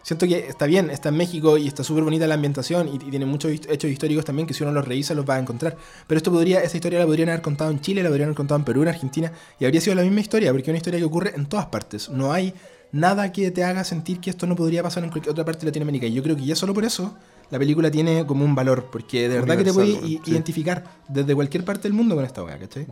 Siento 0.03 0.27
que 0.27 0.47
está 0.47 0.65
bien, 0.65 0.89
está 0.89 1.09
en 1.09 1.17
México 1.17 1.57
y 1.57 1.67
está 1.67 1.83
súper 1.83 2.03
bonita 2.03 2.27
la 2.27 2.35
ambientación 2.35 2.87
y, 2.87 2.95
y 2.95 3.09
tiene 3.09 3.25
muchos 3.25 3.51
hechos 3.51 3.91
históricos 3.91 4.25
también 4.25 4.47
que 4.47 4.53
si 4.53 4.63
uno 4.63 4.71
los 4.71 4.87
revisa 4.87 5.13
los 5.13 5.29
va 5.29 5.35
a 5.35 5.39
encontrar. 5.39 5.77
Pero 6.07 6.17
esto 6.17 6.31
podría, 6.31 6.61
esta 6.61 6.77
historia 6.77 6.99
la 6.99 7.05
podrían 7.05 7.29
haber 7.29 7.41
contado 7.41 7.71
en 7.71 7.79
Chile, 7.81 8.03
la 8.03 8.09
podrían 8.09 8.27
haber 8.27 8.37
contado 8.37 8.57
en 8.59 8.65
Perú, 8.65 8.81
en 8.83 8.89
Argentina, 8.89 9.31
y 9.59 9.65
habría 9.65 9.81
sido 9.81 9.95
la 9.95 10.03
misma 10.03 10.21
historia, 10.21 10.51
porque 10.51 10.63
es 10.63 10.69
una 10.69 10.77
historia 10.77 10.99
que 10.99 11.05
ocurre 11.05 11.33
en 11.35 11.45
todas 11.45 11.67
partes. 11.67 12.09
No 12.09 12.31
hay 12.31 12.53
nada 12.91 13.31
que 13.31 13.51
te 13.51 13.63
haga 13.63 13.83
sentir 13.83 14.19
que 14.19 14.29
esto 14.29 14.45
no 14.47 14.55
podría 14.55 14.83
pasar 14.83 15.03
en 15.03 15.09
cualquier 15.09 15.31
otra 15.31 15.45
parte 15.45 15.61
de 15.61 15.67
Latinoamérica. 15.67 16.07
Y 16.07 16.13
yo 16.13 16.23
creo 16.23 16.35
que 16.35 16.45
ya 16.45 16.55
solo 16.55 16.73
por 16.73 16.85
eso 16.85 17.15
la 17.49 17.59
película 17.59 17.91
tiene 17.91 18.25
como 18.25 18.45
un 18.45 18.55
valor, 18.55 18.87
porque 18.91 19.29
de 19.29 19.39
verdad 19.39 19.57
que 19.57 19.63
te 19.63 19.73
puedes 19.73 19.99
sí. 19.99 20.21
identificar 20.25 20.83
desde 21.07 21.35
cualquier 21.35 21.65
parte 21.65 21.83
del 21.83 21.93
mundo 21.93 22.15
con 22.15 22.25
esta 22.25 22.43
weá, 22.43 22.57
¿cachai? 22.57 22.87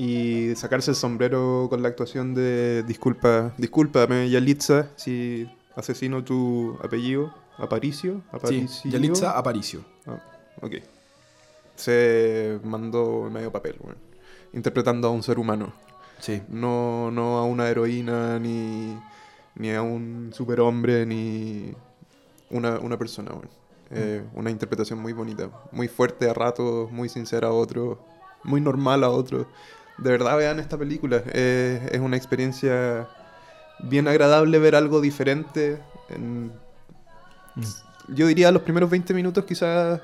Y 0.00 0.56
sacarse 0.56 0.92
el 0.92 0.96
sombrero 0.96 1.66
con 1.68 1.82
la 1.82 1.88
actuación 1.88 2.32
de. 2.32 2.82
Disculpa, 2.84 3.52
discúlpame, 3.58 4.30
Yalitza, 4.30 4.88
si 4.96 5.46
asesino 5.76 6.24
tu 6.24 6.78
apellido. 6.82 7.34
Aparicio. 7.58 8.14
Sí, 8.14 8.22
Aparicio. 8.32 8.90
Yalitza 8.90 9.36
Aparicio. 9.36 9.84
Ah, 10.06 10.18
ok. 10.62 10.76
Se 11.76 12.58
mandó 12.64 13.28
medio 13.30 13.52
papel, 13.52 13.76
weón. 13.78 13.98
Interpretando 14.54 15.06
a 15.06 15.10
un 15.10 15.22
ser 15.22 15.38
humano. 15.38 15.70
Sí. 16.18 16.40
No, 16.48 17.10
no 17.10 17.36
a 17.36 17.44
una 17.44 17.68
heroína, 17.68 18.38
ni, 18.38 18.98
ni 19.54 19.70
a 19.70 19.82
un 19.82 20.30
superhombre, 20.32 21.04
ni 21.04 21.74
una, 22.48 22.78
una 22.78 22.96
persona, 22.96 23.32
weón. 23.32 23.50
Eh, 23.90 24.24
una 24.32 24.50
interpretación 24.50 24.98
muy 24.98 25.12
bonita. 25.12 25.50
Muy 25.72 25.88
fuerte 25.88 26.30
a 26.30 26.32
ratos, 26.32 26.90
muy 26.90 27.10
sincera 27.10 27.48
a 27.48 27.52
otros, 27.52 27.98
muy 28.44 28.62
normal 28.62 29.04
a 29.04 29.10
otros. 29.10 29.46
De 30.00 30.10
verdad 30.10 30.36
vean 30.36 30.58
esta 30.60 30.76
película. 30.78 31.22
Eh, 31.32 31.88
es 31.92 32.00
una 32.00 32.16
experiencia 32.16 33.08
bien 33.84 34.08
agradable 34.08 34.58
ver 34.58 34.74
algo 34.74 35.00
diferente. 35.00 35.78
en- 36.08 36.52
Mm. 37.56 38.14
yo 38.14 38.26
diría 38.28 38.50
los 38.52 38.62
primeros 38.62 38.90
20 38.90 39.12
minutos 39.14 39.44
quizás 39.44 40.00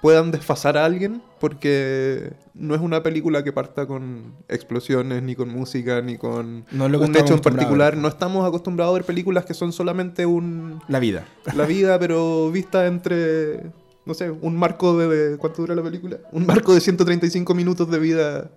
puedan 0.00 0.30
desfasar 0.30 0.76
a 0.76 0.84
alguien 0.84 1.22
porque 1.40 2.32
no 2.54 2.74
es 2.74 2.80
una 2.80 3.02
película 3.02 3.42
que 3.42 3.52
parta 3.52 3.86
con 3.86 4.34
explosiones, 4.48 5.22
ni 5.22 5.34
con 5.34 5.48
música, 5.48 6.00
ni 6.02 6.16
con 6.18 6.64
No 6.72 6.84
un 6.86 7.16
hecho 7.16 7.34
en 7.34 7.40
particular. 7.40 7.96
No 7.96 8.08
estamos 8.08 8.46
acostumbrados 8.46 8.92
a 8.92 8.94
ver 8.94 9.04
películas 9.04 9.44
que 9.44 9.54
son 9.54 9.72
solamente 9.72 10.26
un 10.26 10.80
La 10.88 10.98
vida. 11.00 11.24
la 11.54 11.64
vida, 11.66 11.98
pero 11.98 12.50
vista 12.50 12.86
entre, 12.86 13.62
no 14.06 14.14
sé, 14.14 14.30
un 14.30 14.56
marco 14.56 14.96
de- 14.98 15.36
¿Cuánto 15.38 15.62
dura 15.62 15.74
la 15.74 15.82
película? 15.82 16.18
Un 16.32 16.46
marco 16.46 16.74
de 16.74 16.80
135 16.80 17.54
minutos 17.54 17.90
de 17.90 17.98
vida 17.98 18.50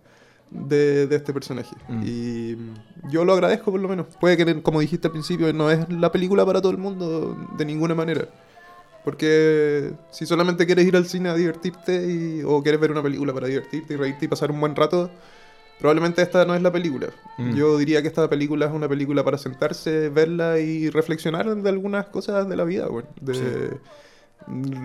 de, 0.51 1.07
de 1.07 1.15
este 1.15 1.33
personaje. 1.33 1.75
Mm. 1.89 2.03
Y 2.05 2.57
yo 3.11 3.25
lo 3.25 3.33
agradezco 3.33 3.71
por 3.71 3.79
lo 3.79 3.87
menos. 3.87 4.07
Puede 4.19 4.37
que, 4.37 4.61
como 4.61 4.79
dijiste 4.79 5.07
al 5.07 5.11
principio, 5.13 5.51
no 5.53 5.69
es 5.71 5.87
la 5.89 6.11
película 6.11 6.45
para 6.45 6.61
todo 6.61 6.71
el 6.71 6.77
mundo 6.77 7.37
de 7.57 7.65
ninguna 7.65 7.95
manera. 7.95 8.27
Porque 9.03 9.93
si 10.11 10.25
solamente 10.25 10.65
quieres 10.65 10.85
ir 10.85 10.95
al 10.95 11.05
cine 11.05 11.29
a 11.29 11.33
divertirte 11.35 12.05
y- 12.11 12.43
o 12.43 12.61
quieres 12.61 12.81
ver 12.81 12.91
una 12.91 13.01
película 13.03 13.33
para 13.33 13.47
divertirte 13.47 13.93
y 13.93 13.97
reírte 13.97 14.25
y 14.25 14.27
pasar 14.27 14.51
un 14.51 14.59
buen 14.59 14.75
rato, 14.75 15.09
probablemente 15.79 16.21
esta 16.21 16.43
no 16.45 16.55
es 16.55 16.61
la 16.61 16.71
película. 16.71 17.07
Mm. 17.37 17.55
Yo 17.55 17.77
diría 17.77 18.01
que 18.01 18.09
esta 18.09 18.27
película 18.29 18.65
es 18.65 18.71
una 18.73 18.89
película 18.89 19.23
para 19.23 19.37
sentarse, 19.37 20.09
verla 20.09 20.59
y 20.59 20.89
reflexionar 20.89 21.55
de 21.55 21.69
algunas 21.69 22.07
cosas 22.07 22.49
de 22.49 22.55
la 22.57 22.63
vida, 22.65 22.87
güey. 22.87 23.05
De, 23.21 23.33
Sí. 23.33 23.41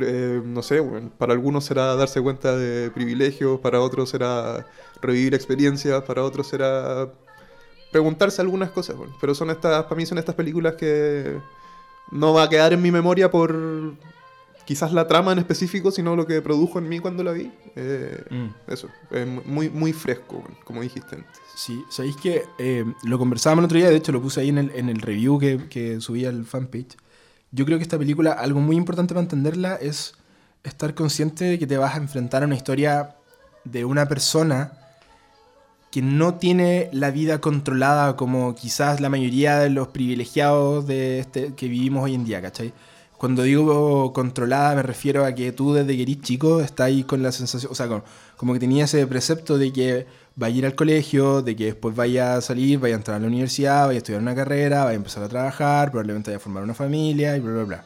Eh, 0.02 0.42
no 0.45 0.62
sé, 0.62 0.81
güey. 0.81 1.09
Para 1.19 1.33
algunos 1.33 1.64
será 1.64 1.95
darse 1.95 2.21
cuenta 2.21 2.57
de 2.57 2.90
privilegios, 2.90 3.61
para 3.61 3.81
otros 3.81 4.11
será 4.11 4.66
revivir 5.00 5.35
experiencias, 5.35 6.02
para 6.02 6.25
otros 6.25 6.49
será 6.49 7.09
preguntarse 7.90 8.40
algunas 8.40 8.71
cosas, 8.71 8.97
güey. 8.97 9.11
Pero 9.21 9.35
son 9.35 9.50
estas, 9.50 9.85
para 9.85 9.97
mí 9.97 10.07
son 10.07 10.19
estas 10.19 10.35
películas 10.35 10.75
que 10.75 11.38
no 12.11 12.33
va 12.35 12.45
a 12.45 12.49
quedar 12.49 12.73
en 12.73 12.83
mi 12.83 12.90
memoria 12.90 13.31
por 13.31 13.54
quizás 14.64 14.92
la 14.92 15.07
trama 15.07 15.33
en 15.33 15.38
específico, 15.38 15.90
sino 15.90 16.16
lo 16.16 16.26
que 16.26 16.40
produjo 16.40 16.78
en 16.78 16.88
mí 16.88 16.99
cuando 16.99 17.23
la 17.23 17.33
vi. 17.33 17.50
Eh, 17.76 18.23
Mm. 18.31 18.49
Eso, 18.66 18.88
es 19.11 19.26
muy, 19.26 19.69
muy 19.69 19.92
fresco, 19.92 20.37
güey, 20.37 20.61
como 20.64 20.83
dijiste 20.83 21.16
antes. 21.16 21.40
Sí, 21.54 21.85
sabéis 21.90 22.16
que 22.16 22.45
eh, 22.59 22.85
lo 23.04 23.19
conversábamos 23.19 23.62
el 23.62 23.66
otro 23.66 23.78
día, 23.78 23.90
de 23.90 23.97
hecho 23.97 24.12
lo 24.12 24.23
puse 24.23 24.40
ahí 24.40 24.49
en 24.49 24.59
el, 24.59 24.71
en 24.75 24.88
el 24.88 25.00
review 25.00 25.38
que, 25.38 25.69
que 25.69 26.00
subí 26.00 26.25
al 26.25 26.45
fanpage. 26.45 26.97
Yo 27.52 27.64
creo 27.64 27.78
que 27.78 27.82
esta 27.82 27.99
película, 27.99 28.32
algo 28.32 28.61
muy 28.61 28.76
importante 28.76 29.14
para 29.14 29.23
entenderla 29.23 29.76
es 29.76 30.14
estar 30.64 30.94
consciente 30.94 31.44
de 31.44 31.59
que 31.59 31.66
te 31.66 31.76
vas 31.76 31.94
a 31.94 31.99
enfrentar 31.99 32.42
a 32.42 32.47
una 32.47 32.54
historia 32.56 33.16
de 33.64 33.85
una 33.85 34.09
persona 34.09 34.73
que 35.90 36.00
no 36.00 36.35
tiene 36.37 36.88
la 36.92 37.11
vida 37.11 37.40
controlada 37.40 38.16
como 38.16 38.54
quizás 38.54 39.00
la 39.00 39.11
mayoría 39.11 39.59
de 39.59 39.68
los 39.68 39.88
privilegiados 39.88 40.87
de 40.87 41.18
este, 41.21 41.54
que 41.54 41.68
vivimos 41.68 42.04
hoy 42.04 42.14
en 42.14 42.25
día, 42.25 42.40
¿cachai? 42.40 42.73
cuando 43.18 43.44
digo 43.44 44.12
controlada 44.12 44.75
me 44.75 44.82
refiero 44.82 45.25
a 45.25 45.32
que 45.32 45.52
tú 45.52 45.75
desde 45.75 45.94
que 45.97 46.02
eres 46.02 46.21
chico 46.23 46.61
estás 46.61 46.87
ahí 46.87 47.04
con 47.04 47.23
la 47.23 47.30
sensación, 47.30 47.71
o 47.71 47.75
sea, 47.76 47.87
con- 47.87 48.02
como 48.37 48.52
que 48.52 48.59
tenía 48.59 48.87
ese 48.87 49.06
precepto 49.06 49.59
de 49.59 49.73
que 49.73 50.06
va 50.41 50.47
a 50.47 50.51
ir 50.51 50.65
al 50.67 50.75
colegio, 50.75 51.43
de 51.43 51.57
que 51.57 51.67
después 51.67 51.95
vaya 51.95 52.37
a 52.37 52.41
salir, 52.41 52.79
vaya 52.79 52.95
a 52.95 52.99
entrar 52.99 53.17
a 53.17 53.21
la 53.21 53.27
universidad, 53.27 53.87
vaya 53.87 53.97
a 53.97 53.99
estudiar 53.99 54.23
una 54.23 54.35
carrera, 54.35 54.85
vaya 54.85 54.91
a 54.91 54.95
empezar 54.95 55.23
a 55.23 55.29
trabajar, 55.29 55.91
probablemente 55.91 56.31
vaya 56.31 56.39
a 56.39 56.41
formar 56.41 56.62
una 56.62 56.75
familia 56.75 57.37
y 57.37 57.41
bla, 57.41 57.53
bla, 57.53 57.65
bla. 57.65 57.85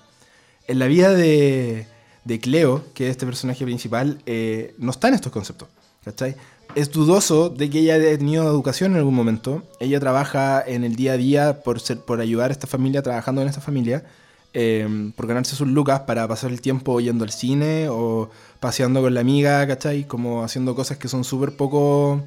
En 0.67 0.79
la 0.79 0.87
vida 0.87 1.15
de, 1.15 1.87
de 2.25 2.41
Cleo, 2.41 2.85
que 2.93 3.07
es 3.07 3.13
este 3.13 3.25
personaje 3.25 3.65
principal, 3.65 4.19
eh, 4.27 4.75
no 4.79 4.91
están 4.91 5.15
estos 5.15 5.33
conceptos, 5.33 5.69
¿cachai? 6.05 6.37
Es 6.75 6.91
dudoso 6.91 7.49
de 7.49 7.71
que 7.71 7.79
ella 7.79 7.95
haya 7.95 8.19
tenido 8.19 8.45
educación 8.45 8.93
en 8.93 8.99
algún 8.99 9.15
momento. 9.15 9.63
Ella 9.81 10.01
trabaja 10.01 10.63
en 10.67 10.85
el 10.85 10.97
día 10.97 11.13
a 11.13 11.17
día 11.17 11.63
por, 11.63 11.81
ser, 11.81 12.01
por 12.01 12.21
ayudar 12.21 12.51
a 12.51 12.53
esta 12.53 12.67
familia, 12.67 13.01
trabajando 13.01 13.41
en 13.43 13.49
esta 13.49 13.61
familia, 13.61 14.05
eh, 14.53 15.13
por 15.15 15.27
ganarse 15.27 15.55
sus 15.55 15.69
lucas 15.69 16.01
para 16.01 16.27
pasar 16.27 16.51
el 16.51 16.61
tiempo 16.61 17.01
yendo 17.01 17.25
al 17.25 17.31
cine 17.31 17.89
o 17.89 18.29
paseando 18.59 19.01
con 19.01 19.15
la 19.15 19.21
amiga, 19.21 19.67
¿cachai? 19.67 20.05
Como 20.05 20.43
haciendo 20.43 20.75
cosas 20.75 20.99
que 20.99 21.09
son 21.09 21.25
súper 21.25 21.57
poco 21.57 22.25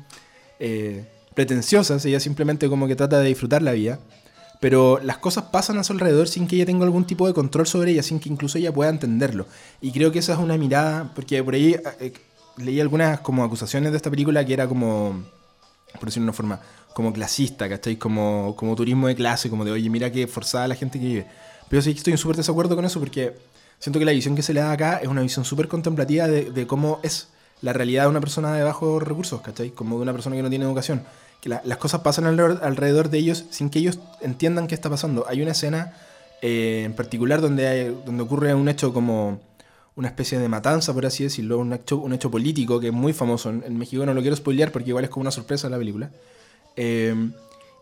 eh, 0.60 1.06
pretenciosas. 1.34 2.06
Ella 2.06 2.20
simplemente 2.20 2.70
como 2.70 2.88
que 2.88 2.96
trata 2.96 3.20
de 3.20 3.28
disfrutar 3.28 3.62
la 3.62 3.72
vida. 3.72 4.00
Pero 4.60 5.00
las 5.02 5.18
cosas 5.18 5.46
pasan 5.46 5.78
a 5.78 5.84
su 5.84 5.94
alrededor 5.94 6.28
sin 6.28 6.48
que 6.48 6.58
ella 6.58 6.66
tenga 6.66 6.84
algún 6.84 7.06
tipo 7.06 7.26
de 7.28 7.34
control 7.34 7.66
sobre 7.66 7.92
ella, 7.92 8.04
sin 8.04 8.20
que 8.20 8.28
incluso 8.28 8.58
ella 8.58 8.74
pueda 8.74 8.90
entenderlo. 8.90 9.48
Y 9.80 9.92
creo 9.92 10.12
que 10.12 10.20
esa 10.20 10.34
es 10.34 10.40
una 10.40 10.58
mirada, 10.58 11.12
porque 11.16 11.42
por 11.42 11.54
ahí 11.54 11.78
eh, 12.02 12.14
leí 12.58 12.82
algunas 12.82 13.22
como 13.22 13.44
acusaciones 13.44 13.92
de 13.92 13.98
esta 13.98 14.10
película 14.10 14.46
que 14.46 14.54
era 14.54 14.68
como, 14.68 15.24
por 15.94 16.06
decirlo 16.06 16.26
de 16.26 16.30
una 16.30 16.34
forma, 16.34 16.60
como 16.94 17.14
clasista, 17.14 17.70
¿cachai? 17.70 17.96
Como, 17.96 18.54
como 18.58 18.76
turismo 18.76 19.08
de 19.08 19.16
clase, 19.16 19.50
como 19.50 19.64
de, 19.64 19.72
oye, 19.72 19.90
mira 19.90 20.12
que 20.12 20.28
forzada 20.28 20.68
la 20.68 20.76
gente 20.76 21.00
que 21.00 21.06
vive. 21.06 21.28
Pero 21.70 21.82
sí 21.82 21.94
que 21.94 22.00
estoy 22.00 22.12
en 22.12 22.18
súper 22.18 22.36
desacuerdo 22.36 22.76
con 22.76 22.84
eso 22.84 23.00
porque 23.00 23.38
siento 23.80 23.98
que 23.98 24.06
la 24.06 24.12
visión 24.12 24.36
que 24.36 24.42
se 24.42 24.54
le 24.54 24.60
da 24.60 24.74
acá 24.74 24.98
es 24.98 25.08
una 25.08 25.22
visión 25.22 25.46
súper 25.46 25.70
contemplativa 25.70 26.28
de 26.28 26.68
cómo 26.68 27.00
es 27.02 27.30
la 27.62 27.74
realidad 27.74 28.04
de 28.04 28.10
una 28.10 28.20
persona 28.22 28.54
de 28.54 28.64
bajos 28.64 29.02
recursos, 29.04 29.42
¿cachai? 29.42 29.72
Como 29.72 29.98
de 29.98 30.04
una 30.04 30.14
persona 30.14 30.36
que 30.36 30.42
no 30.44 30.50
tiene 30.50 30.66
educación. 30.66 31.04
Que 31.42 31.50
la- 31.50 31.62
las 31.66 31.78
cosas 31.78 32.02
pasan 32.02 32.26
alrededor, 32.26 32.60
alrededor 32.64 33.10
de 33.10 33.18
ellos 33.18 33.46
sin 33.50 33.70
que 33.70 33.80
ellos 33.80 34.00
entiendan 34.22 34.68
qué 34.68 34.76
está 34.76 34.90
pasando. 34.90 35.26
Hay 35.28 35.42
una 35.42 35.52
escena 35.52 35.94
eh, 36.42 36.84
en 36.86 36.94
particular 36.94 37.42
donde, 37.42 37.68
hay- 37.68 38.02
donde 38.06 38.24
ocurre 38.24 38.54
un 38.54 38.70
hecho 38.70 38.94
como 38.94 39.42
una 39.98 40.08
especie 40.08 40.40
de 40.40 40.48
matanza, 40.48 40.94
por 40.94 41.06
así 41.06 41.26
decirlo, 41.26 41.58
un 41.60 41.74
hecho, 41.74 41.98
un 41.98 42.14
hecho 42.14 42.32
político 42.32 42.80
que 42.80 42.88
es 42.88 42.94
muy 42.94 43.12
famoso 43.12 43.50
en, 43.50 43.78
México. 43.78 44.06
No 44.06 44.14
lo 44.14 44.22
quiero 44.22 44.38
spoilear 44.38 44.72
porque 44.72 44.90
igual 44.90 45.04
es 45.04 45.10
como 45.10 45.22
una 45.22 45.32
sorpresa 45.32 45.68
la 45.70 45.78
película. 45.78 46.10
Eh, 46.78 47.14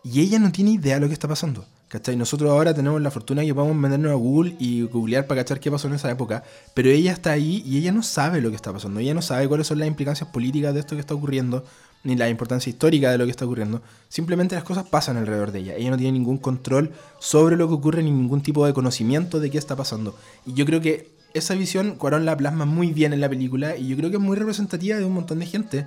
y 0.02 0.20
ella 0.20 0.40
no 0.40 0.50
tiene 0.50 0.72
idea 0.72 0.94
de 0.96 1.00
lo 1.02 1.06
que 1.06 1.12
está 1.12 1.28
pasando. 1.28 1.64
¿Cachai? 1.88 2.16
Nosotros 2.16 2.50
ahora 2.50 2.74
tenemos 2.74 3.00
la 3.00 3.10
fortuna 3.10 3.42
que 3.42 3.54
podemos 3.54 3.74
meternos 3.74 4.12
a 4.12 4.14
Google 4.14 4.54
y 4.58 4.82
googlear 4.82 5.26
para 5.26 5.40
cachar 5.40 5.58
qué 5.58 5.70
pasó 5.70 5.88
en 5.88 5.94
esa 5.94 6.10
época, 6.10 6.44
pero 6.74 6.90
ella 6.90 7.12
está 7.12 7.32
ahí 7.32 7.62
y 7.64 7.78
ella 7.78 7.92
no 7.92 8.02
sabe 8.02 8.42
lo 8.42 8.50
que 8.50 8.56
está 8.56 8.70
pasando. 8.74 9.00
Ella 9.00 9.14
no 9.14 9.22
sabe 9.22 9.48
cuáles 9.48 9.66
son 9.66 9.78
las 9.78 9.88
implicancias 9.88 10.28
políticas 10.28 10.74
de 10.74 10.80
esto 10.80 10.96
que 10.96 11.00
está 11.00 11.14
ocurriendo, 11.14 11.64
ni 12.04 12.14
la 12.14 12.28
importancia 12.28 12.68
histórica 12.68 13.10
de 13.10 13.16
lo 13.16 13.24
que 13.24 13.30
está 13.30 13.46
ocurriendo. 13.46 13.80
Simplemente 14.10 14.54
las 14.54 14.64
cosas 14.64 14.86
pasan 14.86 15.16
alrededor 15.16 15.50
de 15.50 15.60
ella. 15.60 15.76
Ella 15.76 15.90
no 15.90 15.96
tiene 15.96 16.12
ningún 16.12 16.36
control 16.36 16.92
sobre 17.20 17.56
lo 17.56 17.68
que 17.68 17.74
ocurre, 17.74 18.02
ni 18.02 18.10
ningún 18.10 18.42
tipo 18.42 18.66
de 18.66 18.74
conocimiento 18.74 19.40
de 19.40 19.50
qué 19.50 19.56
está 19.56 19.74
pasando. 19.74 20.14
Y 20.44 20.52
yo 20.52 20.66
creo 20.66 20.82
que 20.82 21.16
esa 21.32 21.54
visión 21.54 21.96
Cuarón 21.96 22.26
la 22.26 22.36
plasma 22.36 22.66
muy 22.66 22.92
bien 22.92 23.14
en 23.14 23.22
la 23.22 23.30
película 23.30 23.76
y 23.76 23.88
yo 23.88 23.96
creo 23.96 24.10
que 24.10 24.16
es 24.16 24.22
muy 24.22 24.36
representativa 24.36 24.98
de 24.98 25.04
un 25.04 25.12
montón 25.12 25.38
de 25.38 25.46
gente 25.46 25.86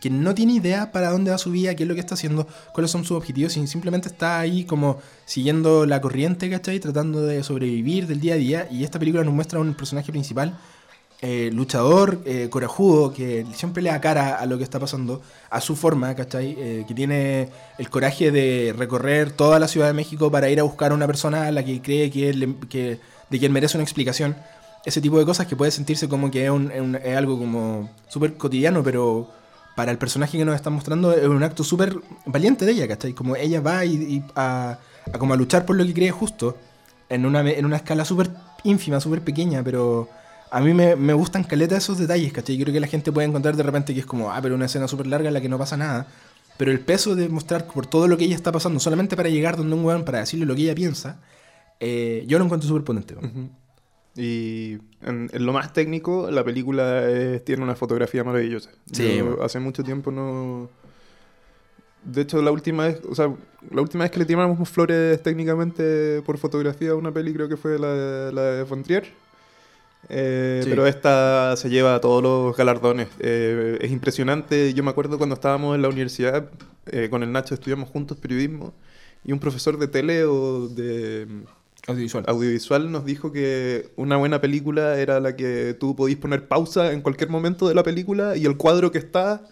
que 0.00 0.10
no 0.10 0.34
tiene 0.34 0.54
idea 0.54 0.92
para 0.92 1.10
dónde 1.10 1.30
va 1.30 1.38
su 1.38 1.50
vida, 1.50 1.74
qué 1.74 1.82
es 1.84 1.88
lo 1.88 1.94
que 1.94 2.00
está 2.00 2.14
haciendo, 2.14 2.46
cuáles 2.72 2.90
son 2.90 3.04
sus 3.04 3.16
objetivos, 3.16 3.56
y 3.56 3.66
simplemente 3.66 4.08
está 4.08 4.40
ahí 4.40 4.64
como 4.64 4.98
siguiendo 5.24 5.86
la 5.86 6.00
corriente, 6.00 6.50
¿cachai? 6.50 6.80
Tratando 6.80 7.22
de 7.22 7.42
sobrevivir 7.42 8.06
del 8.06 8.20
día 8.20 8.34
a 8.34 8.36
día. 8.36 8.68
Y 8.70 8.84
esta 8.84 8.98
película 8.98 9.24
nos 9.24 9.34
muestra 9.34 9.58
un 9.60 9.74
personaje 9.74 10.10
principal, 10.12 10.58
eh, 11.22 11.50
luchador, 11.54 12.20
eh, 12.26 12.48
corajudo, 12.50 13.14
que 13.14 13.46
siempre 13.54 13.82
le 13.82 13.88
da 13.90 14.00
cara 14.00 14.34
a 14.34 14.44
lo 14.46 14.58
que 14.58 14.64
está 14.64 14.78
pasando, 14.78 15.22
a 15.48 15.60
su 15.62 15.74
forma, 15.74 16.14
¿cachai? 16.14 16.54
Eh, 16.58 16.84
que 16.86 16.92
tiene 16.94 17.48
el 17.78 17.88
coraje 17.88 18.30
de 18.30 18.74
recorrer 18.76 19.30
toda 19.30 19.58
la 19.58 19.68
Ciudad 19.68 19.86
de 19.86 19.94
México 19.94 20.30
para 20.30 20.50
ir 20.50 20.60
a 20.60 20.64
buscar 20.64 20.92
a 20.92 20.94
una 20.94 21.06
persona 21.06 21.46
a 21.46 21.50
la 21.52 21.64
que 21.64 21.80
cree 21.80 22.10
que, 22.10 22.34
le- 22.34 22.56
que- 22.68 22.98
de 23.30 23.38
quien 23.38 23.52
merece 23.52 23.76
una 23.78 23.84
explicación. 23.84 24.36
Ese 24.84 25.00
tipo 25.00 25.18
de 25.18 25.24
cosas 25.24 25.46
que 25.46 25.56
puede 25.56 25.70
sentirse 25.70 26.08
como 26.10 26.30
que 26.30 26.44
es, 26.44 26.52
es 27.04 27.16
algo 27.16 27.38
como 27.38 27.88
súper 28.08 28.34
cotidiano, 28.34 28.82
pero 28.82 29.30
para 29.74 29.90
el 29.90 29.98
personaje 29.98 30.38
que 30.38 30.44
nos 30.44 30.54
están 30.54 30.72
mostrando 30.72 31.12
es 31.12 31.26
un 31.26 31.42
acto 31.42 31.64
súper 31.64 31.96
valiente 32.26 32.64
de 32.64 32.72
ella, 32.72 32.88
¿cachai? 32.88 33.12
Como 33.12 33.36
ella 33.36 33.60
va 33.60 33.84
y, 33.84 34.22
a, 34.36 34.78
como 35.18 35.34
a 35.34 35.36
luchar 35.36 35.66
por 35.66 35.76
lo 35.76 35.84
que 35.84 35.94
cree 35.94 36.10
justo 36.10 36.56
en 37.08 37.26
una, 37.26 37.40
en 37.40 37.64
una 37.64 37.76
escala 37.76 38.04
súper 38.04 38.30
ínfima, 38.62 39.00
súper 39.00 39.22
pequeña, 39.22 39.62
pero 39.62 40.08
a 40.50 40.60
mí 40.60 40.72
me, 40.72 40.94
me 40.96 41.12
gustan 41.12 41.44
caleta 41.44 41.76
esos 41.76 41.98
detalles, 41.98 42.32
¿cachai? 42.32 42.58
Creo 42.58 42.72
que 42.72 42.80
la 42.80 42.86
gente 42.86 43.10
puede 43.10 43.26
encontrar 43.26 43.56
de 43.56 43.62
repente 43.62 43.92
que 43.94 44.00
es 44.00 44.06
como, 44.06 44.30
ah, 44.30 44.38
pero 44.40 44.54
una 44.54 44.66
escena 44.66 44.86
súper 44.86 45.06
larga 45.08 45.28
en 45.28 45.34
la 45.34 45.40
que 45.40 45.48
no 45.48 45.58
pasa 45.58 45.76
nada. 45.76 46.06
Pero 46.56 46.70
el 46.70 46.78
peso 46.80 47.16
de 47.16 47.28
mostrar 47.28 47.66
por 47.66 47.86
todo 47.86 48.06
lo 48.06 48.16
que 48.16 48.24
ella 48.24 48.36
está 48.36 48.52
pasando, 48.52 48.78
solamente 48.78 49.16
para 49.16 49.28
llegar 49.28 49.56
donde 49.56 49.74
un 49.74 49.84
weón, 49.84 50.04
para 50.04 50.20
decirle 50.20 50.46
lo 50.46 50.54
que 50.54 50.62
ella 50.62 50.74
piensa, 50.74 51.18
eh, 51.80 52.24
yo 52.28 52.38
lo 52.38 52.44
encuentro 52.44 52.68
súper 52.68 52.84
potente. 52.84 53.14
weón. 53.14 53.26
Ujú. 53.30 53.50
Y 54.16 54.78
en, 55.02 55.28
en 55.32 55.46
lo 55.46 55.52
más 55.52 55.72
técnico, 55.72 56.30
la 56.30 56.44
película 56.44 57.02
eh, 57.08 57.40
tiene 57.44 57.62
una 57.64 57.74
fotografía 57.74 58.22
maravillosa. 58.22 58.70
Sí, 58.92 59.16
Yo 59.18 59.24
bueno. 59.26 59.42
hace 59.42 59.58
mucho 59.58 59.82
tiempo 59.82 60.10
no. 60.12 60.70
De 62.04 62.20
hecho, 62.22 62.40
la 62.42 62.50
última 62.52 62.84
vez, 62.86 63.00
o 63.08 63.14
sea, 63.14 63.34
la 63.70 63.80
última 63.80 64.04
vez 64.04 64.10
que 64.10 64.18
le 64.18 64.26
tiramos 64.26 64.68
flores 64.68 65.22
técnicamente 65.22 66.20
por 66.26 66.36
fotografía 66.38 66.90
a 66.90 66.94
una 66.96 67.10
peli 67.12 67.32
creo 67.32 67.48
que 67.48 67.56
fue 67.56 67.78
la, 67.78 68.30
la 68.30 68.42
de 68.42 68.62
Von 68.64 68.82
Trier. 68.82 69.04
Eh, 70.10 70.60
Sí. 70.62 70.68
Pero 70.70 70.86
esta 70.86 71.56
se 71.56 71.70
lleva 71.70 71.98
todos 72.00 72.22
los 72.22 72.56
galardones. 72.56 73.08
Eh, 73.20 73.78
es 73.80 73.90
impresionante. 73.90 74.72
Yo 74.74 74.84
me 74.84 74.90
acuerdo 74.90 75.16
cuando 75.18 75.34
estábamos 75.34 75.74
en 75.74 75.82
la 75.82 75.88
universidad, 75.88 76.50
eh, 76.86 77.08
con 77.10 77.22
el 77.22 77.32
Nacho 77.32 77.54
estudiamos 77.54 77.88
juntos 77.88 78.18
periodismo, 78.18 78.74
y 79.24 79.32
un 79.32 79.38
profesor 79.38 79.78
de 79.78 79.88
tele 79.88 80.24
o 80.24 80.68
de 80.68 81.26
Audiovisual. 81.86 82.24
audiovisual 82.28 82.90
nos 82.90 83.04
dijo 83.04 83.30
que 83.30 83.90
una 83.96 84.16
buena 84.16 84.40
película 84.40 84.98
era 84.98 85.20
la 85.20 85.36
que 85.36 85.76
tú 85.78 85.94
podís 85.94 86.16
poner 86.16 86.48
pausa 86.48 86.92
en 86.92 87.02
cualquier 87.02 87.28
momento 87.30 87.68
de 87.68 87.74
la 87.74 87.82
película 87.82 88.36
y 88.36 88.46
el 88.46 88.56
cuadro 88.56 88.90
que 88.90 88.98
está 88.98 89.42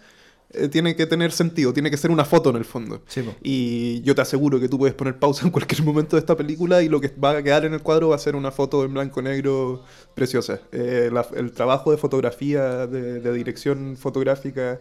eh, 0.55 0.67
tiene 0.67 0.95
que 0.95 1.05
tener 1.05 1.31
sentido, 1.31 1.73
tiene 1.73 1.89
que 1.91 1.97
ser 1.97 2.09
una 2.11 2.25
foto 2.25 2.49
en 2.49 2.55
el 2.55 2.65
fondo. 2.65 3.01
Sí, 3.07 3.21
po. 3.21 3.35
Y 3.43 4.01
yo 4.01 4.15
te 4.15 4.21
aseguro 4.21 4.59
que 4.59 4.67
tú 4.69 4.77
puedes 4.79 4.95
poner 4.95 5.17
pausa 5.19 5.45
en 5.45 5.51
cualquier 5.51 5.83
momento 5.83 6.15
de 6.15 6.21
esta 6.21 6.35
película 6.35 6.81
y 6.81 6.89
lo 6.89 6.99
que 7.01 7.09
va 7.09 7.37
a 7.37 7.43
quedar 7.43 7.65
en 7.65 7.73
el 7.73 7.81
cuadro 7.81 8.09
va 8.09 8.15
a 8.15 8.19
ser 8.19 8.35
una 8.35 8.51
foto 8.51 8.83
en 8.83 8.93
blanco 8.93 9.19
y 9.19 9.23
negro 9.23 9.83
preciosa. 10.15 10.59
Eh, 10.71 11.09
la- 11.13 11.27
el 11.35 11.51
trabajo 11.51 11.91
de 11.91 11.97
fotografía, 11.97 12.87
de, 12.87 13.19
de 13.19 13.33
dirección 13.33 13.95
fotográfica, 13.97 14.79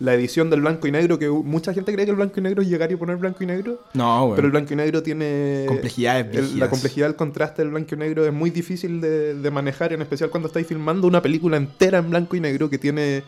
la 0.00 0.14
edición 0.14 0.48
del 0.50 0.62
blanco 0.62 0.88
y 0.88 0.92
negro, 0.92 1.18
que 1.18 1.28
mucha 1.28 1.72
gente 1.74 1.92
cree 1.92 2.04
que 2.06 2.10
el 2.10 2.16
blanco 2.16 2.40
y 2.40 2.42
negro 2.42 2.62
es 2.62 2.68
llegar 2.68 2.90
y 2.90 2.96
poner 2.96 3.16
blanco 3.16 3.44
y 3.44 3.46
negro. 3.46 3.84
No, 3.94 4.24
weón. 4.24 4.34
Pero 4.36 4.46
el 4.46 4.52
blanco 4.52 4.72
y 4.72 4.76
negro 4.76 5.02
tiene... 5.02 5.66
Complejidades 5.68 6.34
el-. 6.36 6.58
La 6.58 6.68
complejidad 6.70 7.06
del 7.06 7.16
contraste 7.16 7.62
del 7.62 7.70
blanco 7.70 7.94
y 7.94 7.98
negro 7.98 8.24
es 8.26 8.32
muy 8.32 8.48
difícil 8.50 9.00
de, 9.02 9.34
de 9.34 9.50
manejar, 9.50 9.92
en 9.92 10.00
especial 10.02 10.30
cuando 10.30 10.46
estáis 10.48 10.66
filmando 10.66 11.06
una 11.06 11.20
película 11.20 11.56
entera 11.58 11.98
en 11.98 12.10
blanco 12.10 12.34
y 12.36 12.40
negro 12.40 12.68
que 12.70 12.78
tiene... 12.78 13.22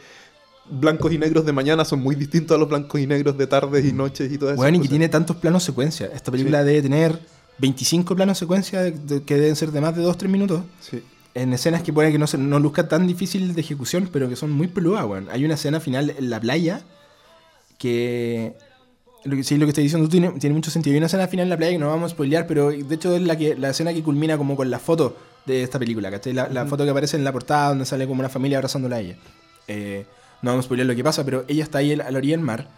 Blancos 0.71 1.13
y 1.13 1.19
negros 1.19 1.45
de 1.45 1.53
mañana 1.53 1.85
son 1.85 2.01
muy 2.01 2.15
distintos 2.15 2.55
a 2.55 2.59
los 2.59 2.69
blancos 2.69 3.01
y 3.01 3.07
negros 3.07 3.37
de 3.37 3.47
tardes 3.49 3.85
y 3.85 3.93
noches 3.93 4.31
y 4.33 4.39
todas 4.39 4.53
esas 4.55 4.57
Bueno, 4.63 4.79
y 4.79 4.81
que 4.81 4.89
tiene 4.89 5.09
tantos 5.09 5.37
planos 5.37 5.65
secuencia. 5.65 6.09
Esta 6.15 6.31
película 6.31 6.61
Sí. 6.61 6.67
debe 6.67 6.83
tener 6.83 7.19
25 7.59 8.15
planos 8.15 8.39
secuencia 8.39 8.81
de- 8.81 8.93
de- 8.93 9.23
que 9.25 9.35
deben 9.35 9.57
ser 9.57 9.73
de 9.73 9.81
más 9.81 9.95
de 9.97 10.03
2-3 10.05 10.29
minutos. 10.29 10.63
Sí. 10.81 11.03
En 11.35 11.53
escenas 11.53 11.83
que 11.83 11.93
puede 11.93 12.13
que 12.13 12.19
no, 12.19 12.27
se, 12.27 12.37
no 12.39 12.59
luzca 12.59 12.89
tan 12.89 13.07
difícil 13.07 13.55
de 13.55 13.61
ejecución, 13.61 14.09
pero 14.13 14.29
que 14.29 14.37
son 14.37 14.51
muy 14.51 14.69
peludas, 14.69 15.05
weón. 15.07 15.29
Hay 15.31 15.45
una 15.45 15.55
escena 15.55 15.81
final 15.81 16.11
en 16.11 16.31
la 16.31 16.41
playa 16.41 16.83
que. 17.79 18.55
Lo 19.25 19.37
que 19.37 19.45
sí, 19.45 19.57
lo 19.57 19.67
que 19.67 19.71
estoy 19.71 19.85
diciendo 19.85 20.09
tiene, 20.09 20.31
tiene 20.33 20.55
mucho 20.55 20.71
sentido. 20.71 20.95
Hay 20.95 20.99
una 20.99 21.07
escena 21.07 21.29
final 21.29 21.45
en 21.45 21.51
la 21.51 21.57
playa 21.57 21.73
que 21.73 21.79
no 21.79 21.89
vamos 21.89 22.11
a 22.11 22.15
spoilear, 22.15 22.47
pero 22.47 22.71
de 22.71 22.95
hecho 22.95 23.15
es 23.15 23.23
la, 23.23 23.39
que, 23.39 23.55
la 23.57 23.71
escena 23.71 23.95
que 23.95 24.03
culmina 24.03 24.37
como 24.37 24.57
con 24.57 24.69
la 24.69 24.81
foto 24.81 25.17
de 25.47 25.63
esta 25.63 25.79
película, 25.79 26.11
¿cachai? 26.11 26.33
La, 26.33 26.49
la 26.49 26.67
foto 26.67 26.85
que 26.85 26.91
aparece 26.91 27.17
en 27.17 27.25
la 27.25 27.33
portada 27.33 27.69
donde 27.69 27.85
sale 27.85 28.07
como 28.07 28.21
una 28.21 28.29
familia 28.29 28.59
abrazándola 28.59 28.97
a 28.97 29.01
ella. 29.01 29.17
Eh, 29.69 30.05
no 30.43 30.51
vamos 30.51 30.65
a 30.65 30.67
spoilear 30.67 30.89
lo 30.89 30.97
que 30.97 31.05
pasa, 31.05 31.25
pero 31.25 31.45
ella 31.47 31.63
está 31.63 31.79
ahí 31.79 31.93
a 31.93 32.11
la 32.11 32.19
orilla 32.19 32.37
del 32.37 32.45
mar 32.45 32.69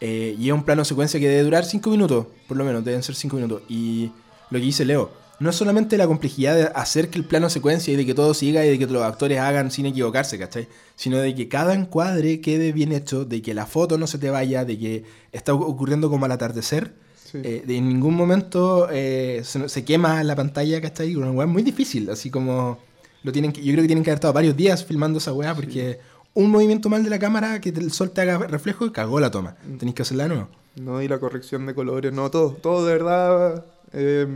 eh, 0.00 0.36
y 0.38 0.48
es 0.48 0.52
un 0.52 0.64
plano 0.64 0.84
secuencia 0.84 1.18
que 1.18 1.28
debe 1.28 1.42
durar 1.42 1.64
5 1.64 1.88
minutos, 1.90 2.26
por 2.46 2.56
lo 2.56 2.64
menos, 2.64 2.84
deben 2.84 3.02
ser 3.02 3.14
5 3.14 3.36
minutos. 3.36 3.62
Y 3.68 4.10
lo 4.50 4.58
que 4.58 4.64
dice 4.64 4.84
Leo, 4.84 5.10
no 5.40 5.50
es 5.50 5.56
solamente 5.56 5.96
la 5.98 6.06
complejidad 6.06 6.54
de 6.54 6.62
hacer 6.74 7.10
que 7.10 7.18
el 7.18 7.24
plano 7.24 7.50
secuencia 7.50 7.92
y 7.92 7.96
de 7.96 8.06
que 8.06 8.14
todo 8.14 8.34
siga 8.34 8.64
y 8.64 8.70
de 8.70 8.78
que 8.78 8.86
los 8.86 9.02
actores 9.02 9.38
hagan 9.40 9.70
sin 9.70 9.86
equivocarse, 9.86 10.38
¿cachai? 10.38 10.68
Sino 10.96 11.18
de 11.18 11.34
que 11.34 11.48
cada 11.48 11.74
encuadre 11.74 12.40
quede 12.40 12.72
bien 12.72 12.92
hecho, 12.92 13.24
de 13.24 13.42
que 13.42 13.52
la 13.54 13.66
foto 13.66 13.98
no 13.98 14.06
se 14.06 14.18
te 14.18 14.30
vaya, 14.30 14.64
de 14.64 14.78
que 14.78 15.04
está 15.32 15.52
ocurriendo 15.54 16.08
como 16.08 16.24
al 16.24 16.32
atardecer. 16.32 16.94
Sí. 17.30 17.38
Eh, 17.42 17.64
de 17.66 17.76
en 17.76 17.88
ningún 17.88 18.14
momento 18.14 18.88
eh, 18.92 19.40
se, 19.44 19.68
se 19.68 19.84
quema 19.84 20.22
la 20.22 20.36
pantalla, 20.36 20.80
¿cachai? 20.80 21.16
Una 21.16 21.32
weá 21.32 21.46
muy 21.46 21.62
difícil, 21.62 22.08
así 22.10 22.30
como 22.30 22.78
lo 23.24 23.32
tienen 23.32 23.52
que, 23.52 23.60
yo 23.62 23.72
creo 23.72 23.82
que 23.82 23.88
tienen 23.88 24.04
que 24.04 24.10
haber 24.10 24.18
estado 24.18 24.34
varios 24.34 24.56
días 24.56 24.84
filmando 24.84 25.18
esa 25.18 25.32
weá 25.32 25.54
porque 25.54 25.98
un 26.34 26.50
movimiento 26.50 26.88
mal 26.88 27.02
de 27.02 27.10
la 27.10 27.18
cámara 27.18 27.60
que 27.60 27.70
el 27.70 27.90
sol 27.90 28.10
te 28.12 28.20
haga 28.20 28.38
reflejo 28.46 28.86
y 28.86 28.92
cagó 28.92 29.18
la 29.18 29.30
toma. 29.30 29.56
Tenéis 29.78 29.94
que 29.94 30.02
hacerla 30.02 30.24
de 30.24 30.28
nuevo. 30.30 30.48
No, 30.76 31.02
y 31.02 31.08
la 31.08 31.18
corrección 31.18 31.66
de 31.66 31.74
colores, 31.74 32.12
no, 32.12 32.30
todo, 32.30 32.50
todo 32.52 32.86
de 32.86 32.92
verdad. 32.92 33.64
eh, 33.92 34.26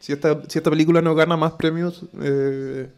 Si 0.00 0.12
esta, 0.12 0.42
si 0.48 0.58
esta 0.58 0.70
película 0.70 1.00
no 1.02 1.14
gana 1.14 1.36
más 1.36 1.52
premios, 1.52 2.02
eh, 2.20 2.90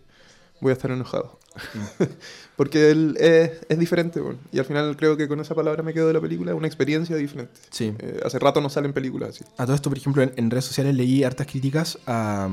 voy 0.61 0.71
a 0.71 0.73
estar 0.73 0.91
enojado. 0.91 1.38
Mm. 1.75 2.03
Porque 2.57 2.91
él 2.91 3.17
es, 3.19 3.51
es 3.69 3.79
diferente, 3.79 4.21
bueno. 4.21 4.38
y 4.53 4.59
al 4.59 4.65
final 4.65 4.97
creo 4.97 5.17
que 5.17 5.27
con 5.29 5.41
esa 5.41 5.55
palabra 5.55 5.83
me 5.83 5.93
quedo 5.93 6.07
de 6.07 6.12
la 6.15 6.21
película, 6.21 6.55
una 6.55 6.67
experiencia 6.67 7.17
diferente. 7.17 7.53
Sí. 7.71 7.95
Eh, 7.99 8.21
hace 8.25 8.38
rato 8.38 8.61
no 8.61 8.71
salen 8.71 8.93
películas 8.93 9.31
así. 9.31 9.45
A 9.59 9.65
todo 9.67 9.75
esto, 9.75 9.91
por 9.91 9.99
ejemplo, 9.99 10.23
en, 10.23 10.33
en 10.37 10.51
redes 10.51 10.65
sociales 10.65 10.95
leí 10.95 11.25
hartas 11.25 11.47
críticas 11.47 11.99
a, 12.07 12.49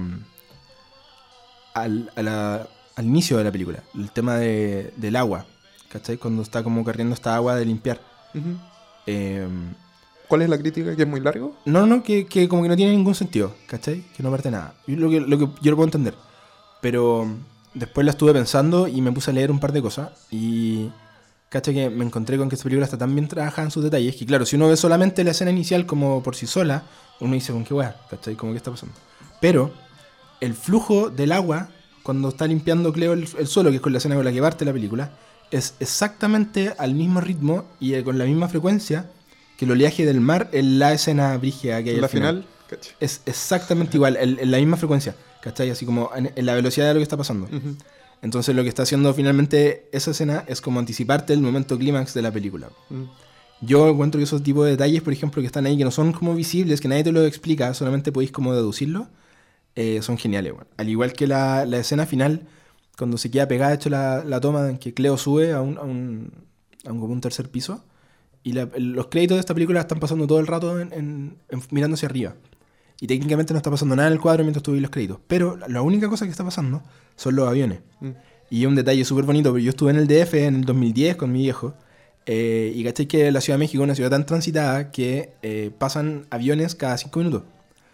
al, 1.74 2.12
a 2.16 2.22
la- 2.22 2.68
al 2.96 3.06
inicio 3.06 3.38
de 3.38 3.44
la 3.46 3.52
película. 3.52 3.84
El 3.96 4.12
tema 4.12 4.36
de- 4.38 4.92
del 4.98 5.16
agua. 5.16 5.46
¿Cachai? 5.90 6.18
Cuando 6.18 6.42
está 6.42 6.64
como 6.64 6.84
corriendo 6.84 7.14
esta 7.16 7.36
agua 7.36 7.56
de 7.56 7.66
limpiar. 7.66 8.00
Eh, 9.06 9.48
¿Cuál 10.30 10.44
es 10.44 10.50
la 10.50 10.60
crítica? 10.60 10.96
¿Que 10.96 11.02
es 11.02 11.08
muy 11.08 11.20
largo? 11.22 11.56
no, 11.66 11.88
no, 11.88 12.04
que, 12.04 12.28
que 12.28 12.48
como 12.48 12.62
que 12.62 12.70
no 12.70 12.76
tiene 12.76 12.92
ningún 12.92 13.16
sentido. 13.16 13.56
¿Cachai? 13.66 14.04
Que 14.16 14.22
no 14.22 14.30
parte 14.30 14.52
nada. 14.52 14.76
Y 14.86 14.96
lo 14.96 15.10
que, 15.10 15.20
lo 15.20 15.40
que 15.40 15.50
yo 15.62 15.72
lo 15.72 15.76
puedo 15.76 15.88
entender. 15.88 16.14
Pero 16.82 17.28
después 17.74 18.06
la 18.06 18.12
estuve 18.12 18.32
pensando 18.32 18.88
y 18.88 19.02
me 19.02 19.12
puse 19.12 19.32
a 19.32 19.34
leer 19.34 19.50
un 19.50 19.60
par 19.60 19.74
de 19.74 19.82
cosas. 19.82 20.12
Y. 20.30 20.92
¿Cachai? 21.50 21.74
Que 21.74 21.90
me 21.90 22.06
encontré 22.06 22.38
con 22.38 22.48
que 22.48 22.54
esta 22.54 22.64
película 22.64 22.86
está 22.86 23.00
tan 23.00 23.16
bien 23.16 23.28
trabajada 23.28 23.66
en 23.66 23.72
sus 23.72 23.84
detalles 23.84 24.16
que, 24.16 24.28
claro, 24.28 24.46
si 24.46 24.56
uno 24.56 24.68
ve 24.68 24.78
solamente 24.78 25.24
la 25.24 25.32
escena 25.32 25.50
inicial 25.50 25.88
como 25.88 26.22
por 26.22 26.36
sí 26.36 26.46
sola, 26.46 26.84
uno 27.20 27.34
dice, 27.34 27.52
¿con 27.52 27.64
qué 27.64 27.74
weá? 27.74 27.96
¿Cachai? 28.12 28.36
Como, 28.36 28.52
¿qué 28.52 28.58
está 28.58 28.70
pasando? 28.70 28.94
Pero 29.42 29.72
el 30.42 30.54
flujo 30.54 31.10
del 31.10 31.32
agua, 31.32 31.70
cuando 32.04 32.30
está 32.30 32.46
limpiando 32.46 32.94
Cleo 32.94 33.14
el, 33.14 33.28
el 33.40 33.48
suelo, 33.48 33.72
que 33.72 33.78
es 33.78 33.82
con 33.82 33.94
la 33.94 33.98
escena 33.98 34.14
con 34.14 34.26
la 34.26 34.32
que 34.32 34.42
parte 34.42 34.64
la 34.64 34.74
película, 34.74 35.10
es 35.50 35.74
exactamente 35.80 36.76
al 36.78 36.94
mismo 36.94 37.20
ritmo 37.20 37.66
y 37.80 37.96
eh, 37.96 38.04
con 38.04 38.20
la 38.20 38.26
misma 38.26 38.48
frecuencia 38.48 39.10
que 39.60 39.66
el 39.66 39.72
oleaje 39.72 40.06
del 40.06 40.22
mar 40.22 40.48
en 40.54 40.80
la 40.80 40.94
escena 40.94 41.38
brígida 41.38 41.84
que 41.84 41.90
hay 41.90 41.98
la 41.98 42.06
al 42.06 42.10
final. 42.10 42.46
final. 42.70 42.96
Es 43.02 43.22
exactamente 43.26 43.98
igual, 43.98 44.16
en, 44.16 44.50
la 44.50 44.58
misma 44.58 44.78
frecuencia, 44.78 45.16
¿cachai? 45.42 45.70
Así 45.70 45.86
como 45.86 46.10
en, 46.16 46.32
en 46.34 46.46
la 46.46 46.54
velocidad 46.54 46.88
de 46.88 46.94
lo 46.94 47.00
que 47.00 47.04
está 47.04 47.18
pasando. 47.18 47.46
Ujú. 47.46 47.76
Entonces 48.22 48.56
lo 48.56 48.64
que 48.64 48.70
está 48.70 48.84
haciendo 48.84 49.14
finalmente 49.14 49.90
esa 49.92 50.12
escena 50.12 50.46
es 50.48 50.62
como 50.62 50.80
anticiparte 50.80 51.34
el 51.34 51.42
momento 51.42 51.78
clímax 51.78 52.14
de 52.14 52.22
la 52.22 52.32
película. 52.32 52.70
Mm. 52.90 53.04
Yo 53.62 53.90
encuentro 53.90 54.18
que 54.18 54.24
esos 54.24 54.42
tipos 54.44 54.64
de 54.64 54.72
detalles, 54.72 55.02
por 55.02 55.12
ejemplo, 55.12 55.42
que 55.42 55.48
están 55.48 55.66
ahí, 55.66 55.78
que 55.78 55.84
no 55.84 55.92
son 55.92 56.14
como 56.14 56.34
visibles, 56.36 56.80
que 56.80 56.88
nadie 56.88 57.04
te 57.04 57.12
lo 57.12 57.26
explica, 57.26 57.74
solamente 57.74 58.14
podéis 58.14 58.32
como 58.32 58.54
deducirlo, 58.54 59.10
eh, 59.76 60.02
son 60.02 60.18
geniales. 60.18 60.54
weón. 60.54 60.68
Al 60.78 60.88
igual 60.88 61.12
que 61.12 61.28
la, 61.28 61.66
la 61.66 61.80
escena 61.80 62.06
final, 62.06 62.48
cuando 62.98 63.18
se 63.18 63.30
queda 63.30 63.50
pegada, 63.50 63.74
hecho 63.74 63.90
la, 63.90 64.24
la 64.24 64.40
toma 64.40 64.70
en 64.70 64.78
que 64.78 64.94
Cleo 64.94 65.18
sube 65.18 65.52
a 65.52 65.62
un, 65.62 65.78
a 65.78 65.82
un, 65.82 66.32
a 66.86 66.94
un, 66.94 67.00
como 67.02 67.12
un 67.12 67.20
tercer 67.20 67.50
piso, 67.50 67.84
y 68.44 68.54
la- 68.54 68.70
los 68.78 69.08
créditos 69.08 69.36
de 69.36 69.40
esta 69.42 69.54
película 69.54 69.80
están 69.82 70.00
pasando 70.00 70.28
todo 70.28 70.40
el 70.40 70.48
rato 70.48 70.80
en, 70.80 70.92
en- 70.94 71.38
en- 71.50 71.62
mirando 71.72 71.96
hacia 71.96 72.08
arriba. 72.08 72.36
Y 73.02 73.08
técnicamente 73.08 73.54
no 73.54 73.58
está 73.58 73.72
pasando 73.72 73.96
nada 73.96 74.08
en 74.10 74.14
el 74.14 74.20
cuadro 74.20 74.44
mientras 74.44 74.62
tú 74.64 74.74
ves 74.74 74.82
los 74.82 74.92
créditos. 74.92 75.20
Pero 75.28 75.58
la- 75.68 75.82
única 75.82 76.10
cosa 76.10 76.26
que 76.26 76.32
está 76.32 76.44
pasando 76.44 76.82
son 77.16 77.36
los 77.36 77.48
aviones. 77.48 77.80
Mm. 78.02 78.10
Y 78.52 78.66
un 78.66 78.76
detalle 78.76 79.06
súper 79.06 79.26
bonito, 79.26 79.52
porque 79.52 79.64
yo 79.64 79.70
estuve 79.70 79.92
en 79.92 79.98
el 79.98 80.08
DF 80.08 80.34
en 80.46 80.56
el 80.56 80.66
2010 80.66 81.16
con 81.18 81.32
mi 81.32 81.40
viejo, 81.44 81.76
eh, 82.26 82.74
y 82.76 82.84
caché 82.84 83.08
que 83.08 83.32
la 83.32 83.42
Ciudad 83.42 83.58
de 83.58 83.60
México 83.60 83.82
es 83.84 83.86
una 83.86 83.96
ciudad 83.96 84.10
tan 84.10 84.26
transitada 84.26 84.92
que 84.92 85.34
eh, 85.42 85.72
pasan 85.78 86.26
aviones 86.30 86.76
cada 86.76 86.98
cinco 86.98 87.20
minutos. 87.20 87.44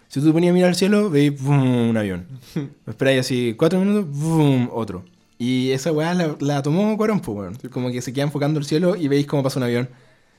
Si 0.07 0.19
tú 0.19 0.27
te 0.27 0.33
ponías 0.33 0.51
a 0.51 0.53
mirar 0.53 0.69
al 0.69 0.75
cielo, 0.75 1.09
veis 1.09 1.39
un 1.41 1.95
avión. 1.97 2.25
Esperáis 2.87 3.19
así 3.19 3.53
cuatro 3.57 3.79
minutos, 3.79 4.05
¡pum! 4.17 4.69
otro. 4.71 5.03
Y 5.37 5.71
esa 5.71 5.91
weá 5.91 6.13
la, 6.13 6.35
la 6.39 6.61
tomó 6.61 6.95
Cuarón, 6.95 7.19
pues, 7.19 7.37
weón. 7.37 7.55
Como 7.71 7.91
que 7.91 8.01
se 8.01 8.13
queda 8.13 8.23
enfocando 8.23 8.59
el 8.59 8.65
cielo 8.65 8.95
y 8.95 9.07
veis 9.09 9.25
cómo 9.27 9.43
pasa 9.43 9.59
un 9.59 9.63
avión, 9.63 9.89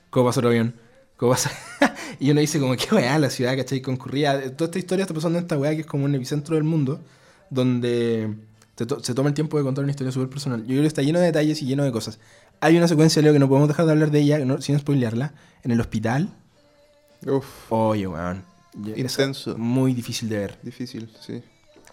cómo 0.09 0.27
pasa 0.27 0.39
otro 0.39 0.49
avión, 0.49 0.75
cómo 1.17 1.31
pasa... 1.31 1.51
y 2.19 2.31
uno 2.31 2.39
dice 2.41 2.59
como, 2.59 2.75
qué 2.75 2.87
weá 2.95 3.17
la 3.19 3.29
ciudad, 3.29 3.55
¿cachai? 3.55 3.81
Concurrida. 3.81 4.39
Toda 4.55 4.65
esta 4.69 4.79
historia 4.79 5.03
está 5.03 5.13
pasando 5.13 5.37
en 5.39 5.43
esta 5.45 5.57
weá 5.57 5.75
que 5.75 5.81
es 5.81 5.87
como 5.87 6.05
un 6.05 6.15
epicentro 6.15 6.55
del 6.55 6.63
mundo, 6.63 6.99
donde 7.49 8.35
to- 8.75 9.03
se 9.03 9.13
toma 9.13 9.29
el 9.29 9.35
tiempo 9.35 9.57
de 9.57 9.63
contar 9.63 9.83
una 9.83 9.91
historia 9.91 10.11
súper 10.11 10.29
personal. 10.29 10.61
Yo 10.61 10.67
creo 10.67 10.81
que 10.81 10.87
está 10.87 11.01
lleno 11.01 11.19
de 11.19 11.25
detalles 11.27 11.61
y 11.61 11.65
lleno 11.65 11.83
de 11.83 11.91
cosas. 11.91 12.19
Hay 12.59 12.75
una 12.77 12.87
secuencia, 12.87 13.21
Leo, 13.21 13.33
que 13.33 13.39
no 13.39 13.47
podemos 13.47 13.67
dejar 13.67 13.85
de 13.85 13.91
hablar 13.91 14.11
de 14.11 14.19
ella, 14.19 14.39
no- 14.39 14.61
sin 14.61 14.77
spoilearla, 14.79 15.33
en 15.63 15.71
el 15.71 15.79
hospital. 15.79 16.33
Uf, 17.25 17.71
Oye, 17.71 18.07
weón. 18.07 18.43
Intenso. 18.95 19.57
Muy 19.57 19.93
difícil 19.93 20.29
de 20.29 20.37
ver. 20.37 20.57
difícil, 20.61 21.11
sí. 21.19 21.41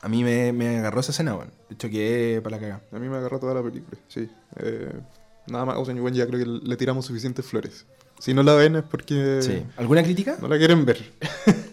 A 0.02 0.08
mí 0.08 0.22
me, 0.22 0.52
me 0.52 0.78
agarró 0.78 1.00
esa 1.00 1.12
escena, 1.12 1.34
weón. 1.34 1.50
De 1.68 1.74
hecho, 1.76 1.88
quedé 1.88 2.42
para 2.42 2.56
la 2.56 2.60
cagada. 2.60 2.82
A 2.92 2.98
mí 2.98 3.08
me 3.08 3.16
agarró 3.16 3.38
toda 3.40 3.54
la 3.54 3.62
película, 3.62 3.98
sí. 4.08 4.28
Eh, 4.56 4.92
nada 5.46 5.64
más, 5.64 5.76
o 5.78 5.84
sea, 5.86 5.94
bueno, 5.94 6.14
ya 6.16 6.26
creo 6.26 6.40
que 6.40 6.66
le 6.66 6.76
tiramos 6.76 7.06
suficientes 7.06 7.44
flores. 7.46 7.86
Si 8.24 8.32
no 8.32 8.42
la 8.42 8.54
ven 8.54 8.76
es 8.76 8.84
porque 8.84 9.42
Sí. 9.42 9.62
¿Alguna 9.76 10.02
crítica? 10.02 10.38
no 10.40 10.48
la 10.48 10.56
quieren 10.56 10.86
ver. 10.86 11.12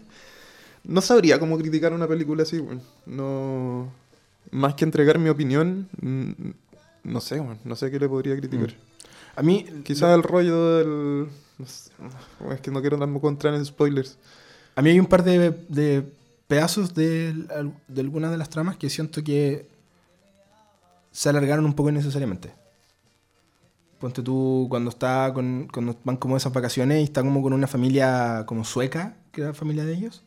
no 0.83 0.99
sabría 0.99 1.39
cómo 1.39 1.57
criticar 1.57 1.93
una 1.93 2.09
película 2.09 2.43
así, 2.43 2.59
bueno. 2.59 2.81
No... 3.05 3.89
Más 4.51 4.73
que 4.73 4.83
entregar 4.83 5.17
mi 5.17 5.29
opinión, 5.29 5.87
mm, 6.01 6.31
no 7.05 7.21
sé, 7.21 7.39
bueno, 7.39 7.57
no 7.63 7.77
sé 7.77 7.89
qué 7.89 7.99
le 7.99 8.09
podría 8.09 8.35
criticar. 8.35 8.73
A 9.33 9.41
mí, 9.41 9.65
Quizás 9.85 10.13
el 10.13 10.23
rollo 10.23 10.75
del... 10.75 11.27
no 11.57 11.65
sé, 11.65 11.91
es 12.53 12.59
que 12.59 12.69
no 12.69 12.81
quiero 12.81 12.97
darme 12.97 13.21
contra 13.21 13.55
en 13.55 13.65
spoilers. 13.65 14.17
A 14.75 14.81
mí 14.81 14.89
hay 14.89 14.99
un 14.99 15.05
par 15.05 15.23
de, 15.23 15.51
de 15.69 16.03
pedazos 16.47 16.93
de, 16.93 17.33
de 17.87 18.01
algunas 18.01 18.29
de 18.29 18.37
las 18.37 18.49
tramas 18.49 18.75
que 18.75 18.89
siento 18.89 19.23
que 19.23 19.69
se 21.13 21.29
alargaron 21.29 21.63
un 21.63 21.75
poco 21.75 21.91
innecesariamente. 21.91 22.60
Ponte 24.01 24.23
tú 24.23 24.65
cuando 24.67 24.89
está 24.89 25.31
con, 25.31 25.67
cuando 25.71 25.95
van 26.03 26.17
como 26.17 26.35
esas 26.35 26.51
vacaciones 26.51 27.01
y 27.01 27.03
está 27.03 27.21
como 27.21 27.43
con 27.43 27.53
una 27.53 27.67
familia 27.67 28.45
como 28.47 28.65
sueca, 28.65 29.15
que 29.31 29.41
es 29.41 29.47
la 29.47 29.53
familia 29.53 29.85
de 29.85 29.93
ellos. 29.93 30.23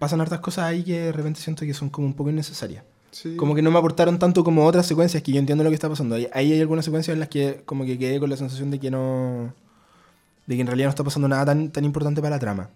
Pasan 0.00 0.20
hartas 0.20 0.40
cosas 0.40 0.64
ahí 0.64 0.82
que 0.82 1.00
de 1.02 1.12
repente 1.12 1.40
siento 1.40 1.64
que 1.64 1.72
son 1.72 1.88
como 1.88 2.08
un 2.08 2.14
poco 2.14 2.30
innecesarias. 2.30 2.82
Sí. 3.12 3.36
Como 3.36 3.54
que 3.54 3.62
no 3.62 3.70
me 3.70 3.78
aportaron 3.78 4.18
tanto 4.18 4.42
como 4.42 4.66
otras 4.66 4.86
secuencias 4.86 5.22
que 5.22 5.30
yo 5.30 5.38
entiendo 5.38 5.62
lo 5.62 5.70
que 5.70 5.74
está 5.74 5.88
pasando. 5.88 6.16
Ahí, 6.16 6.28
ahí 6.32 6.52
hay 6.52 6.60
algunas 6.60 6.84
secuencias 6.84 7.14
en 7.14 7.20
las 7.20 7.28
que 7.28 7.62
como 7.64 7.84
que 7.84 7.96
quedé 7.96 8.18
con 8.18 8.28
la 8.28 8.36
sensación 8.36 8.72
de 8.72 8.80
que 8.80 8.90
no... 8.90 9.54
De 10.46 10.56
que 10.56 10.60
en 10.60 10.66
realidad 10.66 10.88
no 10.88 10.90
está 10.90 11.04
pasando 11.04 11.28
nada 11.28 11.46
tan, 11.46 11.70
tan 11.70 11.84
importante 11.84 12.20
para 12.20 12.36
la 12.36 12.40
trama. 12.40 12.70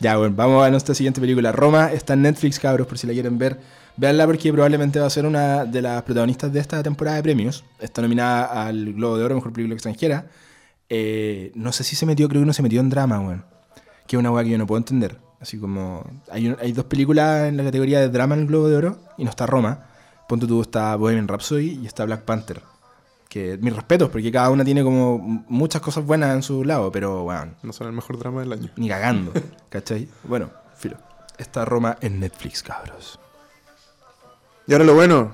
Ya, 0.00 0.16
bueno, 0.16 0.34
vamos 0.34 0.66
a 0.66 0.70
nuestra 0.70 0.94
siguiente 0.94 1.20
película. 1.20 1.52
Roma 1.52 1.92
está 1.92 2.14
en 2.14 2.22
Netflix, 2.22 2.58
cabros, 2.58 2.86
por 2.86 2.96
si 2.98 3.06
la 3.06 3.12
quieren 3.12 3.36
ver. 3.38 3.60
Véanla 3.96 4.24
porque 4.26 4.50
probablemente 4.52 4.98
va 4.98 5.06
a 5.06 5.10
ser 5.10 5.26
una 5.26 5.64
de 5.66 5.82
las 5.82 6.02
protagonistas 6.04 6.50
de 6.52 6.58
esta 6.60 6.82
temporada 6.82 7.16
de 7.18 7.22
premios. 7.22 7.64
Está 7.78 8.00
nominada 8.00 8.66
al 8.66 8.94
Globo 8.94 9.18
de 9.18 9.24
Oro, 9.24 9.34
Mejor 9.34 9.52
Película 9.52 9.74
Extranjera. 9.74 10.26
Eh, 10.88 11.52
no 11.54 11.70
sé 11.72 11.84
si 11.84 11.96
se 11.96 12.06
metió, 12.06 12.28
creo 12.28 12.40
que 12.42 12.46
no 12.46 12.52
se 12.54 12.62
metió 12.62 12.80
en 12.80 12.88
drama, 12.88 13.20
weón. 13.20 13.44
Que 14.06 14.16
es 14.16 14.20
una 14.20 14.30
weá 14.30 14.42
que 14.42 14.50
yo 14.50 14.58
no 14.58 14.66
puedo 14.66 14.78
entender. 14.78 15.18
Así 15.38 15.58
como... 15.58 16.02
Hay, 16.30 16.48
un- 16.48 16.56
hay 16.60 16.72
dos 16.72 16.86
películas 16.86 17.48
en 17.48 17.56
la 17.58 17.64
categoría 17.64 18.00
de 18.00 18.08
drama 18.08 18.34
en 18.34 18.40
el 18.42 18.46
Globo 18.46 18.68
de 18.68 18.76
Oro 18.76 18.98
y 19.18 19.24
no 19.24 19.30
está 19.30 19.44
Roma. 19.46 19.86
Ponte 20.28 20.46
tú, 20.46 20.62
está 20.62 20.96
Bohemian 20.96 21.28
Rhapsody 21.28 21.80
y 21.82 21.86
está 21.86 22.04
Black 22.06 22.22
Panther. 22.22 22.62
Que 23.30 23.56
mis 23.58 23.74
respetos, 23.74 24.10
porque 24.10 24.30
cada 24.32 24.50
una 24.50 24.64
tiene 24.64 24.82
como 24.82 25.18
muchas 25.48 25.80
cosas 25.80 26.04
buenas 26.04 26.34
en 26.34 26.42
su 26.42 26.64
lado, 26.64 26.90
pero, 26.92 27.22
weón, 27.22 27.54
No 27.62 27.72
son 27.72 27.86
el 27.86 27.92
mejor 27.92 28.18
drama 28.18 28.40
del 28.40 28.52
año. 28.52 28.70
ni 28.76 28.88
cagando, 28.88 29.32
¿cachai? 29.70 30.08
Bueno, 30.24 30.50
filo. 30.76 30.96
Está 31.38 31.64
Roma 31.64 31.96
en 32.00 32.18
Netflix, 32.20 32.62
cabros. 32.62 33.18
Y 34.66 34.72
ahora 34.72 34.84
lo 34.84 34.94
bueno. 34.94 35.32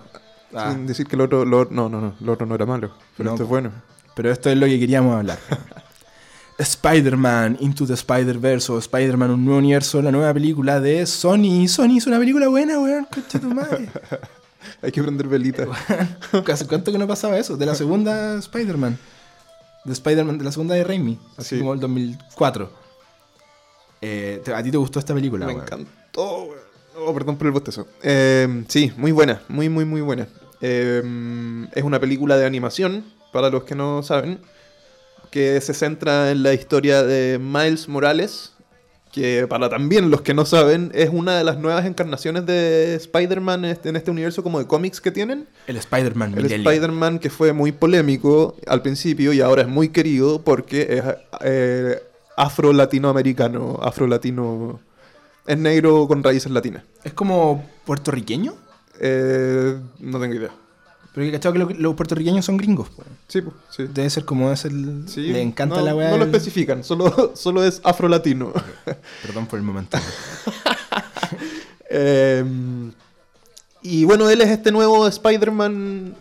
Ah. 0.55 0.73
Sin 0.73 0.87
decir 0.87 1.07
que 1.07 1.17
lo 1.17 1.25
otro, 1.25 1.45
lo- 1.45 1.65
no, 1.71 1.89
no, 1.89 2.01
no, 2.01 2.15
lo 2.21 2.33
otro 2.35 2.47
no 2.47 2.55
era 2.55 2.67
malo. 2.67 2.93
Pero 3.17 3.31
No. 3.31 3.35
esto 3.35 3.45
es 3.45 3.49
bueno. 3.49 3.73
Pero 4.15 4.31
esto 4.31 4.51
es 4.51 4.57
lo 4.59 4.67
que 4.67 4.79
queríamos 4.79 5.17
hablar. 5.17 5.39
Spider-Man 6.59 7.59
Into 7.61 7.87
the 7.87 7.95
Spider-Verse 7.95 8.73
o 8.73 8.79
Spider-Man 8.79 9.31
Un 9.31 9.45
Nuevo 9.45 9.59
Universo, 9.59 10.01
la 10.01 10.11
nueva 10.13 10.33
película 10.33 10.81
de 10.81 11.05
Sony. 11.07 11.67
Sony 11.69 11.99
es 11.99 12.07
una 12.07 12.19
película 12.19 12.49
buena, 12.49 12.79
weón, 12.79 13.07
concha 13.13 13.39
tu 13.41 13.49
madre. 13.53 13.89
Hay 14.83 14.93
que 14.93 15.03
prender 15.03 15.27
velitas. 15.29 15.69
¿Hace 16.53 16.67
cuánto 16.67 16.93
que 16.93 16.99
no 16.99 17.07
pasaba 17.07 17.39
eso? 17.39 17.57
De 17.57 17.67
la 17.67 17.75
segunda 17.75 18.39
Spider-Man. 18.39 18.99
De 19.85 19.93
Spider-Man, 19.93 20.39
de 20.39 20.45
la 20.45 20.53
segunda 20.53 20.75
de 20.75 20.85
Raimi. 20.85 21.19
Así 21.37 21.55
Sí. 21.57 21.59
como 21.61 21.73
el 21.75 21.81
2004. 21.81 22.71
Eh, 24.03 24.43
¿A 24.55 24.63
ti 24.63 24.71
te 24.71 24.77
gustó 24.77 24.99
esta 24.99 25.15
película, 25.15 25.47
Me 25.47 25.53
encantó. 25.53 26.49
Oh, 26.99 27.13
perdón 27.15 27.37
por 27.37 27.47
el 27.47 27.53
bostezo. 27.53 27.87
Eh, 28.03 28.65
sí, 28.69 28.93
muy 28.97 29.13
buena, 29.13 29.43
muy, 29.49 29.69
muy, 29.69 29.85
muy 29.85 30.01
buena. 30.01 30.29
Eh, 30.61 31.03
es 31.75 31.83
una 31.85 32.01
película 32.01 32.37
de 32.37 32.47
animación, 32.47 33.05
para 33.33 33.51
los 33.51 33.65
que 33.65 33.75
no 33.75 34.03
saben, 34.03 34.41
que 35.31 35.61
se 35.61 35.75
centra 35.75 36.31
en 36.31 36.43
la 36.43 36.55
historia 36.55 37.03
de 37.03 37.39
Miles 37.39 37.89
Morales, 37.89 38.53
que 39.17 39.47
para 39.49 39.71
también 39.71 40.11
los 40.11 40.21
que 40.21 40.35
no 40.35 40.45
saben, 40.45 40.93
es 40.95 41.09
una 41.11 41.39
de 41.39 41.43
las 41.43 41.57
nuevas 41.57 41.87
encarnaciones 41.87 42.45
de 42.45 42.97
Spider-Man 42.97 43.65
en 43.65 43.71
este, 43.71 43.89
este 43.97 44.11
universo 44.11 44.43
como 44.43 44.59
de 44.59 44.67
cómics 44.67 45.01
que 45.01 45.11
tienen. 45.11 45.49
El 45.67 45.79
Spider-Man 45.79 46.35
El. 46.37 46.53
Spider-Man 46.53 47.19
que 47.19 47.31
fue 47.31 47.55
muy 47.55 47.73
polémico 47.73 48.57
al 48.67 48.83
principio 48.83 49.33
y 49.33 49.41
ahora 49.41 49.63
es 49.63 49.69
muy 49.69 49.89
querido 49.89 50.43
porque 50.43 50.99
es 50.99 51.03
eh, 51.41 52.03
afro-latinoamericano, 52.37 53.79
afro-latino... 53.83 54.81
Es 55.47 55.57
negro 55.57 56.07
con 56.09 56.23
raíces 56.23 56.51
latinas. 56.51 56.83
¿Es 57.03 57.15
como 57.15 57.65
puertorriqueño? 57.87 58.53
Eh, 59.01 59.79
no 60.01 60.21
tengo 60.21 60.35
idea. 60.35 60.51
Pero 61.17 61.29
que 61.29 61.33
cachado 61.33 61.55
que 61.55 61.59
lo- 61.61 61.71
los 61.71 61.95
puertorriqueños 61.95 62.45
son 62.45 62.59
gringos, 62.59 62.91
pues. 62.95 63.09
Sí, 63.27 63.41
pues, 63.41 63.57
sí. 63.71 63.85
Debe 63.93 64.11
ser 64.11 64.27
como 64.27 64.53
es 64.53 64.67
el. 64.67 65.09
Sí, 65.09 65.23
le 65.23 65.41
encanta 65.41 65.77
no, 65.77 65.83
la 65.87 65.95
weá. 65.95 66.11
No 66.11 66.19
lo 66.19 66.25
especifican, 66.27 66.85
solo, 66.85 67.33
solo 67.35 67.65
es 67.65 67.81
afro-latino. 67.83 68.53
Perdón 69.23 69.47
por 69.47 69.59
el 69.59 69.65
momento. 69.65 69.97
Eh, 71.89 72.45
y 73.81 74.05
bueno, 74.05 74.29
él 74.29 74.41
es 74.41 74.49
este 74.49 74.73
nuevo 74.73 75.07
Spider-Man 75.07 76.17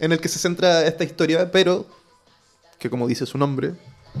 en 0.00 0.12
el 0.12 0.18
que 0.20 0.28
se 0.28 0.38
centra 0.40 0.84
esta 0.84 1.04
historia, 1.04 1.50
pero 1.52 1.86
que 2.80 2.90
como 2.90 3.06
dice 3.06 3.24
su 3.24 3.38
nombre, 3.38 3.74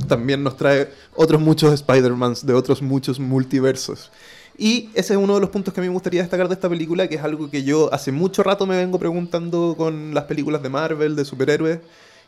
también 0.06 0.44
nos 0.44 0.56
trae 0.56 0.90
otros 1.14 1.40
muchos 1.40 1.74
Spider-Mans 1.74 2.46
de 2.46 2.54
otros 2.54 2.82
muchos 2.82 3.18
multiversos. 3.18 4.12
Y 4.58 4.88
ese 4.94 5.14
es 5.14 5.18
uno 5.18 5.34
de 5.34 5.40
los 5.40 5.50
puntos 5.50 5.74
que 5.74 5.80
a 5.80 5.82
mí 5.82 5.88
me 5.88 5.92
gustaría 5.92 6.22
destacar 6.22 6.48
de 6.48 6.54
esta 6.54 6.68
película, 6.68 7.08
que 7.08 7.16
es 7.16 7.22
algo 7.22 7.50
que 7.50 7.62
yo 7.62 7.92
hace 7.92 8.10
mucho 8.10 8.42
rato 8.42 8.66
me 8.66 8.76
vengo 8.76 8.98
preguntando 8.98 9.74
con 9.76 10.14
las 10.14 10.24
películas 10.24 10.62
de 10.62 10.70
Marvel, 10.70 11.14
de 11.14 11.24
superhéroes, 11.24 11.80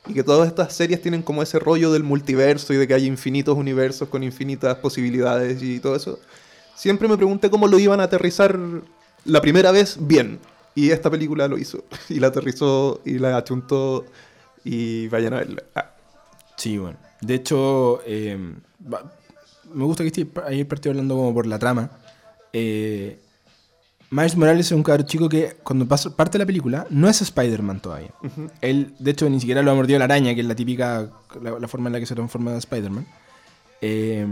y 0.06 0.14
que 0.14 0.22
todas 0.22 0.46
estas 0.48 0.74
series 0.74 1.00
tienen 1.00 1.22
como 1.22 1.42
ese 1.42 1.58
rollo 1.58 1.90
del 1.92 2.02
multiverso 2.02 2.72
y 2.72 2.76
de 2.76 2.86
que 2.86 2.94
hay 2.94 3.06
infinitos 3.06 3.56
universos 3.56 4.08
con 4.08 4.22
infinitas 4.22 4.76
posibilidades 4.76 5.62
y 5.62 5.80
todo 5.80 5.96
eso. 5.96 6.18
Siempre 6.76 7.08
me 7.08 7.16
pregunté 7.16 7.50
cómo 7.50 7.66
lo 7.66 7.78
iban 7.78 8.00
a 8.00 8.04
aterrizar 8.04 8.58
la 9.24 9.40
primera 9.40 9.72
vez 9.72 9.96
bien. 10.00 10.38
Y 10.74 10.90
esta 10.90 11.10
película 11.10 11.48
lo 11.48 11.58
hizo. 11.58 11.84
Y 12.08 12.20
la 12.20 12.28
aterrizó 12.28 13.00
y 13.04 13.18
la 13.18 13.36
achuntó 13.36 14.04
y 14.64 15.08
vayan 15.08 15.34
a 15.34 15.38
verla. 15.38 15.62
Ah, 15.74 15.90
Sí, 16.58 16.76
bueno. 16.76 16.98
De 17.20 17.34
hecho, 17.34 18.00
eh, 18.04 18.36
me 19.72 19.84
gusta 19.84 20.02
que 20.02 20.08
esté 20.08 20.26
ahí 20.44 20.64
partido 20.64 20.90
hablando 20.90 21.16
como 21.16 21.32
por 21.32 21.46
la 21.46 21.58
trama. 21.58 21.90
Eh, 22.52 23.18
Miles 24.10 24.36
Morales 24.36 24.66
es 24.66 24.72
un 24.72 24.82
cabrón 24.82 25.06
chico 25.06 25.28
que 25.28 25.56
cuando 25.62 25.86
pasa- 25.86 26.14
parte 26.16 26.38
la 26.38 26.46
película 26.46 26.86
no 26.90 27.08
es 27.08 27.20
Spider-Man 27.20 27.80
todavía. 27.80 28.10
Él, 28.62 28.94
de 28.98 29.10
hecho, 29.10 29.28
ni 29.28 29.38
siquiera 29.38 29.60
lo 29.62 29.70
ha 29.70 29.74
mordido 29.74 29.98
la 29.98 30.06
araña, 30.06 30.34
que 30.34 30.40
es 30.40 30.46
la 30.46 30.54
típica, 30.54 31.10
la, 31.42 31.58
la 31.58 31.68
forma 31.68 31.88
en 31.88 31.92
la 31.92 32.00
que 32.00 32.06
se 32.06 32.14
transforma 32.14 32.56
Spider-Man. 32.56 33.06
Eh, 33.82 34.26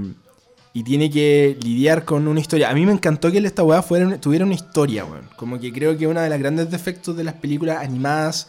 y 0.73 0.83
tiene 0.83 1.11
que 1.11 1.57
lidiar 1.63 2.05
con 2.05 2.27
una 2.29 2.41
historia. 2.41 2.71
A 2.71 2.75
mí 2.75 2.85
me 2.87 2.93
encantó 2.93 3.31
que 3.33 3.39
esta 3.39 3.63
weá 3.63 3.81
fuera, 3.83 4.19
tuviera 4.19 4.45
una 4.45 4.55
historia, 4.55 5.05
weón. 5.05 5.29
Como 5.37 5.59
que 5.59 5.73
creo 5.73 5.97
que 5.97 6.07
uno 6.07 6.21
de 6.21 6.29
los 6.29 6.39
grandes 6.39 6.71
defectos 6.71 7.17
de 7.17 7.25
las 7.25 7.35
películas 7.35 7.83
animadas 7.83 8.47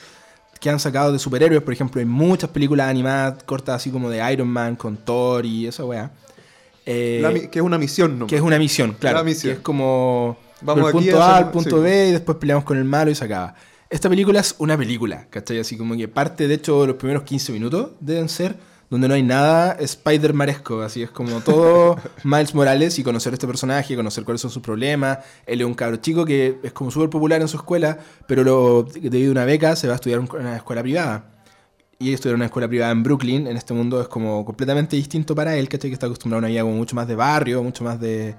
que 0.60 0.70
han 0.70 0.80
sacado 0.80 1.12
de 1.14 1.20
superhéroes, 1.20 1.62
por 1.62 1.74
ejemplo, 1.74 2.00
hay 2.00 2.06
muchas 2.06 2.50
películas 2.50 2.90
animadas 2.90 3.44
cortas 3.44 3.76
así 3.76 3.92
como 3.92 4.10
de 4.10 4.34
Iron 4.34 4.48
Man 4.48 4.76
con 4.76 4.98
Thor 4.98 5.46
y 5.46 5.68
esa 5.68 5.86
weá. 5.86 6.12
Eh, 6.90 7.20
la 7.22 7.34
que 7.34 7.60
es 7.60 7.66
una 7.66 7.78
misión, 7.78 8.18
¿no? 8.18 8.28
que 8.28 8.38
es 8.38 8.42
una 8.42 8.58
misión, 8.58 8.96
claro. 8.98 9.18
Una 9.18 9.26
misión. 9.26 9.54
Que 9.54 9.58
es 9.58 9.64
como 9.64 10.38
Vamos 10.62 10.88
aquí 10.88 10.98
punto 10.98 11.22
a 11.22 11.38
al 11.38 11.52
punto 11.52 11.78
sí. 11.78 11.84
B 11.84 12.08
y 12.08 12.12
después 12.14 12.38
peleamos 12.38 12.64
con 12.64 12.78
el 12.78 12.86
malo 12.86 13.12
y 13.12 13.16
se 13.16 13.26
acaba. 13.26 13.56
Esta 13.90 14.10
película 14.10 14.40
es 14.40 14.56
una 14.58 14.78
película, 14.78 15.28
¿cachai? 15.30 15.60
Así 15.60 15.78
como 15.78 15.96
que 15.96 16.08
parte, 16.08 16.48
de 16.48 16.56
hecho, 16.56 16.88
los 16.88 16.96
primeros 16.96 17.24
15 17.24 17.52
minutos 17.52 17.92
deben 18.00 18.30
ser 18.30 18.56
donde 18.90 19.08
no 19.10 19.14
hay 19.16 19.24
nada 19.24 19.76
Spider-Maresco, 19.80 20.82
así 20.82 21.04
es 21.04 21.12
como 21.12 21.42
todo 21.42 21.98
Miles 22.24 22.56
Morales 22.56 22.98
y 23.00 23.04
conocer 23.04 23.34
a 23.34 23.36
este 23.36 23.48
personaje, 23.48 23.96
conocer 23.96 24.24
cuáles 24.24 24.42
son 24.42 24.50
sus 24.50 24.64
problemas. 24.64 25.20
Él 25.46 25.60
es 25.60 25.68
un 25.68 25.74
cabro 25.74 25.98
chico 25.98 26.26
que 26.26 26.58
es 26.64 26.72
como 26.72 26.90
súper 26.90 27.10
popular 27.10 27.42
en 27.42 27.50
su 27.50 27.58
escuela, 27.58 28.00
pero 28.28 28.44
lo, 28.44 28.84
debido 28.84 29.30
a 29.30 29.34
una 29.34 29.46
beca 29.46 29.76
se 29.76 29.88
va 29.88 29.94
a 29.94 29.96
estudiar 29.96 30.22
en 30.22 30.30
una 30.34 30.56
escuela 30.56 30.82
privada. 30.82 31.37
Y 32.00 32.14
estudiar 32.14 32.34
en 32.34 32.38
una 32.38 32.46
escuela 32.46 32.68
privada 32.68 32.92
en 32.92 33.02
Brooklyn, 33.02 33.48
en 33.48 33.58
este 33.58 33.74
mundo, 33.74 34.00
es 34.02 34.08
como 34.08 34.46
completamente 34.46 34.96
distinto 34.96 35.34
para 35.34 35.56
él, 35.56 35.68
¿cachai? 35.68 35.90
Que 35.90 35.96
está 35.96 36.06
acostumbrado 36.06 36.38
a 36.38 36.42
una 36.42 36.48
vida 36.50 36.62
como 36.62 36.76
mucho 36.76 36.96
más 36.96 37.08
de 37.08 37.16
barrio, 37.16 37.64
mucho 37.64 37.84
más 37.84 38.00
de, 38.00 38.36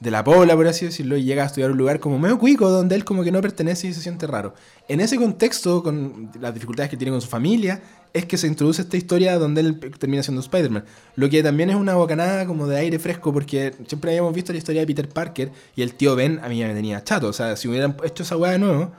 de 0.00 0.10
la 0.10 0.22
pobla, 0.22 0.54
por 0.54 0.66
así 0.66 0.84
decirlo, 0.84 1.16
y 1.16 1.24
llega 1.24 1.42
a 1.42 1.46
estudiar 1.46 1.70
un 1.72 1.78
lugar 1.78 1.98
como 1.98 2.18
medio 2.18 2.38
cuico, 2.38 2.68
donde 2.70 2.94
él 2.94 3.04
como 3.04 3.24
que 3.24 3.32
no 3.32 3.40
pertenece 3.40 3.88
y 3.88 3.94
se 3.94 4.00
siente 4.00 4.26
raro. 4.26 4.54
En 4.86 5.00
ese 5.00 5.16
contexto, 5.16 5.82
con 5.82 6.30
las 6.40 6.54
dificultades 6.54 6.90
que 6.90 6.96
tiene 6.96 7.10
con 7.10 7.20
su 7.20 7.28
familia, 7.28 7.82
es 8.12 8.24
que 8.24 8.36
se 8.36 8.46
introduce 8.46 8.82
esta 8.82 8.96
historia 8.96 9.38
donde 9.38 9.60
él 9.60 9.80
termina 9.98 10.22
siendo 10.22 10.40
Spider-Man. 10.40 10.84
Lo 11.16 11.28
que 11.28 11.42
también 11.42 11.70
es 11.70 11.76
una 11.76 11.94
bocanada 11.94 12.46
como 12.46 12.66
de 12.66 12.78
aire 12.78 12.98
fresco, 12.98 13.32
porque 13.32 13.74
siempre 13.86 14.12
habíamos 14.12 14.32
visto 14.34 14.52
la 14.52 14.58
historia 14.58 14.82
de 14.82 14.86
Peter 14.86 15.08
Parker 15.08 15.50
y 15.74 15.82
el 15.82 15.94
tío 15.94 16.14
Ben 16.14 16.40
a 16.42 16.48
mí 16.48 16.58
ya 16.58 16.68
me 16.68 16.74
tenía 16.74 17.02
chato. 17.02 17.28
O 17.28 17.32
sea, 17.32 17.56
si 17.56 17.68
hubieran 17.68 17.96
hecho 18.04 18.22
esa 18.22 18.36
weá 18.36 18.52
de 18.52 18.58
nuevo, 18.60 18.92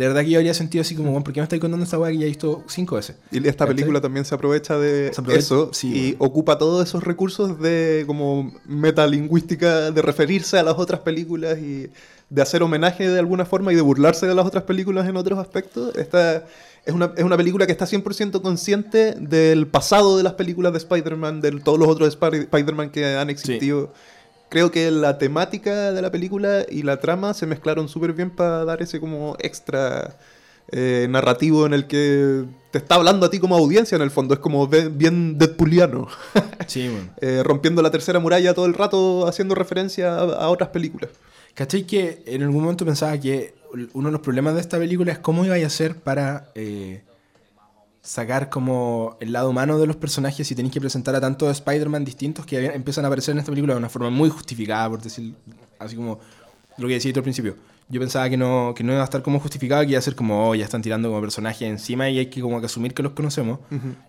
de 0.00 0.08
verdad 0.08 0.22
que 0.22 0.30
yo 0.30 0.38
habría 0.38 0.54
sentido 0.54 0.82
así 0.82 0.94
como, 0.94 1.10
"Bueno, 1.10 1.22
¿por 1.24 1.32
qué 1.32 1.40
me 1.40 1.44
estáis 1.44 1.60
contando 1.60 1.84
esta 1.84 1.98
weá 1.98 2.10
que 2.10 2.18
ya 2.18 2.24
he 2.24 2.28
visto 2.28 2.64
cinco 2.66 2.96
veces? 2.96 3.16
Y 3.30 3.36
esta 3.38 3.50
¿Cachai? 3.64 3.68
película 3.76 4.00
también 4.00 4.24
se 4.24 4.34
aprovecha 4.34 4.78
de 4.78 5.12
Se 5.12 5.20
aprovecha- 5.20 5.38
eso 5.38 5.70
sí, 5.72 5.88
y 5.94 6.12
bueno. 6.12 6.24
ocupa 6.32 6.58
todos 6.58 6.88
esos 6.88 7.04
recursos 7.04 7.60
de 7.60 8.04
como 8.06 8.52
metalingüística, 8.66 9.90
de 9.90 10.02
referirse 10.02 10.58
a 10.58 10.62
las 10.62 10.78
otras 10.78 11.00
películas 11.00 11.58
y 11.58 11.88
de 12.28 12.42
hacer 12.42 12.62
homenaje 12.62 13.08
de 13.08 13.18
alguna 13.18 13.44
forma 13.44 13.72
y 13.72 13.76
de 13.76 13.80
burlarse 13.82 14.26
de 14.26 14.34
las 14.34 14.46
otras 14.46 14.64
películas 14.64 15.08
en 15.08 15.16
otros 15.16 15.38
aspectos. 15.38 15.94
Esta 15.96 16.44
es 16.84 16.94
una, 16.94 17.12
es 17.16 17.24
una 17.24 17.36
película 17.36 17.66
que 17.66 17.72
está 17.72 17.86
100% 17.86 18.40
consciente 18.42 19.14
del 19.18 19.66
pasado 19.66 20.16
de 20.16 20.22
las 20.22 20.34
películas 20.34 20.72
de 20.72 20.78
Spider-Man, 20.78 21.40
de 21.40 21.52
todos 21.60 21.78
los 21.78 21.88
otros 21.88 22.08
Spider-Man 22.08 22.90
que 22.90 23.04
han 23.16 23.30
existido. 23.30 23.92
Creo 24.50 24.70
que 24.70 24.90
la 24.90 25.16
temática 25.16 25.92
de 25.92 26.02
la 26.02 26.10
película 26.10 26.66
y 26.68 26.82
la 26.82 26.98
trama 27.00 27.32
se 27.34 27.46
mezclaron 27.46 27.88
súper 27.88 28.12
bien 28.12 28.30
para 28.30 28.64
dar 28.64 28.82
ese 28.82 29.00
como 29.00 29.36
extra 29.38 30.18
eh, 30.72 31.06
narrativo 31.08 31.66
en 31.66 31.72
el 31.72 31.86
que 31.86 32.44
te 32.72 32.78
está 32.78 32.96
hablando 32.96 33.26
a 33.26 33.30
ti 33.30 33.38
como 33.38 33.56
audiencia 33.56 33.96
en 33.96 34.02
el 34.02 34.10
fondo. 34.10 34.34
Es 34.34 34.40
como 34.40 34.66
bien 34.66 35.38
Deadpooliano, 35.38 36.08
Sí, 36.66 36.88
bueno. 36.88 37.10
eh, 37.20 37.42
rompiendo 37.44 37.80
la 37.80 37.90
tercera 37.90 38.18
muralla 38.18 38.52
todo 38.54 38.66
el 38.66 38.74
rato 38.74 39.26
haciendo 39.26 39.54
referencia 39.54 40.14
a, 40.16 40.22
a 40.22 40.48
otras 40.50 40.70
películas. 40.70 41.10
¿Cachai? 41.54 41.84
Que 41.84 42.22
en 42.26 42.42
algún 42.42 42.62
momento 42.62 42.84
pensaba 42.84 43.18
que 43.18 43.54
uno 43.92 44.08
de 44.08 44.12
los 44.12 44.20
problemas 44.20 44.54
de 44.54 44.60
esta 44.60 44.78
película 44.78 45.12
es 45.12 45.18
cómo 45.18 45.44
iba 45.44 45.54
a 45.54 45.66
hacer 45.66 45.94
para 45.96 46.50
eh, 46.56 47.02
sacar 48.02 48.48
como 48.48 49.16
el 49.20 49.32
lado 49.32 49.50
humano 49.50 49.78
de 49.78 49.86
los 49.86 49.96
personajes 49.96 50.50
y 50.50 50.54
tenéis 50.54 50.72
que 50.72 50.80
presentar 50.80 51.14
a 51.14 51.20
tantos 51.20 51.50
Spider-Man 51.50 52.04
distintos 52.04 52.46
que 52.46 52.66
empiezan 52.66 53.04
a 53.04 53.08
aparecer 53.08 53.32
en 53.32 53.40
esta 53.40 53.50
película 53.50 53.74
de 53.74 53.78
una 53.78 53.88
forma 53.88 54.10
muy 54.10 54.30
justificada, 54.30 54.88
por 54.88 55.02
decir 55.02 55.34
así 55.78 55.96
como 55.96 56.18
lo 56.78 56.88
que 56.88 56.94
decía 56.94 57.12
tú 57.12 57.20
al 57.20 57.24
principio. 57.24 57.56
Yo 57.88 57.98
pensaba 57.98 58.30
que 58.30 58.36
no, 58.36 58.72
que 58.76 58.84
no 58.84 58.92
iba 58.92 59.00
a 59.00 59.04
estar 59.04 59.20
como 59.20 59.40
justificado, 59.40 59.82
que 59.82 59.90
iba 59.90 59.98
a 59.98 60.02
ser 60.02 60.14
como, 60.14 60.48
oh, 60.48 60.54
ya 60.54 60.64
están 60.64 60.80
tirando 60.80 61.08
como 61.08 61.20
personajes 61.20 61.62
encima 61.62 62.08
y 62.08 62.20
hay 62.20 62.26
que 62.26 62.40
como 62.40 62.60
que 62.60 62.66
asumir 62.66 62.94
que 62.94 63.02
los 63.02 63.12
conocemos. 63.12 63.58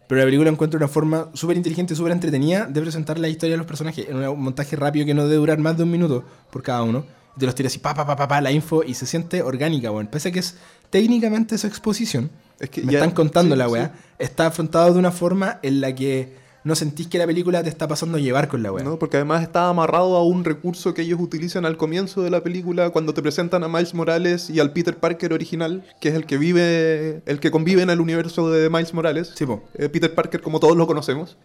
Pero 0.08 0.19
la 0.19 0.25
película 0.25 0.51
encuentra 0.51 0.77
una 0.77 0.88
forma 0.88 1.30
súper 1.34 1.58
inteligente, 1.58 1.95
súper 1.95 2.12
entretenida 2.12 2.67
de 2.67 2.80
presentar 2.80 3.17
la 3.17 3.27
historia 3.27 3.56
de 3.56 3.58
los 3.58 3.65
personajes 3.65 4.08
en 4.08 4.17
un 4.17 4.39
montaje 4.39 4.75
rápido 4.75 5.08
que 5.08 5.15
no 5.15 5.23
debe 5.23 5.38
durar 5.38 5.58
más 5.58 5.77
de 5.77 5.84
un 5.84 5.91
minuto 5.91 6.23
por 6.51 6.62
cada 6.62 6.84
uno. 6.84 7.04
Te 7.39 7.45
los 7.47 7.56
tira 7.56 7.67
así, 7.67 7.80
pa, 7.80 7.95
pa, 7.95 8.06
pa, 8.06 8.15
pa, 8.15 8.27
pa, 8.27 8.39
la 8.39 8.51
info 8.51 8.84
y 8.84 8.93
se 8.93 9.08
siente 9.08 9.41
orgánica, 9.41 9.89
bueno. 9.89 10.12
Pese 10.12 10.30
a 10.30 10.32
que 10.32 10.39
es 10.39 10.58
técnicamente 10.91 11.58
su 11.58 11.65
exposición, 11.65 12.30
Es 12.62 12.69
que 12.69 12.82
me 12.84 12.93
ya- 12.93 13.00
están 13.00 13.12
contando 13.12 13.56
sí, 13.56 13.60
la 13.60 13.65
sí. 13.65 13.71
weá, 13.71 13.93
está 14.19 14.45
afrontado 14.47 14.93
de 14.93 15.00
una 15.00 15.12
forma 15.12 15.60
en 15.63 15.82
la 15.82 15.93
que 15.93 16.39
no 16.63 16.76
sentís 16.76 17.08
que 17.08 17.17
la 17.17 17.26
película 17.26 17.63
te 17.63 17.69
está 17.69 17.88
pasando 17.88 18.19
a 18.19 18.21
llevar 18.21 18.47
con 18.47 18.62
la 18.62 18.71
weá. 18.71 18.84
¿no? 18.84 19.00
Porque 19.00 19.17
además 19.17 19.41
está 19.41 19.67
amarrado 19.67 20.15
a 20.15 20.24
un 20.24 20.43
recurso 20.45 20.93
que 20.93 21.02
ellos 21.02 21.19
utilizan 21.19 21.65
al 21.65 21.76
comienzo 21.76 22.21
de 22.21 22.30
la 22.30 22.43
película 22.43 22.91
cuando 22.91 23.15
te 23.15 23.21
presentan 23.24 23.63
a 23.63 23.67
Miles 23.67 23.95
Morales 23.95 24.47
y 24.52 24.60
al 24.60 24.71
Peter 24.71 24.95
Parker 24.95 25.34
original, 25.34 25.84
que 26.00 26.10
es 26.10 26.13
el 26.15 26.28
que 26.28 26.38
vive, 26.38 27.24
el 27.26 27.39
que 27.39 27.50
convive 27.50 27.82
en 27.82 27.89
el 27.89 28.00
universo 28.00 28.52
de 28.52 28.69
Miles 28.69 28.93
Morales. 28.93 29.32
Sí, 29.36 29.45
po. 29.47 29.63
Eh, 29.74 29.89
Peter 29.89 30.13
Parker 30.13 30.39
como 30.41 30.60
todos 30.60 30.78
lo 30.78 30.86
conocemos. 30.86 31.36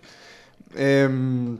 Em, 0.75 1.59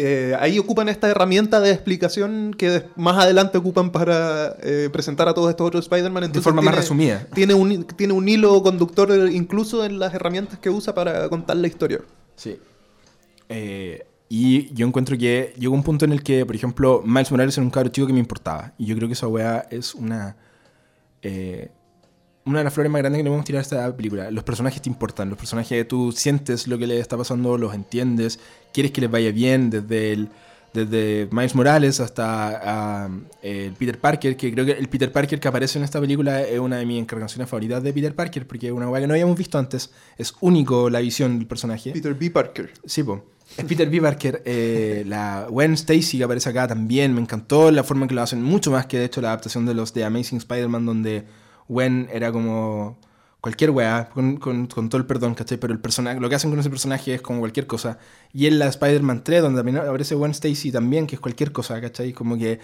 eh, 0.00 0.36
ahí 0.38 0.58
ocupan 0.58 0.88
esta 0.88 1.08
herramienta 1.08 1.60
de 1.60 1.70
explicación 1.72 2.54
que 2.56 2.84
más 2.96 3.16
adelante 3.22 3.58
ocupan 3.58 3.90
para 3.90 4.56
eh, 4.62 4.88
presentar 4.92 5.28
a 5.28 5.34
todos 5.34 5.50
estos 5.50 5.66
otros 5.66 5.84
Spider-Man. 5.86 6.30
de 6.32 6.40
forma 6.40 6.62
más 6.62 6.70
tiene- 6.72 6.76
resumida. 6.80 7.26
Tiene 7.34 7.54
un, 7.54 7.84
tiene 7.84 8.12
un 8.12 8.28
hilo 8.28 8.62
conductor 8.62 9.10
eh, 9.10 9.32
incluso 9.32 9.84
en 9.84 9.98
las 9.98 10.14
herramientas 10.14 10.58
que 10.58 10.70
usa 10.70 10.94
para 10.94 11.28
contar 11.28 11.56
la 11.56 11.66
historia. 11.66 12.00
Sí. 12.36 12.58
Eh, 13.48 14.04
y 14.28 14.72
yo 14.74 14.86
encuentro 14.86 15.16
que 15.16 15.54
llegó 15.58 15.74
un 15.74 15.82
punto 15.82 16.04
en 16.04 16.12
el 16.12 16.22
que, 16.22 16.44
por 16.44 16.54
ejemplo, 16.54 17.02
Miles 17.04 17.30
Morales 17.30 17.56
era 17.56 17.64
un 17.64 17.70
cabro 17.70 17.88
chico 17.90 18.06
que 18.06 18.12
me 18.12 18.18
importaba. 18.20 18.72
Y 18.78 18.84
yo 18.86 18.94
creo 18.94 19.08
que 19.08 19.14
esa 19.14 19.26
weá 19.26 19.66
es 19.70 19.94
una. 19.94 20.36
eh, 21.22 21.70
una 22.48 22.58
de 22.58 22.64
las 22.64 22.72
flores 22.72 22.90
más 22.90 23.00
grandes 23.00 23.18
que 23.18 23.24
le 23.24 23.28
podemos 23.28 23.44
tirar 23.44 23.58
a 23.58 23.62
esta 23.62 23.96
película. 23.96 24.30
Los 24.30 24.42
personajes 24.42 24.80
te 24.80 24.88
importan. 24.88 25.28
Los 25.28 25.38
personajes, 25.38 25.86
tú 25.86 26.12
sientes 26.12 26.66
lo 26.66 26.78
que 26.78 26.86
les 26.86 27.00
está 27.00 27.16
pasando, 27.16 27.58
los 27.58 27.74
entiendes, 27.74 28.40
quieres 28.72 28.90
que 28.92 29.02
les 29.02 29.10
vaya 29.10 29.30
bien, 29.30 29.70
desde 29.70 30.12
el. 30.12 30.28
Desde 30.70 31.28
Miles 31.32 31.54
Morales 31.54 31.98
hasta 31.98 32.60
ah, 32.62 33.08
el 33.40 33.72
Peter 33.72 33.98
Parker, 33.98 34.36
que 34.36 34.52
creo 34.52 34.66
que 34.66 34.72
el 34.72 34.86
Peter 34.90 35.10
Parker 35.10 35.40
que 35.40 35.48
aparece 35.48 35.78
en 35.78 35.84
esta 35.84 35.98
película 35.98 36.42
es 36.42 36.58
una 36.60 36.76
de 36.76 36.84
mis 36.84 37.00
encarnaciones 37.00 37.48
favoritas 37.48 37.82
de 37.82 37.90
Peter 37.90 38.14
Parker, 38.14 38.46
porque 38.46 38.66
es 38.66 38.72
una 38.72 38.86
weá 38.86 39.00
que 39.00 39.06
no 39.06 39.14
habíamos 39.14 39.36
visto 39.36 39.58
antes. 39.58 39.90
Es 40.18 40.34
único 40.42 40.90
la 40.90 41.00
visión 41.00 41.38
del 41.38 41.48
personaje. 41.48 41.90
Peter 41.92 42.12
B. 42.12 42.30
Parker. 42.30 42.70
Sí, 42.84 43.02
po. 43.02 43.24
Es 43.56 43.64
Peter 43.64 43.88
B. 43.88 43.98
Parker. 44.02 44.42
eh, 44.44 45.04
la 45.08 45.46
Gwen 45.48 45.72
Stacy 45.72 46.18
que 46.18 46.24
aparece 46.24 46.50
acá 46.50 46.68
también. 46.68 47.14
Me 47.14 47.22
encantó 47.22 47.70
la 47.70 47.82
forma 47.82 48.04
en 48.04 48.08
que 48.10 48.14
lo 48.14 48.20
hacen. 48.22 48.42
Mucho 48.42 48.70
más 48.70 48.84
que 48.84 48.98
de 48.98 49.06
hecho 49.06 49.22
la 49.22 49.28
adaptación 49.28 49.64
de 49.64 49.72
los 49.72 49.94
de 49.94 50.04
Amazing 50.04 50.36
Spider-Man, 50.36 50.84
donde 50.84 51.24
Gwen 51.68 52.08
era 52.12 52.32
como 52.32 52.98
cualquier 53.40 53.70
weá, 53.70 54.08
con, 54.08 54.36
con- 54.38 54.66
con 54.66 54.88
todo 54.88 55.00
el 55.00 55.06
perdón, 55.06 55.34
¿cachai? 55.34 55.58
Pero 55.58 55.72
el 55.72 55.78
personaje, 55.80 56.18
lo 56.20 56.28
que 56.28 56.34
hacen 56.34 56.50
con 56.50 56.58
ese 56.58 56.70
personaje 56.70 57.14
es 57.14 57.22
como 57.22 57.38
cualquier 57.40 57.66
cosa. 57.66 57.98
Y 58.32 58.46
en 58.46 58.58
la 58.58 58.66
Spider-Man 58.66 59.22
3, 59.24 59.42
donde 59.42 59.58
también 59.60 59.78
aparece 59.78 60.14
Gwen 60.14 60.32
Stacy 60.32 60.72
también, 60.72 61.06
que 61.06 61.14
es 61.16 61.20
cualquier 61.20 61.52
cosa, 61.52 61.80
¿cachai? 61.80 62.12
Como 62.12 62.36
que 62.36 62.58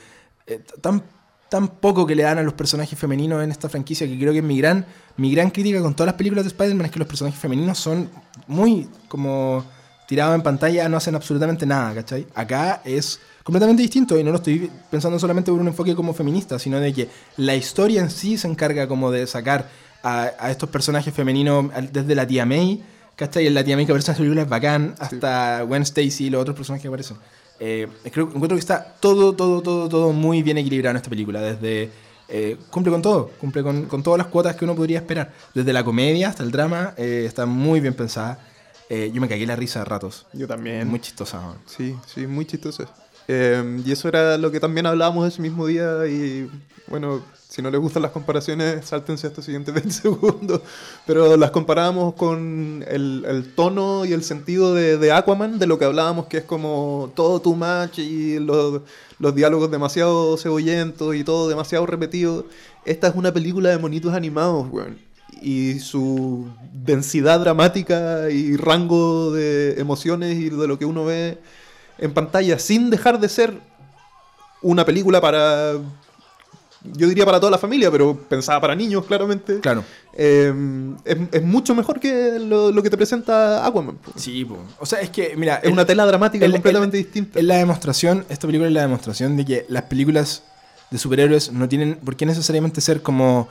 eh, 0.46 0.60
tan, 0.80 1.02
tan 1.48 1.68
poco 1.68 2.06
que 2.06 2.14
le 2.16 2.24
dan 2.24 2.38
a 2.38 2.42
los 2.42 2.54
personajes 2.54 2.98
femeninos 2.98 3.42
en 3.42 3.50
esta 3.52 3.68
franquicia 3.68 4.06
que 4.06 4.18
creo 4.18 4.32
que 4.32 4.42
mi 4.42 4.58
gran, 4.58 4.84
mi 5.16 5.32
gran 5.32 5.50
crítica 5.50 5.80
con 5.80 5.94
todas 5.94 6.06
las 6.08 6.16
películas 6.16 6.44
de 6.44 6.48
Spider-Man 6.48 6.86
es 6.86 6.92
que 6.92 6.98
los 6.98 7.08
personajes 7.08 7.38
femeninos 7.38 7.78
son 7.78 8.10
muy 8.48 8.88
como 9.08 9.64
tirados 10.08 10.34
en 10.34 10.42
pantalla 10.42 10.88
no 10.88 10.96
hacen 10.98 11.14
absolutamente 11.14 11.64
nada, 11.66 11.94
¿cachai? 11.94 12.26
Acá 12.34 12.82
es 12.84 13.20
completamente 13.44 13.82
distinto 13.82 14.18
y 14.18 14.24
no 14.24 14.30
lo 14.30 14.38
estoy 14.38 14.68
pensando 14.90 15.18
solamente 15.18 15.52
por 15.52 15.60
un 15.60 15.68
enfoque 15.68 15.94
como 15.94 16.12
feminista, 16.14 16.58
sino 16.58 16.80
de 16.80 16.92
que 16.92 17.08
la 17.36 17.54
historia 17.54 18.00
en 18.00 18.10
sí 18.10 18.36
se 18.36 18.48
encarga 18.48 18.88
como 18.88 19.12
de 19.12 19.26
sacar 19.28 19.68
a, 20.02 20.30
a 20.40 20.50
estos 20.50 20.68
personajes 20.70 21.14
femeninos 21.14 21.66
desde 21.92 22.14
la 22.16 22.26
tía 22.26 22.44
May, 22.44 22.82
¿cachai? 23.14 23.48
La 23.50 23.62
tía 23.62 23.76
May 23.76 23.86
que 23.86 23.92
aparece 23.92 24.10
en 24.10 24.12
las 24.12 24.18
películas 24.18 24.44
es 24.44 24.50
bacán, 24.50 24.94
hasta 24.98 25.62
Gwen 25.62 25.82
Stacy 25.82 26.24
y 26.26 26.30
los 26.30 26.42
otros 26.42 26.56
personajes 26.56 26.82
que 26.82 26.88
aparecen. 26.88 27.16
Eh, 27.60 27.86
creo, 28.10 28.26
encuentro 28.26 28.56
que 28.56 28.60
está 28.60 28.96
todo, 28.98 29.34
todo, 29.34 29.62
todo, 29.62 29.88
todo 29.88 30.12
muy 30.12 30.42
bien 30.42 30.58
equilibrado 30.58 30.90
en 30.92 30.96
esta 30.96 31.10
película, 31.10 31.40
desde... 31.40 31.90
eh, 32.28 32.56
cumple 32.70 32.90
con 32.90 33.02
todo, 33.02 33.30
cumple 33.40 33.62
con, 33.62 33.84
con 33.86 34.02
todas 34.02 34.18
las 34.18 34.26
cuotas 34.28 34.56
que 34.56 34.64
uno 34.64 34.74
podría 34.74 34.98
esperar. 34.98 35.32
Desde 35.54 35.72
la 35.72 35.84
comedia 35.84 36.28
hasta 36.30 36.42
el 36.42 36.50
drama, 36.50 36.94
eh, 36.96 37.24
está 37.26 37.46
muy 37.46 37.80
bien 37.80 37.94
pensada. 37.94 38.38
Eh, 38.90 39.10
yo 39.14 39.20
me 39.20 39.28
cagué 39.28 39.46
la 39.46 39.56
risa 39.56 39.82
a 39.82 39.84
ratos. 39.84 40.26
Yo 40.32 40.46
también. 40.46 40.88
muy 40.88 41.00
chistosa. 41.00 41.40
man. 41.40 41.56
Sí, 41.66 41.94
sí, 42.06 42.26
muy 42.26 42.44
chistoso. 42.44 42.86
Eh, 43.28 43.82
y 43.84 43.92
eso 43.92 44.08
era 44.08 44.36
lo 44.38 44.50
que 44.50 44.60
también 44.60 44.86
hablábamos 44.86 45.26
ese 45.26 45.40
mismo 45.40 45.66
día 45.66 46.06
y 46.06 46.50
bueno, 46.86 47.22
si 47.54 47.62
no 47.62 47.70
les 47.70 47.80
gustan 47.80 48.02
las 48.02 48.10
comparaciones, 48.10 48.84
sáltense 48.84 49.28
estos 49.28 49.44
siguientes 49.44 49.72
20 49.74 49.90
segundos. 49.92 50.60
Pero 51.06 51.36
las 51.36 51.52
comparábamos 51.52 52.14
con 52.14 52.84
el, 52.88 53.24
el 53.28 53.54
tono 53.54 54.04
y 54.04 54.12
el 54.12 54.24
sentido 54.24 54.74
de, 54.74 54.98
de 54.98 55.12
Aquaman, 55.12 55.58
de 55.58 55.66
lo 55.66 55.78
que 55.78 55.84
hablábamos, 55.84 56.26
que 56.26 56.38
es 56.38 56.44
como 56.44 57.12
todo 57.14 57.40
too 57.40 57.54
much 57.54 57.98
y 57.98 58.40
los, 58.40 58.82
los 59.20 59.34
diálogos 59.34 59.70
demasiado 59.70 60.36
cebollentos 60.36 61.14
y 61.14 61.22
todo 61.22 61.48
demasiado 61.48 61.86
repetido. 61.86 62.46
Esta 62.84 63.08
es 63.08 63.14
una 63.14 63.32
película 63.32 63.70
de 63.70 63.78
monitos 63.78 64.12
animados, 64.14 64.66
weón. 64.70 64.98
Y 65.40 65.78
su 65.78 66.48
densidad 66.72 67.40
dramática 67.40 68.30
y 68.30 68.56
rango 68.56 69.32
de 69.32 69.80
emociones 69.80 70.36
y 70.38 70.50
de 70.50 70.66
lo 70.66 70.78
que 70.78 70.86
uno 70.86 71.04
ve 71.04 71.38
en 71.98 72.12
pantalla, 72.12 72.58
sin 72.58 72.90
dejar 72.90 73.18
de 73.20 73.28
ser 73.28 73.58
una 74.62 74.84
película 74.84 75.20
para, 75.20 75.72
yo 76.82 77.08
diría 77.08 77.24
para 77.24 77.38
toda 77.40 77.50
la 77.50 77.58
familia, 77.58 77.90
pero 77.90 78.16
pensada 78.16 78.60
para 78.60 78.74
niños, 78.74 79.04
claramente. 79.06 79.60
Claro. 79.60 79.84
Eh, 80.14 80.52
es, 81.04 81.16
es 81.32 81.42
mucho 81.42 81.74
mejor 81.74 81.98
que 82.00 82.38
lo, 82.38 82.70
lo 82.70 82.82
que 82.82 82.90
te 82.90 82.96
presenta 82.96 83.66
Aquaman. 83.66 83.98
Sí, 84.16 84.44
po. 84.44 84.58
o 84.78 84.86
sea, 84.86 85.00
es 85.00 85.10
que, 85.10 85.34
mira, 85.36 85.56
Es 85.62 85.72
una 85.72 85.84
tela 85.84 86.06
dramática 86.06 86.44
el- 86.44 86.52
completamente 86.52 86.96
el- 86.98 87.04
distinta. 87.04 87.38
Es 87.38 87.44
la 87.44 87.56
demostración, 87.56 88.24
esta 88.28 88.46
película 88.46 88.68
es 88.68 88.74
la 88.74 88.82
demostración 88.82 89.36
de 89.36 89.44
que 89.44 89.66
las 89.68 89.82
películas 89.84 90.42
de 90.90 90.98
superhéroes 90.98 91.52
no 91.52 91.68
tienen 91.68 91.96
por 91.96 92.16
qué 92.16 92.26
necesariamente 92.26 92.80
ser 92.80 93.02
como, 93.02 93.48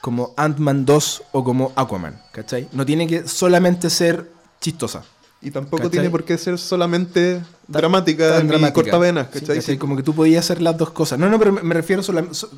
como 0.00 0.32
Ant-Man 0.36 0.84
2 0.86 1.22
o 1.32 1.44
como 1.44 1.72
Aquaman, 1.76 2.20
¿cachai? 2.32 2.68
No 2.72 2.86
tiene 2.86 3.06
que 3.06 3.28
solamente 3.28 3.90
ser 3.90 4.30
chistosa. 4.60 5.02
Y 5.42 5.50
tampoco 5.50 5.78
¿cachai? 5.78 5.90
tiene 5.90 6.10
por 6.10 6.24
qué 6.24 6.36
ser 6.36 6.58
solamente 6.58 7.40
dramática 7.66 8.28
tan 8.34 8.42
ni 8.42 8.48
dramática. 8.48 8.74
cortavenas, 8.74 9.28
Sí, 9.32 9.40
¿cachai? 9.46 9.78
Como 9.78 9.96
que 9.96 10.02
tú 10.02 10.14
podías 10.14 10.44
hacer 10.44 10.60
las 10.60 10.76
dos 10.76 10.90
cosas. 10.90 11.18
No, 11.18 11.28
no, 11.30 11.38
pero 11.38 11.52
me, 11.52 11.74
refiero 11.74 12.02
solam- 12.02 12.32
so- 12.34 12.50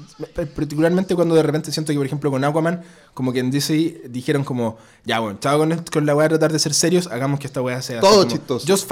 particularmente 0.55 1.15
cuando 1.15 1.35
de 1.35 1.43
repente 1.43 1.71
siento 1.71 1.93
que, 1.93 1.99
por 1.99 2.07
ejemplo, 2.07 2.31
con 2.31 2.43
Aquaman, 2.45 2.83
como 3.15 3.33
que 3.33 3.39
en 3.41 3.51
DC 3.51 4.03
dijeron 4.09 4.43
como, 4.45 4.79
ya, 5.05 5.21
bueno, 5.21 5.39
chao 5.41 5.59
con, 5.59 5.73
esto- 5.73 5.93
con 5.93 6.07
la 6.07 6.15
weá 6.17 6.25
de 6.25 6.31
tratar 6.31 6.53
de 6.53 6.59
ser 6.59 6.75
serios, 6.75 7.07
hagamos 7.07 7.39
que 7.39 7.47
esta 7.47 7.63
weá 7.63 7.81
sea 7.83 8.01
Todo 8.01 8.25
chistoso. 8.25 8.67
Just 8.67 8.91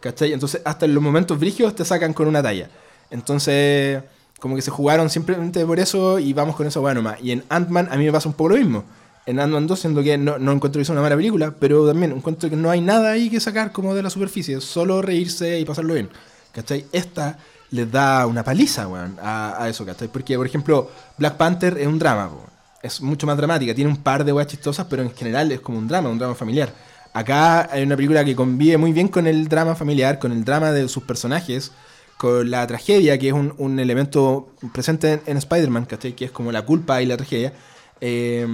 ¿cachai? 0.00 0.32
Entonces, 0.32 0.60
hasta 0.64 0.86
en 0.86 0.94
los 0.94 1.02
momentos 1.02 1.38
brígidos 1.38 1.74
te 1.74 1.84
sacan 1.84 2.12
con 2.12 2.26
una 2.28 2.42
talla. 2.42 2.70
Entonces, 3.10 4.02
como 4.40 4.54
que 4.56 4.62
se 4.62 4.70
jugaron 4.70 5.10
simplemente 5.10 5.64
por 5.66 5.78
eso 5.80 6.18
y 6.18 6.32
vamos 6.32 6.56
con 6.56 6.66
esa 6.66 6.80
weá 6.80 6.94
nomás. 6.94 7.18
Y 7.22 7.32
en 7.32 7.44
Ant-Man 7.48 7.88
a 7.90 7.96
mí 7.96 8.04
me 8.04 8.12
pasa 8.12 8.28
un 8.28 8.34
poco 8.34 8.50
lo 8.50 8.56
mismo. 8.56 8.84
En 9.28 9.38
Ant-Man 9.38 9.66
2, 9.66 9.78
siendo 9.78 10.02
que 10.02 10.16
no, 10.16 10.38
no 10.38 10.52
encuentro 10.52 10.80
que 10.80 10.86
sea 10.86 10.94
una 10.94 11.02
mala 11.02 11.14
película, 11.14 11.54
pero 11.60 11.86
también 11.86 12.12
encuentro 12.12 12.48
que 12.48 12.56
no 12.56 12.70
hay 12.70 12.80
nada 12.80 13.10
ahí 13.10 13.28
que 13.28 13.40
sacar 13.40 13.72
como 13.72 13.94
de 13.94 14.02
la 14.02 14.08
superficie, 14.08 14.58
solo 14.62 15.02
reírse 15.02 15.60
y 15.60 15.66
pasarlo 15.66 15.92
bien. 15.92 16.08
¿Cachai? 16.50 16.86
Esta 16.92 17.36
les 17.70 17.92
da 17.92 18.26
una 18.26 18.42
paliza, 18.42 18.88
weón, 18.88 19.18
a, 19.20 19.62
a 19.62 19.68
eso, 19.68 19.84
¿cachai? 19.84 20.08
Porque, 20.08 20.34
por 20.38 20.46
ejemplo, 20.46 20.90
Black 21.18 21.36
Panther 21.36 21.76
es 21.76 21.86
un 21.86 21.98
drama, 21.98 22.28
weón. 22.28 22.48
Es 22.82 23.02
mucho 23.02 23.26
más 23.26 23.36
dramática, 23.36 23.74
tiene 23.74 23.90
un 23.90 23.98
par 23.98 24.24
de 24.24 24.32
weas 24.32 24.48
chistosas, 24.48 24.86
pero 24.88 25.02
en 25.02 25.14
general 25.14 25.52
es 25.52 25.60
como 25.60 25.76
un 25.76 25.86
drama, 25.86 26.08
un 26.08 26.18
drama 26.18 26.34
familiar. 26.34 26.72
Acá 27.12 27.68
hay 27.70 27.82
una 27.82 27.96
película 27.96 28.24
que 28.24 28.34
convive 28.34 28.78
muy 28.78 28.92
bien 28.92 29.08
con 29.08 29.26
el 29.26 29.46
drama 29.46 29.74
familiar, 29.74 30.18
con 30.18 30.32
el 30.32 30.42
drama 30.42 30.72
de 30.72 30.88
sus 30.88 31.02
personajes, 31.02 31.72
con 32.16 32.50
la 32.50 32.66
tragedia, 32.66 33.18
que 33.18 33.28
es 33.28 33.34
un, 33.34 33.52
un 33.58 33.78
elemento 33.78 34.48
presente 34.72 35.12
en, 35.12 35.22
en 35.26 35.36
Spider-Man, 35.36 35.84
¿cachai? 35.84 36.14
Que 36.14 36.24
es 36.24 36.30
como 36.30 36.50
la 36.50 36.62
culpa 36.62 37.02
y 37.02 37.04
la 37.04 37.18
tragedia. 37.18 37.52
Eh, 38.00 38.46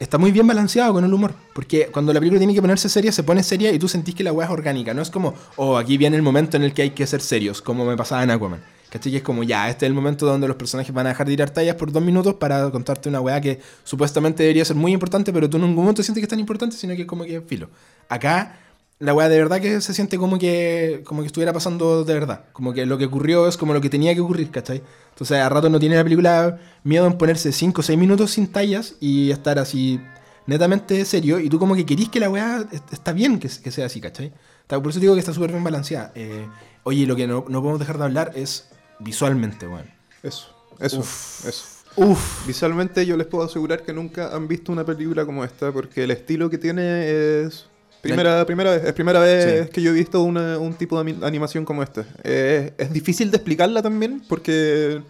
está 0.00 0.18
muy 0.18 0.32
bien 0.32 0.46
balanceado 0.46 0.94
con 0.94 1.04
el 1.04 1.14
humor. 1.14 1.34
Porque 1.52 1.88
cuando 1.92 2.12
la 2.12 2.18
película 2.18 2.40
tiene 2.40 2.54
que 2.54 2.60
ponerse 2.60 2.88
seria, 2.88 3.12
se 3.12 3.22
pone 3.22 3.44
seria 3.44 3.70
y 3.70 3.78
tú 3.78 3.86
sentís 3.86 4.14
que 4.14 4.24
la 4.24 4.32
weá 4.32 4.46
es 4.46 4.52
orgánica. 4.52 4.92
No 4.94 5.02
es 5.02 5.10
como, 5.10 5.34
oh, 5.56 5.76
aquí 5.76 5.96
viene 5.96 6.16
el 6.16 6.22
momento 6.22 6.56
en 6.56 6.64
el 6.64 6.72
que 6.72 6.82
hay 6.82 6.90
que 6.90 7.06
ser 7.06 7.20
serios, 7.20 7.62
como 7.62 7.84
me 7.84 7.96
pasaba 7.96 8.24
en 8.24 8.30
Aquaman. 8.30 8.60
¿Cachai? 8.88 9.12
Que 9.12 9.18
es 9.18 9.22
como, 9.22 9.44
ya, 9.44 9.70
este 9.70 9.86
es 9.86 9.88
el 9.88 9.94
momento 9.94 10.26
donde 10.26 10.48
los 10.48 10.56
personajes 10.56 10.92
van 10.92 11.06
a 11.06 11.10
dejar 11.10 11.26
de 11.26 11.34
tirar 11.34 11.50
tallas 11.50 11.76
por 11.76 11.92
dos 11.92 12.02
minutos 12.02 12.34
para 12.34 12.70
contarte 12.70 13.08
una 13.08 13.20
weá 13.20 13.40
que 13.40 13.60
supuestamente 13.84 14.42
debería 14.42 14.64
ser 14.64 14.74
muy 14.74 14.92
importante, 14.92 15.32
pero 15.32 15.48
tú 15.48 15.58
en 15.58 15.64
ningún 15.64 15.84
momento 15.84 16.02
sientes 16.02 16.20
que 16.20 16.24
es 16.24 16.30
tan 16.30 16.40
importante, 16.40 16.76
sino 16.76 16.96
que 16.96 17.02
es 17.02 17.06
como 17.06 17.22
que 17.22 17.40
filo. 17.40 17.70
Acá, 18.08 18.58
la 19.00 19.12
weá 19.14 19.28
de 19.28 19.38
verdad 19.38 19.60
que 19.60 19.80
se 19.80 19.92
siente 19.94 20.16
como 20.18 20.38
que, 20.38 21.02
como 21.04 21.22
que 21.22 21.26
estuviera 21.26 21.52
pasando 21.52 22.04
de 22.04 22.14
verdad. 22.14 22.44
Como 22.52 22.72
que 22.72 22.86
lo 22.86 22.96
que 22.98 23.06
ocurrió 23.06 23.48
es 23.48 23.56
como 23.56 23.74
lo 23.74 23.80
que 23.80 23.90
tenía 23.90 24.14
que 24.14 24.20
ocurrir, 24.20 24.50
¿cachai? 24.50 24.82
Entonces, 25.10 25.38
a 25.38 25.48
rato 25.48 25.68
no 25.68 25.80
tiene 25.80 25.96
la 25.96 26.04
película 26.04 26.58
miedo 26.84 27.06
en 27.06 27.14
ponerse 27.18 27.50
5 27.50 27.80
o 27.80 27.82
6 27.82 27.98
minutos 27.98 28.30
sin 28.32 28.46
tallas 28.52 28.94
y 29.00 29.30
estar 29.30 29.58
así 29.58 30.00
netamente 30.46 31.04
serio. 31.04 31.40
Y 31.40 31.48
tú 31.48 31.58
como 31.58 31.74
que 31.74 31.84
querís 31.86 32.08
que 32.10 32.20
la 32.20 32.30
weá 32.30 32.64
est- 32.72 32.92
está 32.92 33.12
bien 33.12 33.38
que, 33.40 33.48
que 33.48 33.70
sea 33.70 33.86
así, 33.86 34.00
¿cachai? 34.00 34.32
Por 34.68 34.86
eso 34.88 35.00
digo 35.00 35.14
que 35.14 35.20
está 35.20 35.32
súper 35.32 35.50
bien 35.50 35.64
balanceada. 35.64 36.12
Eh, 36.14 36.46
oye, 36.84 37.06
lo 37.06 37.16
que 37.16 37.26
no, 37.26 37.44
no 37.48 37.60
podemos 37.60 37.80
dejar 37.80 37.98
de 37.98 38.04
hablar 38.04 38.32
es 38.36 38.68
visualmente, 39.00 39.66
weón. 39.66 39.90
Eso, 40.22 40.54
eso, 40.78 41.00
Uf. 41.00 41.46
eso. 41.46 41.64
Uf. 41.96 42.46
Visualmente 42.46 43.04
yo 43.06 43.16
les 43.16 43.26
puedo 43.26 43.44
asegurar 43.44 43.82
que 43.82 43.92
nunca 43.92 44.34
han 44.36 44.46
visto 44.46 44.70
una 44.70 44.84
película 44.84 45.24
como 45.26 45.42
esta 45.42 45.72
porque 45.72 46.04
el 46.04 46.10
estilo 46.12 46.48
que 46.50 46.58
tiene 46.58 47.42
es 47.46 47.66
primera, 48.00 48.44
primera 48.46 48.70
vez, 48.72 48.84
es 48.84 48.92
primera 48.92 49.20
vez 49.20 49.64
Sí. 49.66 49.70
que 49.72 49.82
yo 49.82 49.90
he 49.90 49.94
visto 49.94 50.22
una- 50.22 50.58
un 50.58 50.74
tipo 50.74 51.02
de 51.02 51.16
animación 51.26 51.64
como 51.64 51.82
esta. 51.82 52.04
Eh, 52.24 52.72
es 52.78 52.92
difícil 52.92 53.30
de 53.30 53.36
explicarla 53.36 53.82
también 53.82 54.22
porque 54.28 55.02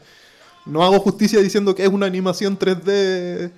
no 0.66 0.82
hago 0.84 0.98
justicia 1.00 1.40
diciendo 1.40 1.74
que 1.74 1.84
es 1.84 1.88
una 1.88 2.06
animación 2.06 2.58
3D 2.58 3.50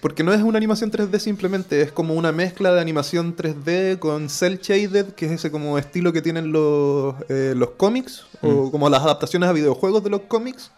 porque 0.00 0.24
no 0.24 0.32
es 0.32 0.42
una 0.42 0.56
animación 0.58 0.90
3D 0.90 1.20
simplemente, 1.20 1.80
es 1.82 1.92
como 1.92 2.14
una 2.14 2.32
mezcla 2.32 2.72
de 2.74 2.80
animación 2.80 3.36
3D 3.36 3.98
con 4.00 4.28
cel 4.28 4.58
shaded, 4.58 5.12
que 5.14 5.26
es 5.26 5.32
ese 5.32 5.52
como 5.52 5.78
estilo 5.78 6.12
que 6.12 6.20
tienen 6.20 6.50
los, 6.50 7.14
eh, 7.28 7.54
los 7.56 7.70
cómics, 7.76 8.26
o 8.42 8.72
como 8.72 8.88
las 8.90 9.02
adaptaciones 9.02 9.48
a 9.48 9.52
videojuegos 9.52 10.02
de 10.02 10.10
los 10.10 10.22
cómics. 10.22 10.72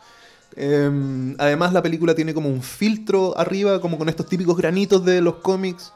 Eh, 0.55 1.35
además 1.39 1.73
la 1.73 1.81
película 1.83 2.15
tiene 2.15 2.35
como 2.35 2.51
un 2.51 2.63
filtro 2.63 3.39
arriba, 3.39 3.81
como 3.81 3.97
con 3.97 4.11
estos 4.11 4.27
típicos 4.27 4.57
granitos 4.59 5.03
de 5.03 5.23
los 5.23 5.37
cómics. 5.37 5.95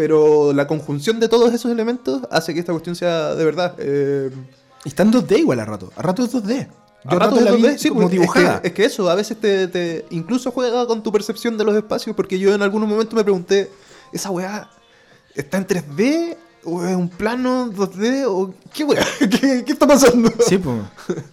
Pero 0.00 0.54
la 0.54 0.66
conjunción 0.66 1.20
de 1.20 1.28
todos 1.28 1.52
esos 1.52 1.70
elementos 1.70 2.22
hace 2.30 2.54
que 2.54 2.60
esta 2.60 2.72
cuestión 2.72 2.96
sea 2.96 3.34
de 3.34 3.44
verdad. 3.44 3.74
eh, 3.76 4.30
Y 4.86 4.88
está 4.88 5.02
en 5.02 5.12
2D 5.12 5.40
igual 5.40 5.60
a 5.60 5.66
rato. 5.66 5.92
A 5.94 6.00
rato 6.00 6.24
es 6.24 6.32
2D. 6.32 6.68
a 7.04 7.14
ratos 7.16 7.42
la 7.42 7.50
es 7.50 7.56
vi 7.56 7.62
2D, 7.64 7.76
sí, 7.78 7.88
como 7.90 8.00
pues, 8.00 8.14
es 8.14 8.18
dibujada. 8.20 8.62
que- 8.62 8.68
Es 8.68 8.72
que, 8.72 8.84
eso, 8.86 9.10
a 9.10 9.14
veces 9.14 9.38
te, 9.38 9.68
te- 9.68 10.06
incluso 10.08 10.52
juega 10.52 10.86
con 10.86 11.02
tu 11.02 11.12
percepción 11.12 11.58
de 11.58 11.64
los 11.64 11.76
espacios, 11.76 12.16
porque 12.16 12.38
yo 12.38 12.54
en 12.54 12.62
algún 12.62 12.80
momento 12.88 13.14
me 13.14 13.22
pregunté, 13.24 13.70
¿esa 14.10 14.30
weá 14.30 14.70
está 15.34 15.58
en 15.58 15.66
3D? 15.66 16.36
¿O 16.64 16.82
es 16.82 16.96
un 16.96 17.10
plano 17.10 17.70
2D? 17.70 18.24
¿O 18.26 18.54
qué 18.72 18.84
weá? 18.84 19.04
¿Qué, 19.18 19.64
qué 19.66 19.72
está 19.72 19.86
pasando? 19.86 20.32
Sí, 20.48 20.56
pues. 20.56 20.78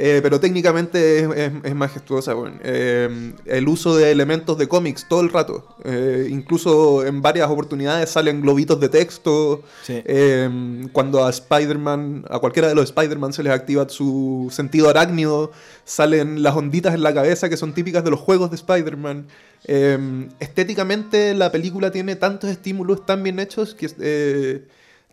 Eh, 0.00 0.20
pero 0.22 0.38
técnicamente 0.38 1.18
es, 1.18 1.28
es- 1.36 1.52
es 1.64 1.74
majestuosa, 1.74 2.34
weón. 2.36 2.60
Eh, 2.62 3.32
el 3.46 3.66
uso 3.68 3.96
de 3.96 4.12
elementos 4.12 4.56
de 4.56 4.68
cómics 4.68 5.06
todo 5.08 5.20
el 5.22 5.30
rato. 5.30 5.66
Eh, 5.84 6.28
incluso 6.30 7.04
en 7.04 7.20
varias 7.20 7.50
oportunidades 7.50 8.08
salen 8.08 8.40
globitos 8.40 8.78
de 8.78 8.88
texto. 8.88 9.62
Sí. 9.82 10.00
Eh, 10.04 10.48
cuando 10.92 11.24
a 11.26 11.30
Spider-Man, 11.30 12.26
a 12.30 12.38
cualquiera 12.38 12.68
de 12.68 12.76
los 12.76 12.84
Spider-Man 12.84 13.32
se 13.32 13.42
les 13.42 13.52
activa 13.52 13.88
su 13.88 14.48
sentido 14.52 14.88
arácnido, 14.88 15.50
salen 15.84 16.44
las 16.44 16.54
onditas 16.54 16.94
en 16.94 17.02
la 17.02 17.12
cabeza 17.12 17.48
que 17.48 17.56
son 17.56 17.72
típicas 17.74 18.04
de 18.04 18.10
los 18.10 18.20
juegos 18.20 18.50
de 18.50 18.56
Spider-Man. 18.56 19.26
Eh, 19.64 20.28
estéticamente 20.38 21.34
la 21.34 21.50
película 21.50 21.90
tiene 21.90 22.14
tantos 22.14 22.48
estímulos 22.50 23.04
tan 23.04 23.24
bien 23.24 23.40
hechos 23.40 23.74
que 23.74 23.90
eh, 24.00 24.64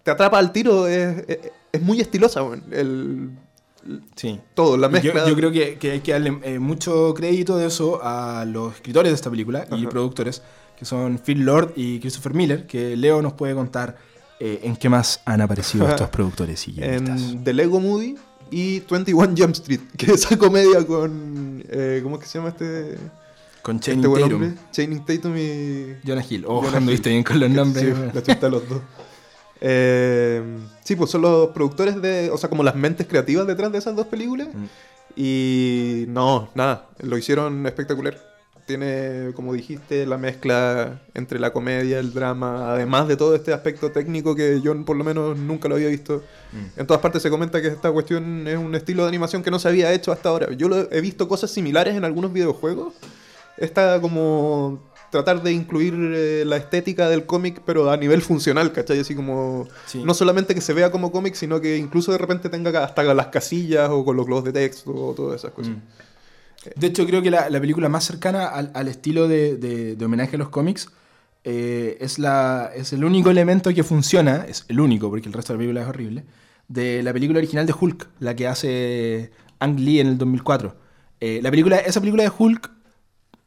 te 0.04 0.12
atrapa 0.12 0.38
al 0.38 0.52
tiro. 0.52 0.88
Es, 0.88 1.82
muy 1.82 2.00
estilosa, 2.00 2.44
weón. 2.44 2.64
El, 2.72 3.30
Sí. 4.16 4.40
todo, 4.54 4.78
la 4.78 4.88
Yo, 4.88 4.92
mezcla. 4.92 5.28
yo 5.28 5.36
creo 5.36 5.52
que, 5.52 5.78
que 5.78 5.92
hay 5.92 6.00
que 6.00 6.12
darle 6.14 6.38
eh, 6.44 6.60
mucho 6.60 7.14
crédito 7.16 7.58
de 7.58 7.68
eso 7.68 8.00
a 8.04 8.46
los 8.46 8.74
escritores 8.76 9.12
de 9.12 9.16
esta 9.16 9.30
película 9.30 9.66
y 9.72 9.82
Ajá. 9.82 9.90
productores, 9.90 10.42
que 10.78 10.86
son 10.86 11.20
Phil 11.20 11.42
Lord 11.46 11.74
y 11.76 12.00
Christopher 12.00 12.34
Miller, 12.34 12.66
que 12.68 12.96
Leo 12.98 13.22
nos 13.22 13.34
puede 13.34 13.54
contar 13.54 13.98
eh, 14.40 14.60
en 14.64 14.76
qué 14.76 14.90
más 14.90 15.22
han 15.26 15.42
aparecido 15.42 15.88
estos 15.88 16.10
productores 16.10 16.68
y 16.68 16.74
guionistas. 16.74 17.22
en 17.22 17.44
The 17.44 17.54
Lego 17.54 17.80
Movie 17.80 18.16
y 18.52 18.80
21 18.82 19.34
Jump 19.38 19.54
Street, 19.54 19.80
que 19.98 20.08
es 20.08 20.26
esa 20.26 20.38
comedia 20.38 20.86
con. 20.86 21.64
eh, 21.70 22.00
¿Cómo 22.04 22.16
es 22.18 22.24
que 22.24 22.28
se 22.28 22.38
llama 22.40 22.50
este, 22.50 22.98
Con 23.62 23.78
este 23.78 23.92
Channing 23.92 24.10
buen 24.10 24.24
Tatum, 24.24 24.44
hombre? 24.44 24.62
Channing 24.72 25.06
Tatum 25.06 25.38
y. 25.38 25.96
Jonah 26.08 26.26
Hill. 26.30 26.46
Oh, 26.48 26.62
Jonah 26.64 26.78
anduviste 26.78 27.10
bien 27.10 27.24
con 27.24 27.40
los 27.40 27.50
nombres. 27.50 27.86
Sí, 27.96 28.02
la 28.14 28.24
chuta 28.24 28.50
los 28.50 28.68
dos. 28.68 28.82
Eh, 29.62 30.42
sí, 30.84 30.96
pues 30.96 31.12
son 31.12 31.22
los 31.22 31.50
productores 31.50 32.02
de. 32.02 32.30
O 32.32 32.38
sea, 32.38 32.50
como 32.50 32.64
las 32.64 32.76
mentes 32.76 33.08
creativas 33.08 33.48
detrás 33.48 33.72
de 33.72 33.78
esas 33.78 33.96
dos 33.96 34.08
películas. 34.08 34.50
Mm. 34.54 34.66
Y 35.16 36.06
no, 36.10 36.50
nada, 36.56 36.90
lo 37.00 37.18
hicieron 37.18 37.66
espectacular. 37.66 38.18
Tiene, 38.66 39.32
como 39.36 39.54
dijiste, 39.54 40.08
la 40.08 40.18
mezcla 40.18 41.00
entre 41.14 41.40
la 41.40 41.54
comedia, 41.54 42.00
el 42.00 42.14
drama, 42.14 42.72
además 42.74 43.08
de 43.08 43.16
todo 43.16 43.36
este 43.36 43.54
aspecto 43.54 43.92
técnico 43.92 44.36
que 44.36 44.60
yo 44.60 44.76
por 44.84 44.98
lo 44.98 45.04
menos 45.04 45.38
nunca 45.38 45.70
lo 45.70 45.76
había 45.76 45.88
visto. 45.88 46.24
Mm. 46.52 46.80
En 46.80 46.88
todas 46.88 47.02
partes 47.02 47.22
se 47.22 47.30
comenta 47.30 47.62
que 47.62 47.68
esta 47.68 47.92
cuestión 47.92 48.48
es 48.48 48.58
un 48.58 48.74
estilo 48.74 49.04
de 49.04 49.10
animación 49.10 49.44
que 49.44 49.52
no 49.52 49.60
se 49.60 49.68
había 49.68 49.94
hecho 49.94 50.12
hasta 50.12 50.30
ahora. 50.30 50.52
Yo 50.54 50.68
lo, 50.68 50.92
he 50.92 51.00
visto 51.00 51.28
cosas 51.28 51.52
similares 51.52 51.96
en 51.96 52.06
algunos 52.06 52.34
videojuegos. 52.34 52.96
Esta 53.58 54.02
como 54.02 54.82
tratar 55.12 55.42
de 55.44 55.52
incluir 55.52 55.94
eh, 55.98 56.44
la 56.46 56.58
estética 56.58 57.08
del 57.10 57.26
cómic, 57.26 57.62
pero 57.66 57.90
a 57.90 57.98
nivel 57.98 58.22
funcional, 58.22 58.72
¿cachai? 58.72 59.00
Así 59.00 59.16
como... 59.16 59.68
Sí. 59.86 60.04
No 60.04 60.14
solamente 60.14 60.54
que 60.56 60.62
se 60.62 60.74
vea 60.74 60.92
como 60.92 61.12
cómic, 61.12 61.36
sino 61.36 61.62
que 61.62 61.78
incluso 61.78 62.12
de 62.12 62.18
repente 62.18 62.50
tenga 62.50 62.84
hasta 62.84 63.04
las 63.14 63.28
casillas 63.28 63.90
o 63.92 64.04
con 64.04 64.16
los 64.18 64.26
globos 64.26 64.44
de 64.46 64.54
texto 64.54 64.92
o 64.94 65.14
todas 65.14 65.40
esas 65.42 65.52
cosas. 65.52 65.74
Mm. 65.74 66.80
De 66.80 66.88
hecho, 66.88 67.06
creo 67.06 67.22
que 67.22 67.30
la, 67.32 67.50
la 67.50 67.60
película 67.62 67.90
más 67.90 68.04
cercana 68.06 68.48
al, 68.48 68.72
al 68.74 68.88
estilo 68.88 69.28
de, 69.28 69.56
de- 69.58 69.96
de 69.96 70.06
homenaje 70.06 70.36
a 70.36 70.40
los 70.40 70.50
cómics 70.50 70.90
eh, 71.44 71.98
es, 72.02 72.18
la, 72.18 72.72
es 72.76 72.92
el 72.92 73.06
único 73.06 73.30
elemento 73.30 73.72
que 73.74 73.84
funciona, 73.84 74.46
es 74.48 74.66
el 74.68 74.80
único, 74.80 75.10
porque 75.12 75.28
el 75.28 75.34
resto 75.34 75.54
de 75.54 75.58
la 75.58 75.60
película 75.60 75.82
es 75.84 75.88
horrible, 75.88 76.24
de 76.68 77.04
la 77.04 77.14
película 77.14 77.38
original 77.38 77.68
de 77.68 77.74
Hulk, 77.80 78.08
la 78.20 78.36
que 78.36 78.48
hace 78.48 79.30
Ang 79.60 79.80
Lee 79.80 80.00
en 80.00 80.08
el 80.08 80.18
2004. 80.18 80.76
Eh, 81.20 81.40
la 81.44 81.52
película, 81.52 81.78
esa 81.78 82.00
película 82.00 82.24
de 82.24 82.32
Hulk, 82.36 82.72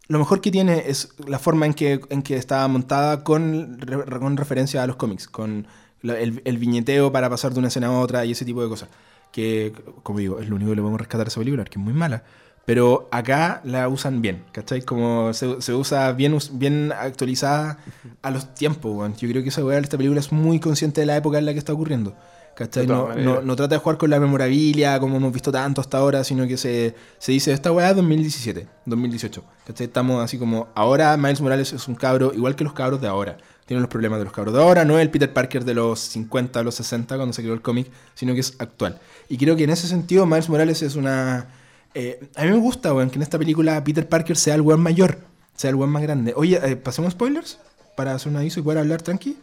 lo 0.08 0.18
mejor 0.18 0.40
que 0.40 0.50
tiene 0.50 0.84
es 0.86 1.10
la 1.26 1.38
forma 1.38 1.66
en 1.66 1.74
que, 1.74 2.00
en 2.10 2.22
que 2.22 2.36
está 2.36 2.66
montada 2.68 3.22
con, 3.24 3.78
re- 3.80 4.04
con 4.18 4.36
referencia 4.36 4.82
a 4.82 4.86
los 4.86 4.96
cómics, 4.96 5.28
con 5.28 5.66
la- 6.02 6.18
el, 6.18 6.42
el 6.44 6.58
viñeteo 6.58 7.12
para 7.12 7.28
pasar 7.30 7.52
de 7.52 7.58
una 7.58 7.68
escena 7.68 7.88
a 7.88 8.00
otra 8.00 8.24
y 8.24 8.32
ese 8.32 8.44
tipo 8.44 8.62
de 8.62 8.68
cosas. 8.68 8.88
Que, 9.32 9.72
como 10.02 10.18
digo, 10.20 10.40
es 10.40 10.48
lo 10.48 10.56
único 10.56 10.70
que 10.70 10.76
le 10.76 10.82
podemos 10.82 11.00
rescatar 11.00 11.26
a 11.26 11.28
esa 11.28 11.40
película, 11.40 11.64
que 11.64 11.78
es 11.78 11.84
muy 11.84 11.92
mala. 11.92 12.22
Pero 12.64 13.08
acá 13.12 13.60
la 13.64 13.88
usan 13.88 14.20
bien, 14.20 14.44
¿cachai? 14.52 14.82
Como 14.82 15.32
se, 15.32 15.60
se 15.62 15.72
usa 15.74 16.12
bien, 16.12 16.36
bien 16.52 16.92
actualizada 16.92 17.78
a 18.22 18.30
los 18.30 18.54
tiempos, 18.54 18.94
weón. 18.94 19.14
Yo 19.16 19.28
creo 19.28 19.42
que 19.42 19.48
esa 19.50 19.60
esta 19.78 19.96
película 19.96 20.20
es 20.20 20.32
muy 20.32 20.60
consciente 20.60 21.00
de 21.00 21.06
la 21.06 21.16
época 21.16 21.38
en 21.38 21.46
la 21.46 21.52
que 21.52 21.58
está 21.58 21.72
ocurriendo. 21.72 22.14
¿Cachai? 22.58 22.88
No, 22.88 23.14
no, 23.14 23.40
no 23.40 23.54
trata 23.54 23.76
de 23.76 23.78
jugar 23.78 23.98
con 23.98 24.10
la 24.10 24.18
memorabilia 24.18 24.98
como 24.98 25.16
hemos 25.16 25.32
visto 25.32 25.52
tanto 25.52 25.80
hasta 25.80 25.98
ahora, 25.98 26.24
sino 26.24 26.44
que 26.48 26.56
se, 26.56 26.92
se 27.18 27.30
dice, 27.30 27.52
esta 27.52 27.70
weá 27.70 27.90
es 27.90 27.94
2017, 27.94 28.66
2018. 28.84 29.44
¿Cachai? 29.64 29.86
Estamos 29.86 30.24
así 30.24 30.38
como, 30.38 30.66
ahora 30.74 31.16
Miles 31.16 31.40
Morales 31.40 31.72
es 31.72 31.86
un 31.86 31.94
cabro 31.94 32.32
igual 32.34 32.56
que 32.56 32.64
los 32.64 32.72
cabros 32.72 33.00
de 33.00 33.06
ahora. 33.06 33.38
Tiene 33.64 33.80
los 33.80 33.88
problemas 33.88 34.18
de 34.18 34.24
los 34.24 34.32
cabros 34.32 34.52
de 34.54 34.60
ahora, 34.60 34.84
no 34.84 34.98
es 34.98 35.02
el 35.02 35.10
Peter 35.10 35.32
Parker 35.32 35.64
de 35.64 35.74
los 35.74 36.00
50 36.00 36.58
o 36.58 36.64
los 36.64 36.74
60 36.74 37.14
cuando 37.14 37.32
se 37.32 37.42
creó 37.42 37.54
el 37.54 37.62
cómic, 37.62 37.92
sino 38.16 38.34
que 38.34 38.40
es 38.40 38.56
actual. 38.58 38.98
Y 39.28 39.38
creo 39.38 39.54
que 39.54 39.62
en 39.62 39.70
ese 39.70 39.86
sentido 39.86 40.26
Miles 40.26 40.48
Morales 40.48 40.82
es 40.82 40.96
una... 40.96 41.46
eh, 41.94 42.28
a 42.34 42.42
mí 42.42 42.50
me 42.50 42.58
gusta, 42.58 42.92
weón, 42.92 43.08
que 43.10 43.16
en 43.16 43.22
esta 43.22 43.38
película 43.38 43.84
Peter 43.84 44.08
Parker 44.08 44.36
sea 44.36 44.56
el 44.56 44.62
weón 44.62 44.80
mayor, 44.80 45.18
sea 45.54 45.70
el 45.70 45.76
weón 45.76 45.90
más 45.90 46.02
grande. 46.02 46.32
Oye, 46.34 46.58
eh, 46.60 46.74
¿pasemos 46.74 47.12
spoilers? 47.12 47.60
Para 47.96 48.14
hacer 48.16 48.32
un 48.32 48.38
aviso 48.38 48.58
y 48.58 48.64
poder 48.64 48.80
hablar 48.80 49.00
tranqui. 49.00 49.36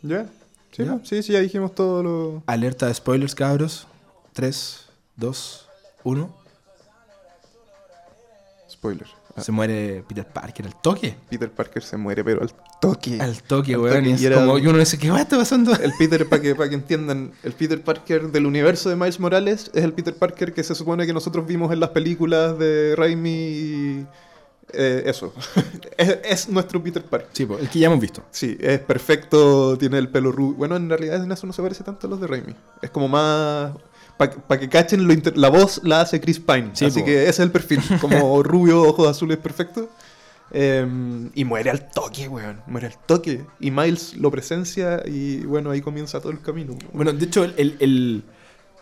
¿Ya? 0.00 0.30
Sí, 0.76 0.84
¿Ya? 0.84 0.98
sí, 1.04 1.22
sí, 1.22 1.32
ya 1.32 1.40
dijimos 1.40 1.74
todo 1.74 2.02
lo... 2.02 2.42
Alerta 2.46 2.86
de 2.86 2.94
spoilers, 2.94 3.34
cabros. 3.34 3.86
3, 4.32 4.86
2, 5.16 5.68
1. 6.02 6.36
Spoiler. 8.70 9.06
Ah, 9.36 9.42
Se 9.42 9.50
muere 9.52 10.04
Peter 10.08 10.26
Parker 10.26 10.66
al 10.66 10.80
toque. 10.80 11.16
Peter 11.28 11.50
Parker 11.50 11.82
se 11.82 11.96
muere, 11.96 12.22
pero 12.24 12.42
al 12.42 12.52
toque. 12.80 13.20
Al 13.20 13.42
toque, 13.42 13.74
Al 13.74 13.80
weón. 13.80 13.96
toque, 13.96 14.08
y 14.08 14.12
es 14.12 14.22
y 14.22 14.26
era- 14.26 14.36
como 14.36 14.56
que 14.56 14.68
uno 14.68 14.78
dice, 14.78 14.98
¿qué 14.98 15.08
weón 15.08 15.20
está 15.20 15.36
pasando? 15.38 15.72
El 15.74 15.92
Peter, 15.98 16.28
para 16.28 16.40
que, 16.42 16.54
para 16.54 16.68
que 16.68 16.74
entiendan, 16.76 17.32
el 17.42 17.52
Peter 17.52 17.80
Parker 17.82 18.30
del 18.30 18.46
universo 18.46 18.88
de 18.90 18.96
Miles 18.96 19.18
Morales 19.20 19.70
es 19.74 19.84
el 19.84 19.92
Peter 19.92 20.14
Parker 20.14 20.52
que 20.54 20.62
se 20.64 20.74
supone 20.74 21.06
que 21.06 21.12
nosotros 21.12 21.46
vimos 21.46 21.72
en 21.72 21.80
las 21.80 21.90
películas 21.90 22.58
de 22.58 22.94
Raimi 22.96 23.30
y... 23.30 24.06
eh, 24.72 25.02
eso. 25.06 25.32
es, 25.96 26.18
es 26.24 26.48
nuestro 26.48 26.82
Peter 26.82 27.02
Parker. 27.04 27.28
Sí, 27.32 27.46
el 27.60 27.68
que 27.68 27.78
ya 27.78 27.86
hemos 27.86 28.00
visto. 28.00 28.22
Sí, 28.30 28.56
es 28.60 28.80
perfecto, 28.80 29.76
tiene 29.78 29.98
el 29.98 30.08
pelo 30.08 30.32
rubio. 30.32 30.56
Bueno, 30.56 30.76
en 30.76 30.88
realidad 30.88 31.22
en 31.22 31.30
eso 31.30 31.46
no 31.46 31.52
se 31.52 31.62
parece 31.62 31.84
tanto 31.84 32.06
a 32.06 32.10
los 32.10 32.20
de 32.20 32.26
Raimi. 32.26 32.54
Es 32.82 32.90
como 32.90 33.08
más... 33.08 33.72
Para 34.16 34.60
que 34.60 34.68
cachen, 34.68 35.06
lo 35.08 35.12
inter- 35.12 35.36
la 35.36 35.48
voz 35.48 35.80
la 35.82 36.00
hace 36.00 36.20
Chris 36.20 36.38
Pine. 36.38 36.70
Sí, 36.74 36.84
así 36.84 37.00
po. 37.00 37.06
que 37.06 37.22
ese 37.22 37.30
es 37.30 37.38
el 37.40 37.50
perfil. 37.50 37.80
Como 38.00 38.44
rubio, 38.44 38.82
ojos 38.82 39.08
azules, 39.08 39.38
perfecto. 39.38 39.88
Em, 40.52 41.30
y 41.34 41.44
muere 41.44 41.70
al 41.70 41.90
toque, 41.90 42.28
weón. 42.28 42.60
Muere 42.68 42.86
al 42.86 42.96
toque. 43.06 43.44
Y 43.58 43.72
Miles 43.72 44.16
lo 44.16 44.30
presencia 44.30 45.02
y 45.04 45.38
bueno, 45.40 45.70
ahí 45.72 45.80
comienza 45.80 46.20
todo 46.20 46.30
el 46.30 46.40
camino. 46.40 46.76
Bueno, 46.92 47.12
de 47.12 47.24
hecho, 47.24 47.42
el, 47.42 47.54
el- 47.56 47.76
el- 47.80 48.22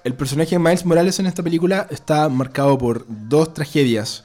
el 0.05 0.15
personaje 0.15 0.51
de 0.51 0.59
Miles 0.59 0.85
Morales 0.85 1.19
en 1.19 1.27
esta 1.27 1.43
película 1.43 1.87
está 1.91 2.29
marcado 2.29 2.77
por 2.77 3.07
dos 3.09 3.55
tragedias 3.55 4.25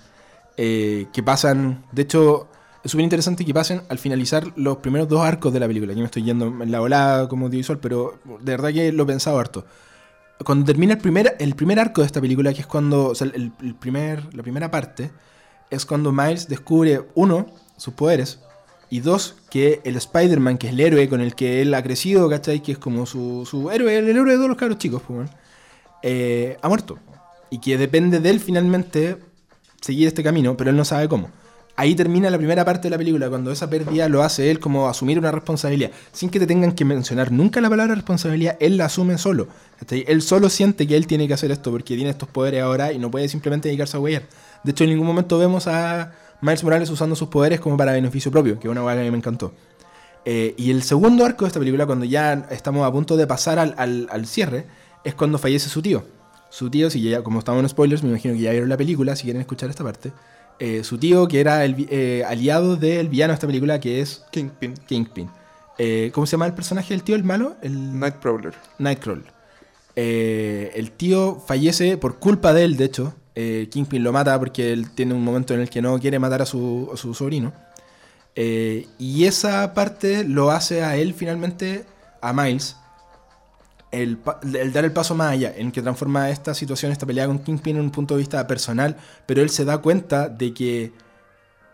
eh, 0.58 1.08
que 1.14 1.24
pasan. 1.24 1.86
De 1.92 2.02
hecho, 2.02 2.50
es 2.84 2.92
súper 2.92 3.04
interesante 3.04 3.46
que 3.46 3.54
pasen 3.54 3.84
al 3.90 4.00
finalizar 4.00 4.52
los 4.56 4.78
primeros 4.78 5.08
dos 5.08 5.22
arcos 5.22 5.54
de 5.54 5.60
la 5.60 5.68
película. 5.68 5.94
Aquí 5.94 6.02
me 6.02 6.06
estoy 6.06 6.24
yendo 6.24 6.48
en 6.48 6.72
la 6.72 6.80
volada 6.80 7.30
como 7.30 7.46
audiovisual, 7.46 7.80
pero 7.80 8.20
de 8.26 8.52
verdad 8.52 8.74
que 8.74 8.92
lo 8.92 9.04
he 9.04 9.06
pensado 9.06 9.40
harto. 9.40 9.66
Cuando 10.44 10.66
termina 10.66 10.94
el 10.94 11.00
primer, 11.00 11.36
el 11.40 11.56
primer 11.56 11.80
arco 11.80 12.02
de 12.02 12.08
esta 12.08 12.22
película, 12.22 12.54
que 12.54 12.62
es 12.62 12.68
cuando. 12.68 13.08
O 13.08 13.16
sea, 13.16 13.28
el, 13.34 13.52
el 13.62 13.76
primer, 13.76 14.34
la 14.36 14.44
primera 14.44 14.70
parte, 14.70 15.12
es 15.70 15.86
cuando 15.86 16.12
Miles 16.12 16.48
descubre, 16.48 17.02
uno, 17.16 17.48
sus 17.76 17.94
poderes, 17.94 18.40
y 18.90 19.02
dos, 19.02 19.36
que 19.50 19.82
el 19.84 19.98
Spider-Man, 19.98 20.58
que 20.58 20.68
es 20.68 20.74
el 20.74 20.80
héroe 20.80 21.10
con 21.10 21.22
el 21.22 21.36
que 21.36 21.62
él 21.62 21.74
ha 21.74 21.84
crecido, 21.84 22.30
¿cachai? 22.30 22.62
Que 22.62 22.74
es 22.74 22.78
como 22.78 23.06
su, 23.06 23.46
su 23.46 23.70
héroe, 23.70 23.98
el 23.98 24.10
héroe 24.10 24.32
de 24.32 24.38
todos 24.38 24.50
los 24.50 24.58
cabros 24.58 24.78
chicos, 24.78 25.02
pues, 25.06 25.30
eh, 26.04 26.58
ha 26.62 26.70
muerto. 26.70 27.00
Y 27.50 27.60
que 27.60 27.78
depende 27.78 28.20
de 28.20 28.30
él 28.30 28.40
finalmente 28.40 29.18
seguir 29.82 30.08
este 30.08 30.24
camino, 30.24 30.56
pero 30.58 30.70
él 30.70 30.76
no 30.78 30.86
sabe 30.86 31.08
cómo. 31.08 31.30
Ahí 31.80 31.94
termina 31.94 32.32
la 32.32 32.40
primera 32.40 32.66
parte 32.66 32.88
de 32.88 32.90
la 32.90 32.98
película, 32.98 33.30
cuando 33.30 33.52
esa 33.52 33.70
pérdida 33.70 34.10
lo 34.10 34.24
hace 34.24 34.50
él 34.50 34.60
como 34.60 34.90
asumir 34.90 35.20
una 35.20 35.30
responsabilidad. 35.32 35.92
Sin 36.12 36.32
que 36.32 36.40
te 36.40 36.48
tengan 36.48 36.72
que 36.72 36.86
mencionar 36.86 37.32
nunca 37.32 37.62
la 37.62 37.70
palabra 37.70 37.94
responsabilidad, 37.94 38.58
él 38.60 38.78
la 38.78 38.86
asume 38.86 39.20
solo. 39.20 39.48
Él 39.92 40.24
solo 40.24 40.50
siente 40.50 40.88
que 40.88 40.98
él 40.98 41.06
tiene 41.06 41.28
que 41.28 41.36
hacer 41.36 41.52
esto 41.52 41.70
porque 41.70 41.96
tiene 41.96 42.10
estos 42.10 42.30
poderes 42.30 42.64
ahora 42.64 42.94
y 42.94 42.98
no 42.98 43.12
puede 43.12 43.30
simplemente 43.30 43.68
dedicarse 43.70 43.96
a 43.96 44.00
huellar. 44.00 44.24
De 44.64 44.72
hecho, 44.72 44.86
en 44.86 44.90
ningún 44.90 45.06
momento 45.06 45.38
vemos 45.38 45.68
a 45.68 46.14
Miles 46.42 46.64
Morales 46.64 46.90
usando 46.90 47.16
sus 47.16 47.28
poderes 47.28 47.60
como 47.60 47.78
para 47.78 47.92
beneficio 47.92 48.32
propio, 48.32 48.60
que 48.60 48.68
es 48.68 48.72
una 48.72 48.84
hueá 48.84 48.96
que 48.96 49.08
a 49.08 49.12
me 49.12 49.18
encantó. 49.18 49.54
Eh, 50.26 50.56
y 50.58 50.72
el 50.72 50.82
segundo 50.82 51.26
arco 51.26 51.46
de 51.46 51.50
esta 51.50 51.60
película, 51.60 51.86
cuando 51.86 52.06
ya 52.06 52.48
estamos 52.50 52.88
a 52.88 52.92
punto 52.92 53.16
de 53.18 53.28
pasar 53.28 53.60
al, 53.60 53.76
al- 53.78 54.08
al 54.12 54.26
cierre, 54.26 54.66
es 55.04 55.14
cuando 55.14 55.38
fallece 55.38 55.70
su 55.70 55.84
tío. 55.84 56.04
Su 56.58 56.72
tío, 56.72 56.90
si 56.90 57.04
ya, 57.04 57.22
como 57.22 57.38
estamos 57.38 57.62
en 57.62 57.70
spoilers, 57.70 58.02
me 58.02 58.10
imagino 58.10 58.34
que 58.34 58.40
ya 58.40 58.50
vieron 58.50 58.68
la 58.68 58.78
película, 58.78 59.16
si 59.16 59.26
quieren 59.26 59.42
escuchar 59.42 59.70
esta 59.70 59.84
parte. 59.84 60.12
Eh, 60.58 60.84
su 60.84 60.98
tío, 60.98 61.28
que 61.28 61.40
era 61.40 61.64
el 61.64 61.86
eh, 61.92 62.24
aliado 62.28 62.78
del 62.78 63.10
villano 63.10 63.30
de 63.30 63.36
esta 63.36 63.46
película, 63.46 63.80
que 63.80 64.02
es 64.02 64.24
Kingpin. 64.32 64.74
Kingpin. 64.88 65.30
Eh, 65.78 66.10
¿Cómo 66.16 66.26
se 66.26 66.32
llama 66.32 66.48
el 66.48 66.56
personaje 66.56 66.96
del 66.96 67.04
tío, 67.04 67.16
el 67.16 67.24
malo? 67.24 67.58
El 67.62 68.00
Nightcrawler. 68.00 68.56
Nightcrawler. 68.80 69.32
Eh, 69.96 70.72
el 70.74 70.90
tío 70.94 71.40
fallece 71.46 71.96
por 71.96 72.18
culpa 72.18 72.54
de 72.54 72.64
él, 72.64 72.76
de 72.76 72.86
hecho. 72.86 73.14
Kingpin 73.36 74.04
lo 74.04 74.12
mata 74.12 74.40
porque 74.40 74.74
él 74.74 74.90
tiene 74.90 75.14
un 75.14 75.24
momento 75.24 75.54
en 75.54 75.60
el 75.60 75.70
que 75.70 75.80
no 75.84 76.00
quiere 76.00 76.18
matar 76.18 76.42
a 76.42 76.48
su, 76.48 76.90
a 76.92 76.98
su 76.98 77.14
sobrino. 77.14 77.54
Y 78.34 79.26
esa 79.26 79.76
parte 79.76 80.24
lo 80.24 80.50
hace 80.50 80.84
a 80.84 80.98
él 80.98 81.14
finalmente, 81.14 81.86
a 82.20 82.34
Miles, 82.34 82.78
el, 83.92 84.20
dar 84.74 84.86
el 84.86 84.92
paso 84.92 85.16
más 85.16 85.32
allá, 85.32 85.54
en 85.56 85.72
que 85.72 85.82
transforma 85.82 86.30
esta 86.30 86.54
situación, 86.54 86.92
esta 86.92 87.06
pelea 87.06 87.28
con 87.28 87.40
Kingpin 87.40 87.78
en 87.78 87.84
un 87.84 87.92
punto 87.92 88.16
de 88.16 88.20
vista 88.20 88.46
personal, 88.48 88.98
pero 89.26 89.42
él 89.42 89.50
se 89.50 89.66
da 89.66 89.78
cuenta 89.80 90.28
de 90.30 90.54
que 90.54 90.92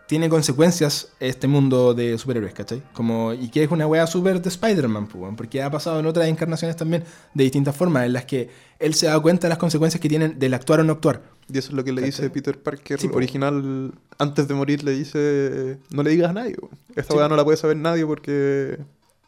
tiene 0.06 0.28
consecuencias 0.28 1.08
este 1.18 1.46
mundo 1.48 1.94
de 1.94 2.18
superhéroes, 2.18 2.52
¿cachai? 2.52 2.82
Como, 2.92 3.32
y 3.32 3.48
que 3.48 3.62
es 3.64 3.70
una 3.70 3.86
wea 3.86 4.06
super 4.06 4.40
de 4.40 4.48
Spider-Man, 4.50 5.06
pues, 5.06 5.32
porque 5.34 5.62
ha 5.62 5.70
pasado 5.70 5.98
en 5.98 6.04
otras 6.06 6.28
encarnaciones 6.28 6.76
también 6.76 7.04
de 7.32 7.44
distintas 7.44 7.74
formas, 7.74 8.04
en 8.04 8.12
las 8.12 8.26
que 8.26 8.50
él 8.78 8.92
se 8.94 9.06
da 9.06 9.18
cuenta 9.20 9.46
de 9.46 9.48
las 9.48 9.58
consecuencias 9.58 10.00
que 10.00 10.08
tienen 10.08 10.38
del 10.38 10.52
actuar 10.52 10.80
o 10.80 10.84
no 10.84 10.92
actuar. 10.92 11.22
Y 11.50 11.56
eso 11.58 11.68
es 11.68 11.74
lo 11.74 11.82
que 11.84 11.92
le 11.92 12.02
¿Cachai? 12.02 12.10
dice 12.10 12.30
Peter 12.30 12.62
Parker 12.62 13.00
Sí, 13.00 13.08
original. 13.12 13.92
Antes 14.18 14.46
de 14.46 14.54
morir 14.54 14.84
le 14.84 14.92
dice, 14.92 15.78
no 15.90 16.02
le 16.02 16.10
digas 16.10 16.30
a 16.30 16.32
nadie. 16.34 16.54
po. 16.54 16.68
Esta 16.94 17.12
Sí. 17.14 17.18
weá 17.18 17.28
no 17.28 17.36
la 17.36 17.44
puede 17.44 17.56
saber 17.56 17.76
nadie 17.78 18.04
porque 18.06 18.78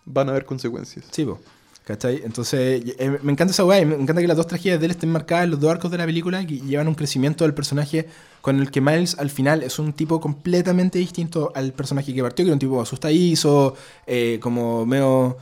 van 0.04 0.28
a 0.28 0.32
haber 0.32 0.44
consecuencias. 0.44 1.06
Sí, 1.10 1.24
po, 1.24 1.40
¿cachai? 1.86 2.20
Entonces, 2.24 2.82
eh, 2.98 3.18
me 3.22 3.30
encanta 3.32 3.52
esa 3.52 3.64
weá, 3.64 3.84
me 3.86 3.94
encanta 3.94 4.20
que 4.20 4.26
las 4.26 4.36
dos 4.36 4.48
tragedias 4.48 4.80
de 4.80 4.86
él 4.86 4.90
estén 4.90 5.08
marcadas 5.10 5.44
en 5.44 5.52
los 5.52 5.60
dos 5.60 5.70
arcos 5.70 5.88
de 5.90 5.98
la 5.98 6.04
película 6.04 6.42
y 6.42 6.60
llevan 6.62 6.88
un 6.88 6.96
crecimiento 6.96 7.44
del 7.44 7.54
personaje 7.54 8.06
con 8.40 8.58
el 8.60 8.70
que 8.72 8.80
Miles 8.80 9.16
al 9.18 9.30
final 9.30 9.62
es 9.62 9.78
un 9.78 9.92
tipo 9.92 10.20
completamente 10.20 10.98
distinto 10.98 11.52
al 11.54 11.72
personaje 11.72 12.12
que 12.12 12.22
partió, 12.22 12.44
que 12.44 12.48
era 12.48 12.54
un 12.54 12.58
tipo 12.58 12.80
asustadizo, 12.82 13.74
eh, 14.06 14.38
como 14.42 14.84
medio 14.84 15.36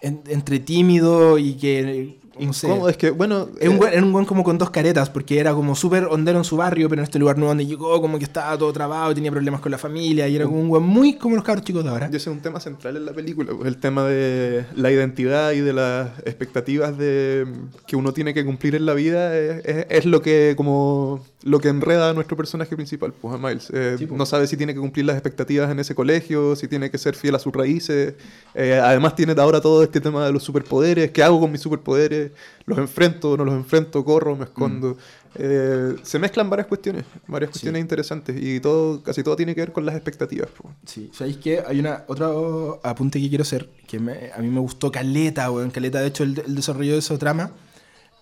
en- 0.00 0.22
entre 0.28 0.58
tímido 0.60 1.36
y 1.38 1.54
que 1.54 2.18
Incómodo, 2.42 2.88
es 2.88 2.96
que, 2.96 3.10
bueno... 3.10 3.48
Es 3.60 3.68
un 3.68 3.76
eh, 3.76 3.78
weón, 3.78 3.92
era 3.92 4.02
un 4.04 4.14
weón 4.14 4.26
como 4.26 4.42
con 4.44 4.58
dos 4.58 4.70
caretas, 4.70 5.10
porque 5.10 5.38
era 5.38 5.52
como 5.54 5.74
súper 5.74 6.04
hondero 6.04 6.38
en 6.38 6.44
su 6.44 6.56
barrio, 6.56 6.88
pero 6.88 7.00
en 7.00 7.04
este 7.04 7.18
lugar 7.18 7.36
nuevo 7.36 7.50
donde 7.50 7.66
llegó, 7.66 8.00
como 8.00 8.18
que 8.18 8.24
estaba 8.24 8.56
todo 8.58 8.72
trabado, 8.72 9.14
tenía 9.14 9.30
problemas 9.30 9.60
con 9.60 9.70
la 9.72 9.78
familia, 9.78 10.28
y 10.28 10.36
era 10.36 10.44
como 10.46 10.60
un 10.60 10.68
weón 10.70 10.84
muy 10.84 11.14
como 11.14 11.36
los 11.36 11.44
cabros 11.44 11.64
chicos 11.64 11.84
de 11.84 11.90
ahora. 11.90 12.10
Yo 12.10 12.18
sé 12.18 12.30
un 12.30 12.40
tema 12.40 12.60
central 12.60 12.96
en 12.96 13.04
la 13.06 13.12
película, 13.12 13.52
pues, 13.56 13.66
el 13.68 13.76
tema 13.78 14.04
de 14.04 14.64
la 14.76 14.90
identidad 14.90 15.52
y 15.52 15.60
de 15.60 15.72
las 15.72 16.10
expectativas 16.24 16.96
de 16.98 17.46
que 17.86 17.96
uno 17.96 18.12
tiene 18.12 18.34
que 18.34 18.44
cumplir 18.44 18.74
en 18.74 18.86
la 18.86 18.94
vida 18.94 19.36
es, 19.36 19.64
es- 19.64 19.86
es 19.90 20.04
lo 20.06 20.22
que 20.22 20.54
como 20.56 21.24
lo 21.42 21.58
que 21.58 21.68
enreda 21.68 22.10
a 22.10 22.12
nuestro 22.12 22.36
personaje 22.36 22.76
principal, 22.76 23.14
pues 23.18 23.34
a 23.34 23.38
Miles. 23.38 23.70
Eh, 23.72 23.96
Sí, 23.98 24.06
pues. 24.06 24.18
no 24.18 24.26
sabe 24.26 24.46
si 24.46 24.56
tiene 24.58 24.74
que 24.74 24.80
cumplir 24.80 25.06
las 25.06 25.16
expectativas 25.16 25.70
en 25.70 25.78
ese 25.78 25.94
colegio, 25.94 26.54
si 26.54 26.68
tiene 26.68 26.90
que 26.90 26.98
ser 26.98 27.14
fiel 27.14 27.34
a 27.34 27.38
sus 27.38 27.52
raíces. 27.52 28.14
Eh, 28.54 28.78
además 28.82 29.14
tiene 29.14 29.34
ahora 29.38 29.60
todo 29.60 29.82
este 29.82 30.00
tema 30.02 30.26
de 30.26 30.32
los 30.32 30.42
superpoderes, 30.42 31.10
¿qué 31.12 31.22
hago 31.22 31.40
con 31.40 31.50
mis 31.50 31.60
superpoderes? 31.62 32.29
¿Los 32.66 32.78
enfrento, 32.78 33.36
no 33.36 33.44
los 33.44 33.54
enfrento, 33.54 34.04
corro, 34.04 34.36
me 34.36 34.44
escondo? 34.44 34.96
Eh, 35.36 35.94
se 36.02 36.18
mezclan 36.18 36.50
varias 36.50 36.66
cuestiones, 36.66 37.04
varias 37.26 37.50
cuestiones 37.50 37.80
interesantes 37.80 38.36
y 38.40 38.58
todo, 38.60 39.02
casi 39.02 39.22
todo 39.22 39.36
tiene 39.36 39.54
que 39.54 39.60
ver 39.60 39.72
con 39.72 39.86
las 39.86 39.94
expectativas. 39.94 40.48
pues. 40.60 40.74
Sí, 40.86 41.10
¿sabéis 41.14 41.36
qué? 41.38 41.62
Hay 41.66 41.78
una 41.80 42.04
otro 42.08 42.80
apunte 42.82 43.20
que 43.20 43.28
quiero 43.28 43.42
hacer, 43.42 43.68
que 43.86 43.98
me- 44.00 44.30
a 44.34 44.38
mí 44.38 44.48
me 44.48 44.60
gustó 44.60 44.90
Caleta, 44.90 45.50
weón. 45.50 45.70
Caleta, 45.70 46.00
de 46.00 46.08
hecho, 46.08 46.24
el, 46.24 46.42
el 46.46 46.54
desarrollo 46.54 46.92
de 46.92 46.98
esa 46.98 47.16
trama 47.18 47.52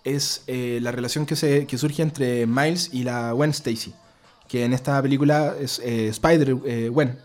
es 0.03 0.43
eh, 0.47 0.79
la 0.81 0.91
relación 0.91 1.25
que, 1.25 1.35
se, 1.35 1.65
que 1.67 1.77
surge 1.77 2.01
entre 2.03 2.45
Miles 2.47 2.89
y 2.93 3.03
la 3.03 3.31
Gwen 3.33 3.49
Stacy, 3.51 3.93
que 4.47 4.63
en 4.63 4.73
esta 4.73 5.01
película 5.01 5.55
es 5.59 5.79
eh, 5.83 6.07
Spider-Gwen. 6.09 7.17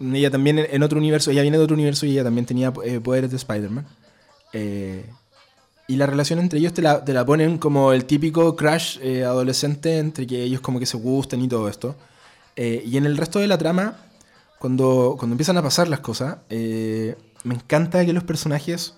Ella 0.00 0.30
también 0.30 0.58
en, 0.58 0.82
otro 0.82 0.98
universo, 0.98 1.30
ella 1.30 1.42
viene 1.42 1.58
de 1.58 1.62
otro 1.64 1.74
universo 1.74 2.06
y 2.06 2.10
ella 2.12 2.24
también 2.24 2.44
tenía 2.44 2.72
poderes 2.72 3.30
de 3.30 3.36
Spider-Man. 3.36 3.86
Eh, 4.52 5.04
y 5.88 5.96
la 5.96 6.06
relación 6.06 6.38
entre 6.38 6.58
ellos 6.58 6.72
te 6.72 6.80
la, 6.82 7.04
te 7.04 7.12
la 7.12 7.24
ponen 7.26 7.58
como 7.58 7.92
el 7.92 8.04
típico 8.04 8.56
crush 8.56 8.98
eh, 9.02 9.24
adolescente 9.24 9.98
entre 9.98 10.26
que 10.26 10.42
ellos 10.42 10.60
como 10.60 10.78
que 10.78 10.86
se 10.86 10.96
gustan 10.96 11.42
y 11.42 11.48
todo 11.48 11.68
esto. 11.68 11.96
Eh, 12.56 12.82
y 12.86 12.96
en 12.96 13.06
el 13.06 13.16
resto 13.16 13.38
de 13.38 13.46
la 13.46 13.58
trama, 13.58 13.96
cuando, 14.58 15.16
cuando 15.18 15.34
empiezan 15.34 15.56
a 15.58 15.62
pasar 15.62 15.88
las 15.88 16.00
cosas, 16.00 16.38
eh, 16.50 17.16
me 17.44 17.54
encanta 17.54 18.04
que 18.06 18.12
los 18.12 18.24
personajes 18.24 18.94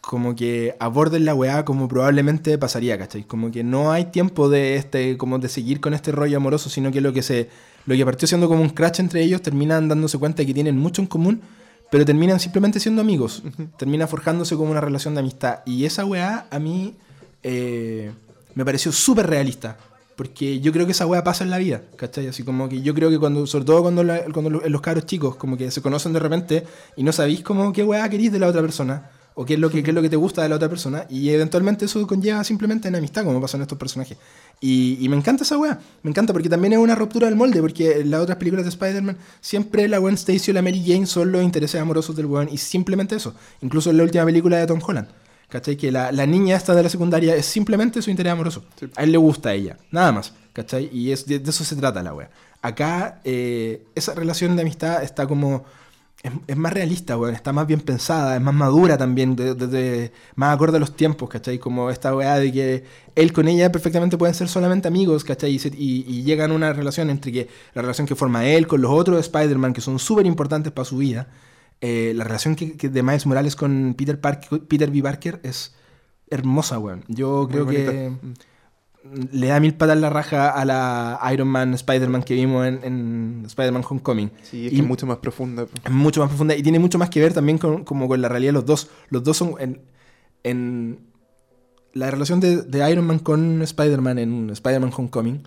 como 0.00 0.36
que 0.36 0.76
aborden 0.78 1.24
la 1.24 1.34
weá 1.34 1.64
como 1.64 1.88
probablemente 1.88 2.58
pasaría, 2.58 2.96
¿cachai? 2.96 3.24
Como 3.24 3.50
que 3.50 3.64
no 3.64 3.90
hay 3.90 4.04
tiempo 4.06 4.48
de 4.48 4.76
este, 4.76 5.16
como 5.16 5.40
de 5.40 5.48
seguir 5.48 5.80
con 5.80 5.94
este 5.94 6.12
rollo 6.12 6.36
amoroso, 6.36 6.70
sino 6.70 6.92
que 6.92 7.00
lo 7.00 7.12
que 7.12 7.22
se, 7.22 7.48
lo 7.86 7.96
que 7.96 8.04
partió 8.04 8.28
siendo 8.28 8.46
como 8.46 8.62
un 8.62 8.68
crash 8.68 9.00
entre 9.00 9.22
ellos, 9.22 9.42
terminan 9.42 9.88
dándose 9.88 10.18
cuenta 10.18 10.42
de 10.42 10.46
que 10.46 10.54
tienen 10.54 10.78
mucho 10.78 11.02
en 11.02 11.08
común, 11.08 11.42
pero 11.90 12.04
terminan 12.04 12.40
simplemente 12.40 12.80
siendo 12.80 13.00
amigos. 13.02 13.42
Termina 13.76 14.06
forjándose 14.06 14.56
como 14.56 14.70
una 14.70 14.80
relación 14.80 15.14
de 15.14 15.20
amistad. 15.20 15.60
Y 15.66 15.84
esa 15.84 16.04
weá 16.04 16.46
a 16.50 16.58
mí 16.58 16.94
eh, 17.42 18.10
me 18.54 18.64
pareció 18.64 18.92
súper 18.92 19.26
realista. 19.26 19.76
Porque 20.16 20.60
yo 20.60 20.72
creo 20.72 20.86
que 20.86 20.92
esa 20.92 21.06
weá 21.06 21.22
pasa 21.22 21.44
en 21.44 21.50
la 21.50 21.58
vida, 21.58 21.82
¿cachai? 21.96 22.26
Así 22.26 22.42
como 22.42 22.70
que 22.70 22.80
yo 22.80 22.94
creo 22.94 23.10
que 23.10 23.18
cuando, 23.18 23.46
sobre 23.46 23.66
todo 23.66 23.82
cuando, 23.82 24.02
la- 24.02 24.24
cuando 24.32 24.48
lo- 24.48 24.66
los 24.66 24.80
caros 24.80 25.04
chicos, 25.04 25.36
como 25.36 25.58
que 25.58 25.70
se 25.70 25.82
conocen 25.82 26.14
de 26.14 26.20
repente 26.20 26.64
y 26.96 27.02
no 27.02 27.12
sabéis 27.12 27.42
como 27.42 27.70
qué 27.70 27.84
weá 27.84 28.08
queréis 28.08 28.32
de 28.32 28.38
la 28.38 28.46
otra 28.46 28.62
persona, 28.62 29.10
o 29.38 29.44
qué 29.44 29.54
es 29.54 29.60
lo 29.60 29.70
que, 29.70 29.82
qué 29.82 29.90
es 29.90 29.94
lo 29.94 30.00
que 30.00 30.08
te 30.08 30.16
gusta 30.16 30.42
de 30.42 30.48
la 30.48 30.56
otra 30.56 30.68
persona, 30.68 31.06
y 31.10 31.28
eventualmente 31.28 31.84
eso 31.84 32.04
conlleva 32.06 32.42
simplemente 32.42 32.88
en 32.88 32.96
amistad, 32.96 33.22
como 33.22 33.40
pasa 33.40 33.58
en 33.58 33.62
estos 33.62 33.78
personajes. 33.78 34.16
Y, 34.60 34.96
y 34.98 35.08
me 35.10 35.16
encanta 35.16 35.44
esa 35.44 35.58
weá, 35.58 35.78
me 36.02 36.10
encanta 36.10 36.32
porque 36.32 36.48
también 36.48 36.72
es 36.72 36.78
una 36.78 36.94
ruptura 36.94 37.26
del 37.26 37.36
molde, 37.36 37.60
porque 37.60 38.00
en 38.00 38.10
las 38.10 38.22
otras 38.22 38.38
películas 38.38 38.64
de 38.64 38.70
Spider-Man 38.70 39.18
siempre 39.40 39.86
la 39.88 39.98
Gwen 39.98 40.14
Stacy 40.14 40.50
o 40.50 40.54
la 40.54 40.62
Mary 40.62 40.82
Jane 40.84 41.06
son 41.06 41.30
los 41.30 41.42
intereses 41.42 41.78
amorosos 41.78 42.16
del 42.16 42.26
weón, 42.26 42.48
y 42.50 42.56
simplemente 42.56 43.14
eso, 43.14 43.34
incluso 43.60 43.90
en 43.90 43.98
la 43.98 44.02
última 44.04 44.24
película 44.24 44.56
de 44.56 44.66
Tom 44.66 44.80
Holland. 44.84 45.08
¿Cachai? 45.48 45.76
Que 45.76 45.92
la, 45.92 46.10
la 46.10 46.26
niña 46.26 46.56
esta 46.56 46.74
de 46.74 46.82
la 46.82 46.88
secundaria 46.88 47.36
es 47.36 47.46
simplemente 47.46 48.02
su 48.02 48.10
interés 48.10 48.32
amoroso. 48.32 48.64
Sí. 48.80 48.88
A 48.96 49.04
él 49.04 49.12
le 49.12 49.18
gusta 49.18 49.50
a 49.50 49.54
ella, 49.54 49.76
nada 49.92 50.10
más. 50.10 50.32
¿Cachai? 50.52 50.90
Y 50.92 51.12
es, 51.12 51.24
de, 51.24 51.38
de 51.38 51.50
eso 51.50 51.62
se 51.62 51.76
trata 51.76 52.02
la 52.02 52.12
wea. 52.14 52.30
Acá, 52.62 53.20
eh, 53.22 53.84
esa 53.94 54.14
relación 54.14 54.56
de 54.56 54.62
amistad 54.62 55.04
está 55.04 55.24
como. 55.28 55.64
Es, 56.26 56.32
es 56.48 56.56
más 56.56 56.72
realista, 56.72 57.16
weón. 57.16 57.34
Está 57.34 57.52
más 57.52 57.66
bien 57.66 57.80
pensada, 57.80 58.36
es 58.36 58.42
más 58.42 58.54
madura 58.54 58.96
también, 58.98 59.36
de- 59.36 59.54
de- 59.54 59.66
de- 59.66 60.12
más 60.34 60.54
acorde 60.54 60.76
a 60.78 60.80
los 60.80 60.96
tiempos, 60.96 61.28
¿cachai? 61.28 61.58
Como 61.58 61.90
esta 61.90 62.14
weá 62.16 62.36
de 62.38 62.50
que 62.52 62.84
él 63.14 63.32
con 63.32 63.46
ella 63.48 63.70
perfectamente 63.70 64.18
pueden 64.18 64.34
ser 64.34 64.48
solamente 64.48 64.88
amigos, 64.88 65.24
¿cachai? 65.24 65.52
Y, 65.54 65.58
se- 65.58 65.68
y- 65.76 66.04
y 66.08 66.22
llegan 66.24 66.50
a 66.50 66.54
una 66.54 66.72
relación 66.72 67.10
entre 67.10 67.30
que 67.32 67.48
la 67.74 67.82
relación 67.82 68.06
que 68.06 68.14
forma 68.16 68.44
él 68.46 68.66
con 68.66 68.80
los 68.82 68.90
otros 68.90 69.20
Spider-Man, 69.20 69.72
que 69.72 69.80
son 69.80 69.98
súper 69.98 70.26
importantes 70.26 70.72
para 70.72 70.84
su 70.84 70.96
vida. 70.98 71.28
eh, 71.82 72.12
la 72.16 72.24
relación 72.24 72.56
que, 72.56 72.76
que 72.78 72.88
de 72.88 73.02
Miles 73.02 73.26
Morales 73.26 73.54
con 73.54 73.94
Peter, 73.98 74.18
Park- 74.18 74.48
Peter 74.66 74.90
B. 74.90 75.02
Parker 75.02 75.40
es 75.42 75.74
hermosa, 76.30 76.78
weón. 76.78 77.04
Yo 77.08 77.42
Muy 77.42 77.52
creo 77.52 77.66
que 77.66 78.08
bonita. 78.08 78.36
Le 79.32 79.46
da 79.46 79.60
mil 79.60 79.74
patas 79.74 79.98
la 79.98 80.10
raja 80.10 80.48
a 80.50 80.64
la 80.64 81.18
Iron 81.32 81.48
Man, 81.48 81.74
Spider-Man 81.74 82.22
que 82.22 82.34
vimos 82.34 82.66
en, 82.66 82.80
en 82.84 83.42
Spider-Man 83.46 83.84
Homecoming. 83.88 84.30
Sí, 84.42 84.66
es 84.66 84.72
Y- 84.72 84.76
que 84.76 84.82
es 84.82 84.88
mucho 84.88 85.06
más 85.06 85.18
profunda. 85.18 85.66
Es 85.84 85.90
mucho 85.92 86.20
más 86.20 86.28
profunda 86.28 86.54
y 86.54 86.62
tiene 86.62 86.78
mucho 86.78 86.98
más 86.98 87.10
que 87.10 87.20
ver 87.20 87.32
también 87.32 87.58
con, 87.58 87.84
como 87.84 88.08
con 88.08 88.20
la 88.20 88.28
realidad 88.28 88.50
de 88.50 88.54
los 88.54 88.66
dos. 88.66 88.90
Los 89.10 89.22
dos 89.24 89.36
son 89.36 89.54
en, 89.58 89.80
en 90.42 91.00
la 91.92 92.10
relación 92.10 92.40
de, 92.40 92.62
de 92.62 92.90
Iron 92.90 93.06
Man 93.06 93.18
con 93.20 93.62
Spider-Man 93.62 94.18
en 94.18 94.50
Spider-Man 94.50 94.92
Homecoming 94.96 95.42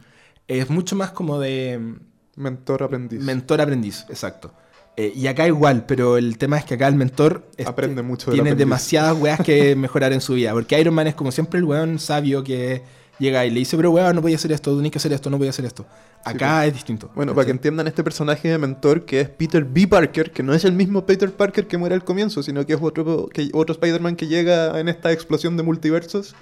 es 0.47 0.69
mucho 0.69 0.95
más 0.95 1.11
como 1.11 1.39
de 1.39 1.95
Mentor 2.35 2.83
aprendiz. 2.83 3.19
mentor-aprendiz, 3.21 4.05
exacto. 4.09 4.51
Eh, 4.97 5.13
y 5.15 5.27
acá 5.27 5.45
igual, 5.47 5.85
pero 5.85 6.17
el 6.17 6.37
tema 6.37 6.57
es 6.57 6.65
que 6.65 6.73
acá 6.73 6.87
el 6.87 6.95
mentor 6.95 7.47
este, 7.51 7.69
Aprende 7.69 8.01
mucho 8.01 8.31
del 8.31 8.41
tiene 8.41 8.55
demasiadas 8.55 9.15
weas 9.17 9.39
que 9.41 9.75
mejorar 9.75 10.11
en 10.11 10.19
su 10.21 10.33
vida. 10.33 10.51
Porque 10.53 10.79
Iron 10.81 10.93
Man 10.95 11.07
es 11.07 11.15
como 11.15 11.31
siempre 11.31 11.59
el 11.59 11.65
weón 11.65 11.99
sabio 11.99 12.43
que 12.43 12.81
llega 13.19 13.45
y 13.45 13.51
le 13.51 13.59
dice, 13.59 13.77
pero 13.77 13.91
weón, 13.91 14.15
no 14.15 14.21
voy 14.21 14.33
a 14.33 14.35
hacer 14.35 14.51
esto, 14.51 14.75
tenés 14.75 14.91
que 14.91 14.97
hacer 14.97 15.13
esto, 15.13 15.29
no 15.29 15.37
voy 15.37 15.47
a 15.47 15.49
hacer 15.51 15.65
esto. 15.65 15.85
Acá 16.23 16.65
es 16.65 16.73
distinto. 16.73 17.11
Bueno, 17.15 17.33
para 17.33 17.45
que 17.45 17.51
entiendan 17.51 17.87
este 17.87 18.03
personaje 18.03 18.49
de 18.49 18.57
mentor 18.57 19.05
que 19.05 19.21
es 19.21 19.29
Peter 19.29 19.63
B. 19.63 19.87
Parker, 19.87 20.31
que 20.31 20.43
no 20.43 20.53
es 20.53 20.65
el 20.65 20.73
mismo 20.73 21.05
Peter 21.05 21.31
Parker 21.31 21.67
que 21.67 21.77
muere 21.77 21.95
al 21.95 22.03
comienzo, 22.03 22.43
sino 22.43 22.65
que 22.65 22.73
es 22.73 22.79
otro, 22.81 23.27
que, 23.27 23.49
otro 23.53 23.73
Spider-Man 23.73 24.15
que 24.15 24.27
llega 24.27 24.79
en 24.79 24.89
esta 24.89 25.11
explosión 25.11 25.55
de 25.57 25.63
multiversos. 25.63 26.35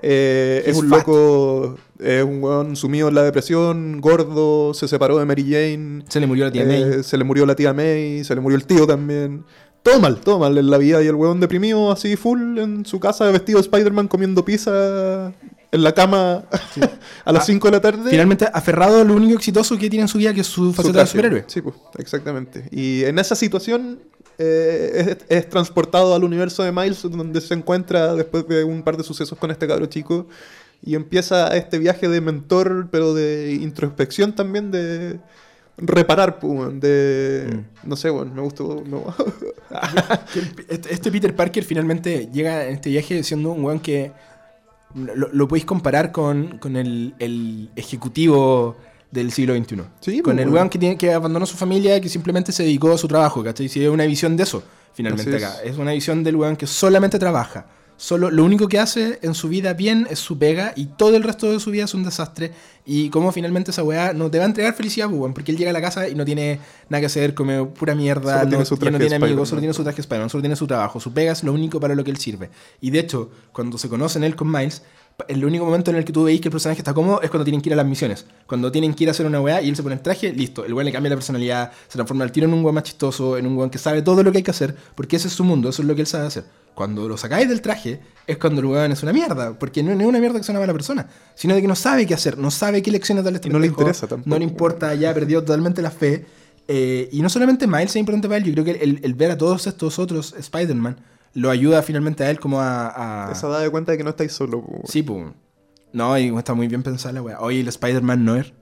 Eh, 0.00 0.62
es 0.64 0.76
un 0.76 0.88
fat. 0.88 1.00
loco, 1.00 1.76
es 1.98 2.24
un 2.24 2.42
weón 2.42 2.76
sumido 2.76 3.08
en 3.08 3.14
la 3.14 3.22
depresión, 3.24 4.00
gordo, 4.00 4.72
se 4.72 4.88
separó 4.88 5.18
de 5.18 5.26
Mary 5.26 5.44
Jane, 5.44 6.02
Se 6.08 6.18
le 6.18 6.26
murió 6.26 6.46
la 6.46 6.52
tía 6.52 6.62
eh, 6.62 6.66
May. 6.66 7.02
se 7.02 7.18
le 7.18 7.24
murió 7.24 7.44
la 7.44 7.54
tía 7.54 7.74
May, 7.74 8.24
se 8.24 8.34
le 8.34 8.40
murió 8.40 8.56
el 8.56 8.64
tío 8.64 8.86
también. 8.86 9.44
Todo 9.82 9.98
mal, 10.00 10.20
todo 10.20 10.38
mal 10.38 10.56
en 10.58 10.70
la 10.70 10.78
vida 10.78 11.02
y 11.02 11.06
el 11.08 11.14
weón 11.16 11.40
deprimido 11.40 11.90
así 11.90 12.14
full 12.16 12.58
en 12.58 12.86
su 12.86 13.00
casa 13.00 13.24
vestido 13.30 13.58
de 13.58 13.62
Spider-Man 13.62 14.06
comiendo 14.08 14.44
pizza 14.44 15.32
en 15.72 15.82
la 15.82 15.92
cama 15.92 16.44
a 17.24 17.32
las 17.32 17.42
Ah, 17.42 17.46
5 17.46 17.66
de 17.68 17.72
la 17.72 17.80
tarde. 17.80 18.10
Finalmente, 18.10 18.46
aferrado 18.52 19.00
a 19.00 19.04
lo 19.04 19.14
único 19.14 19.36
exitoso 19.36 19.76
que 19.78 19.90
tiene 19.90 20.02
en 20.02 20.08
su 20.08 20.18
vida, 20.18 20.32
que 20.32 20.42
es 20.42 20.46
su 20.46 20.66
su 20.66 20.72
faceta 20.72 20.88
de 20.92 21.04
traje. 21.04 21.10
superhéroe. 21.10 21.44
Sí, 21.48 21.62
pues, 21.62 21.74
exactamente. 21.98 22.68
Y 22.70 23.02
en 23.04 23.18
esa 23.18 23.34
situación 23.34 23.98
eh, 24.38 25.16
es, 25.28 25.36
es 25.38 25.48
transportado 25.48 26.14
al 26.14 26.22
universo 26.24 26.62
de 26.62 26.70
Miles, 26.72 27.02
donde 27.02 27.40
se 27.40 27.54
encuentra 27.54 28.14
después 28.14 28.46
de 28.46 28.62
un 28.64 28.82
par 28.82 28.96
de 28.96 29.02
sucesos 29.02 29.36
con 29.38 29.50
este 29.50 29.66
cabro 29.66 29.86
chico. 29.86 30.28
Y 30.84 30.94
empieza 30.94 31.56
este 31.56 31.78
viaje 31.78 32.08
de 32.08 32.20
mentor, 32.20 32.88
pero 32.90 33.14
de 33.14 33.52
introspección 33.60 34.34
también, 34.34 34.70
de 34.72 35.20
reparar, 35.76 36.38
pues, 36.38 36.80
de... 36.80 37.48
Mm. 37.52 37.88
No 37.88 37.96
sé, 37.96 38.10
bueno, 38.10 38.32
me 38.34 38.42
gustó... 38.42 38.82
Este, 40.68 41.10
Peter 41.10 41.34
Parker 41.34 41.64
finalmente 41.64 42.28
llega 42.32 42.66
en 42.66 42.74
este 42.74 42.90
viaje 42.90 43.22
siendo 43.22 43.52
un 43.52 43.64
weón 43.64 43.80
que 43.80 44.12
lo, 44.94 45.28
lo 45.32 45.48
podéis 45.48 45.64
comparar 45.64 46.12
con, 46.12 46.58
con 46.58 46.76
el, 46.76 47.14
el 47.18 47.70
ejecutivo 47.74 48.76
del 49.10 49.30
siglo 49.30 49.54
XXI. 49.54 49.82
Sí, 50.00 50.20
con 50.20 50.34
pues, 50.34 50.46
el 50.46 50.52
weón. 50.52 50.68
que, 50.68 50.78
tiene, 50.78 50.96
que 50.96 51.12
abandonó 51.12 51.46
su 51.46 51.56
familia 51.56 51.96
y 51.96 52.00
que 52.00 52.08
simplemente 52.08 52.50
se 52.50 52.64
dedicó 52.64 52.92
a 52.92 52.98
su 52.98 53.06
trabajo, 53.06 53.44
¿cachai? 53.44 53.66
Es 53.66 53.76
una 53.76 54.04
visión 54.04 54.36
de 54.36 54.42
eso, 54.42 54.62
finalmente 54.94 55.36
Así 55.36 55.44
es. 55.44 55.50
acá. 55.50 55.62
Es 55.62 55.78
una 55.78 55.92
visión 55.92 56.24
del 56.24 56.36
weón 56.36 56.56
que 56.56 56.66
solamente 56.66 57.18
trabaja. 57.18 57.66
Solo, 58.02 58.32
lo 58.32 58.42
único 58.42 58.66
que 58.66 58.80
hace 58.80 59.20
en 59.22 59.32
su 59.32 59.48
vida 59.48 59.74
bien 59.74 60.08
es 60.10 60.18
su 60.18 60.36
pega 60.36 60.72
y 60.74 60.86
todo 60.86 61.14
el 61.14 61.22
resto 61.22 61.52
de 61.52 61.60
su 61.60 61.70
vida 61.70 61.84
es 61.84 61.94
un 61.94 62.02
desastre. 62.02 62.50
Y 62.84 63.10
como 63.10 63.30
finalmente 63.30 63.70
esa 63.70 63.84
weá 63.84 64.12
no 64.12 64.28
te 64.28 64.38
va 64.38 64.44
a 64.44 64.48
entregar 64.48 64.74
felicidad, 64.74 65.06
pues, 65.06 65.20
weón, 65.20 65.32
porque 65.32 65.52
él 65.52 65.56
llega 65.56 65.70
a 65.70 65.72
la 65.72 65.80
casa 65.80 66.08
y 66.08 66.16
no 66.16 66.24
tiene 66.24 66.58
nada 66.88 66.98
que 66.98 67.06
hacer, 67.06 67.32
come 67.32 67.64
pura 67.64 67.94
mierda, 67.94 68.40
Solo 68.40 68.42
no, 68.42 68.48
tiene 68.48 68.64
su 68.64 68.76
traje 68.76 68.90
no 68.90 68.98
tiene 68.98 69.14
amigos, 69.14 69.48
solo 69.48 69.60
tiene 69.60 69.72
su 69.72 69.84
traje 69.84 70.00
Spider-Man, 70.00 70.30
solo 70.30 70.42
tiene 70.42 70.56
su 70.56 70.66
trabajo. 70.66 70.98
Su 70.98 71.12
pega 71.12 71.30
es 71.30 71.44
lo 71.44 71.52
único 71.52 71.78
para 71.78 71.94
lo 71.94 72.02
que 72.02 72.10
él 72.10 72.16
sirve. 72.16 72.50
Y 72.80 72.90
de 72.90 72.98
hecho, 72.98 73.30
cuando 73.52 73.78
se 73.78 73.88
conocen 73.88 74.24
él 74.24 74.34
con 74.34 74.50
Miles, 74.50 74.82
el 75.28 75.44
único 75.44 75.64
momento 75.64 75.90
en 75.90 75.96
el 75.96 76.04
que 76.04 76.12
tú 76.12 76.24
veis 76.24 76.40
que 76.40 76.48
el 76.48 76.52
personaje 76.52 76.80
está 76.80 76.94
cómodo 76.94 77.20
es 77.22 77.30
cuando 77.30 77.44
tienen 77.44 77.60
que 77.60 77.68
ir 77.68 77.72
a 77.72 77.76
las 77.76 77.86
misiones. 77.86 78.26
Cuando 78.46 78.72
tienen 78.72 78.94
que 78.94 79.04
ir 79.04 79.08
a 79.08 79.12
hacer 79.12 79.26
una 79.26 79.40
weá 79.40 79.62
y 79.62 79.68
él 79.68 79.76
se 79.76 79.82
pone 79.82 79.94
el 79.94 80.00
traje, 80.00 80.32
listo. 80.32 80.64
El 80.64 80.74
weón 80.74 80.86
le 80.86 80.92
cambia 80.92 81.10
la 81.10 81.16
personalidad, 81.16 81.72
se 81.88 81.94
transforma 81.94 82.24
al 82.24 82.32
tiro 82.32 82.46
en 82.46 82.54
un 82.54 82.62
weón 82.62 82.74
más 82.74 82.84
chistoso, 82.84 83.36
en 83.36 83.46
un 83.46 83.56
weón 83.56 83.70
que 83.70 83.78
sabe 83.78 84.02
todo 84.02 84.22
lo 84.22 84.32
que 84.32 84.38
hay 84.38 84.44
que 84.44 84.50
hacer, 84.50 84.74
porque 84.94 85.16
ese 85.16 85.28
es 85.28 85.34
su 85.34 85.44
mundo, 85.44 85.68
eso 85.68 85.82
es 85.82 85.88
lo 85.88 85.94
que 85.94 86.02
él 86.02 86.06
sabe 86.06 86.26
hacer. 86.26 86.44
Cuando 86.74 87.06
lo 87.06 87.16
sacáis 87.16 87.48
del 87.48 87.60
traje, 87.60 88.00
es 88.26 88.38
cuando 88.38 88.60
el 88.60 88.66
weón 88.66 88.92
es 88.92 89.02
una 89.02 89.12
mierda, 89.12 89.58
porque 89.58 89.82
no, 89.82 89.94
no 89.94 90.00
es 90.00 90.06
una 90.06 90.18
mierda 90.18 90.38
que 90.38 90.44
sea 90.44 90.54
una 90.54 90.60
mala 90.60 90.72
persona, 90.72 91.06
sino 91.34 91.54
de 91.54 91.60
que 91.60 91.68
no 91.68 91.76
sabe 91.76 92.06
qué 92.06 92.14
hacer, 92.14 92.38
no 92.38 92.50
sabe 92.50 92.82
qué 92.82 92.90
lecciones 92.90 93.24
darle 93.24 93.36
a 93.36 93.40
este 93.40 93.50
no 93.50 93.58
le 93.58 93.66
interesa 93.66 94.06
tampoco. 94.06 94.30
No 94.30 94.38
le 94.38 94.44
importa, 94.44 94.94
ya 94.94 95.12
perdió 95.12 95.40
totalmente 95.40 95.82
la 95.82 95.90
fe. 95.90 96.24
Eh, 96.68 97.08
y 97.12 97.20
no 97.22 97.28
solamente 97.28 97.66
Miles 97.66 97.90
es 97.90 97.96
importante 97.96 98.28
para 98.28 98.38
él, 98.38 98.44
yo 98.44 98.52
creo 98.52 98.64
que 98.64 98.84
el, 98.84 99.00
el 99.02 99.14
ver 99.14 99.32
a 99.32 99.36
todos 99.36 99.66
estos 99.66 99.98
otros 99.98 100.34
Spider-Man 100.38 100.96
lo 101.34 101.50
ayuda 101.50 101.82
finalmente 101.82 102.24
a 102.24 102.30
él 102.30 102.38
como 102.40 102.60
a... 102.60 103.28
a- 103.28 103.32
Esa 103.32 103.48
da 103.48 103.60
de 103.60 103.70
cuenta 103.70 103.92
de 103.92 103.98
que 103.98 104.04
no 104.04 104.10
estáis 104.10 104.32
solo. 104.32 104.62
po. 104.62 104.82
Sí, 104.86 105.02
pues. 105.02 105.26
No, 105.92 106.16
y 106.18 106.34
está 106.36 106.54
muy 106.54 106.68
bien 106.68 106.82
pensada 106.82 107.12
la 107.12 107.22
weá. 107.22 107.40
Oye, 107.40 107.60
el 107.60 107.68
Spider-Man 107.68 108.24
Noir. 108.24 108.54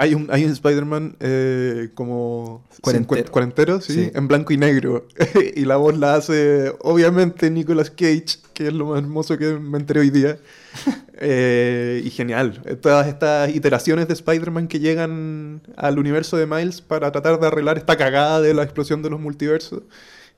Hay 0.00 0.14
un, 0.14 0.26
hay 0.32 0.44
un 0.44 0.50
Spider-Man 0.50 1.16
eh, 1.20 1.90
como 1.94 2.64
Cuarentero. 2.80 3.30
cuarentero, 3.30 3.80
sí, 3.80 3.92
Sí. 3.92 4.10
en 4.12 4.26
blanco 4.26 4.52
y 4.52 4.56
negro. 4.56 5.06
y 5.54 5.64
la 5.64 5.76
voz 5.76 5.96
la 5.96 6.14
hace, 6.16 6.72
obviamente, 6.80 7.48
Nicolas 7.50 7.90
Cage, 7.90 8.38
que 8.52 8.66
es 8.66 8.72
lo 8.72 8.86
más 8.86 8.98
hermoso 8.98 9.38
que 9.38 9.52
me 9.58 9.78
enteré 9.78 10.00
hoy 10.00 10.10
día. 10.10 10.38
Eh, 11.26 12.02
y 12.04 12.10
genial. 12.10 12.60
Todas 12.82 13.06
estas 13.06 13.54
iteraciones 13.54 14.08
de 14.08 14.14
Spider-Man 14.14 14.66
que 14.66 14.80
llegan 14.80 15.62
al 15.76 16.00
universo 16.00 16.36
de 16.36 16.44
Miles 16.46 16.80
para 16.82 17.12
tratar 17.12 17.38
de 17.38 17.46
arreglar 17.46 17.78
esta 17.78 17.96
cagada 17.96 18.40
de 18.40 18.52
la 18.52 18.64
explosión 18.64 19.00
de 19.00 19.10
los 19.10 19.20
multiversos. 19.20 19.82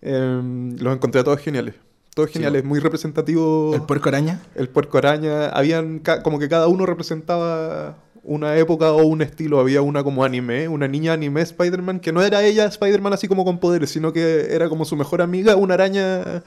Eh, 0.03 0.40
los 0.78 0.94
encontré 0.94 1.20
a 1.20 1.24
todos 1.24 1.40
geniales. 1.40 1.74
Todos 2.14 2.30
Sí, 2.30 2.34
geniales, 2.34 2.64
muy 2.64 2.80
representativo. 2.80 3.74
El 3.74 3.82
puerco 3.82 4.09
araña. 4.09 4.40
El 4.55 4.68
puerco 4.68 4.99
araña, 4.99 5.49
habían 5.49 6.01
como 6.22 6.38
que 6.38 6.49
cada 6.49 6.66
uno 6.66 6.86
representaba 6.86 7.97
una 8.22 8.57
época 8.57 8.92
o 8.92 9.05
un 9.05 9.22
estilo. 9.22 9.61
Había 9.61 9.82
una 9.82 10.03
como 10.03 10.24
anime, 10.24 10.66
una 10.68 10.88
niña 10.88 11.12
anime 11.12 11.42
Spider-Man, 11.42 12.01
que 12.01 12.12
no 12.12 12.22
era 12.22 12.42
ella 12.42 12.64
Spider-Man 12.66 13.12
así 13.12 13.28
como 13.28 13.44
con 13.44 13.59
poderes, 13.59 13.90
sino 13.90 14.12
que 14.12 14.49
era 14.55 14.68
como 14.68 14.84
su 14.84 14.97
mejor 14.97 15.20
amiga, 15.22 15.57
una 15.57 15.74
araña 15.74 16.42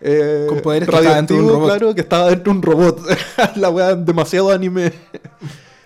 eh, 0.00 0.46
Con 0.48 0.60
poderes 0.60 0.88
que 0.88 0.94
estaba 0.94 1.16
dentro 1.16 1.36
de 1.36 1.42
un 1.42 1.48
robot. 1.48 1.66
claro, 1.68 1.94
que 1.94 2.00
estaba 2.02 2.28
dentro 2.30 2.52
de 2.52 2.58
un 2.58 2.62
robot. 2.62 3.00
La 3.56 3.70
wea 3.70 3.94
demasiado 3.94 4.50
anime. 4.52 4.92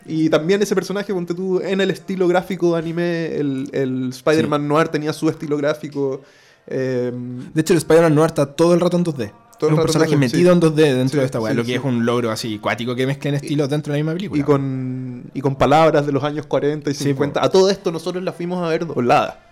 Y 0.05 0.31
también 0.31 0.63
ese 0.63 0.75
personaje, 0.75 1.13
ponte 1.13 1.35
tú, 1.35 1.61
en 1.61 1.81
el 1.81 1.91
estilo 1.91 2.27
gráfico 2.27 2.73
de 2.73 2.79
anime, 2.79 3.37
el, 3.37 3.69
el 3.73 4.09
Spider-Man 4.09 4.67
Noir 4.67 4.89
tenía 4.89 5.13
su 5.13 5.29
estilo 5.29 5.57
gráfico. 5.57 6.23
Eh, 6.69 7.13
De 7.55 7.61
hecho, 7.61 7.73
el 7.73 7.79
Spider-Man 7.79 8.15
Noir 8.15 8.27
está 8.29 8.47
todo 8.47 8.75
el 8.75 8.81
rato 8.81 8.97
en 8.97 9.05
2D. 9.05 9.33
Todo 9.59 9.71
el 9.71 9.75
es 9.75 9.79
un 9.79 9.81
en 9.81 9.83
personaje 9.83 10.15
2D, 10.15 10.19
metido 10.19 10.53
sí. 10.53 10.57
en 10.57 10.61
2D 10.61 10.75
dentro 10.97 11.09
Sí, 11.09 11.17
de 11.19 11.25
esta 11.25 11.41
weá, 11.41 11.51
sí, 11.53 11.57
lo 11.57 11.65
que 11.65 11.75
es 11.75 11.83
un 11.83 12.07
logro 12.07 12.31
así 12.31 12.59
cuático 12.61 12.95
que 12.95 13.07
mezclen 13.07 13.35
estilos 13.35 13.69
dentro 13.69 13.93
de 13.93 13.99
la 13.99 14.05
misma 14.05 14.15
película. 14.17 14.41
Y 14.41 14.45
con, 14.45 15.25
y 15.35 15.41
con 15.41 15.57
palabras 15.57 16.07
de 16.07 16.13
los 16.13 16.23
años 16.23 16.47
40 16.47 16.91
y 16.91 16.95
Sí, 16.95 17.05
50. 17.05 17.43
a 17.45 17.49
todo 17.49 17.69
esto 17.69 17.91
nosotros 17.91 18.23
la 18.23 18.33
fuimos 18.33 18.63
a 18.65 18.69
ver 18.69 18.87
doblada. 18.87 19.45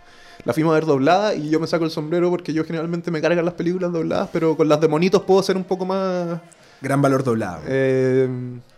La 0.45 0.53
fuimos 0.53 0.71
a 0.71 0.75
ver 0.75 0.87
doblada 0.87 1.35
y 1.35 1.51
yo 1.51 1.59
me 1.59 1.67
saco 1.67 1.85
el 1.85 1.91
sombrero 1.91 2.31
porque 2.31 2.53
yo 2.53 2.63
generalmente 2.65 3.11
me 3.11 3.21
cargan 3.21 3.45
las 3.45 3.55
películas 3.55 3.91
dobladas, 3.93 4.29
pero 4.33 4.57
con 4.57 4.69
las 4.69 4.81
de 4.81 4.87
monitos 4.87 5.23
puedo 5.23 5.43
ser 5.43 5.57
un 5.57 5.65
poco 5.65 5.85
más... 5.85 6.41
Gran 6.83 7.03
valor 7.03 7.25
doblado. 7.25 7.63
eh, 7.67 8.29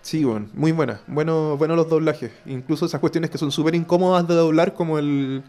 sí, 0.00 0.24
bueno, 0.24 0.46
muy 0.54 0.72
buena. 0.72 1.00
Bueno, 1.08 1.56
bueno 1.58 1.76
los 1.76 1.90
doblajes. 1.90 2.30
Incluso 2.46 2.86
esas 2.86 3.00
cuestiones 3.00 3.28
que 3.28 3.36
son 3.36 3.50
súper 3.52 3.74
incómodas 3.74 4.26
de 4.26 4.34
doblar, 4.34 4.72
como 4.72 4.98
el... 4.98 5.42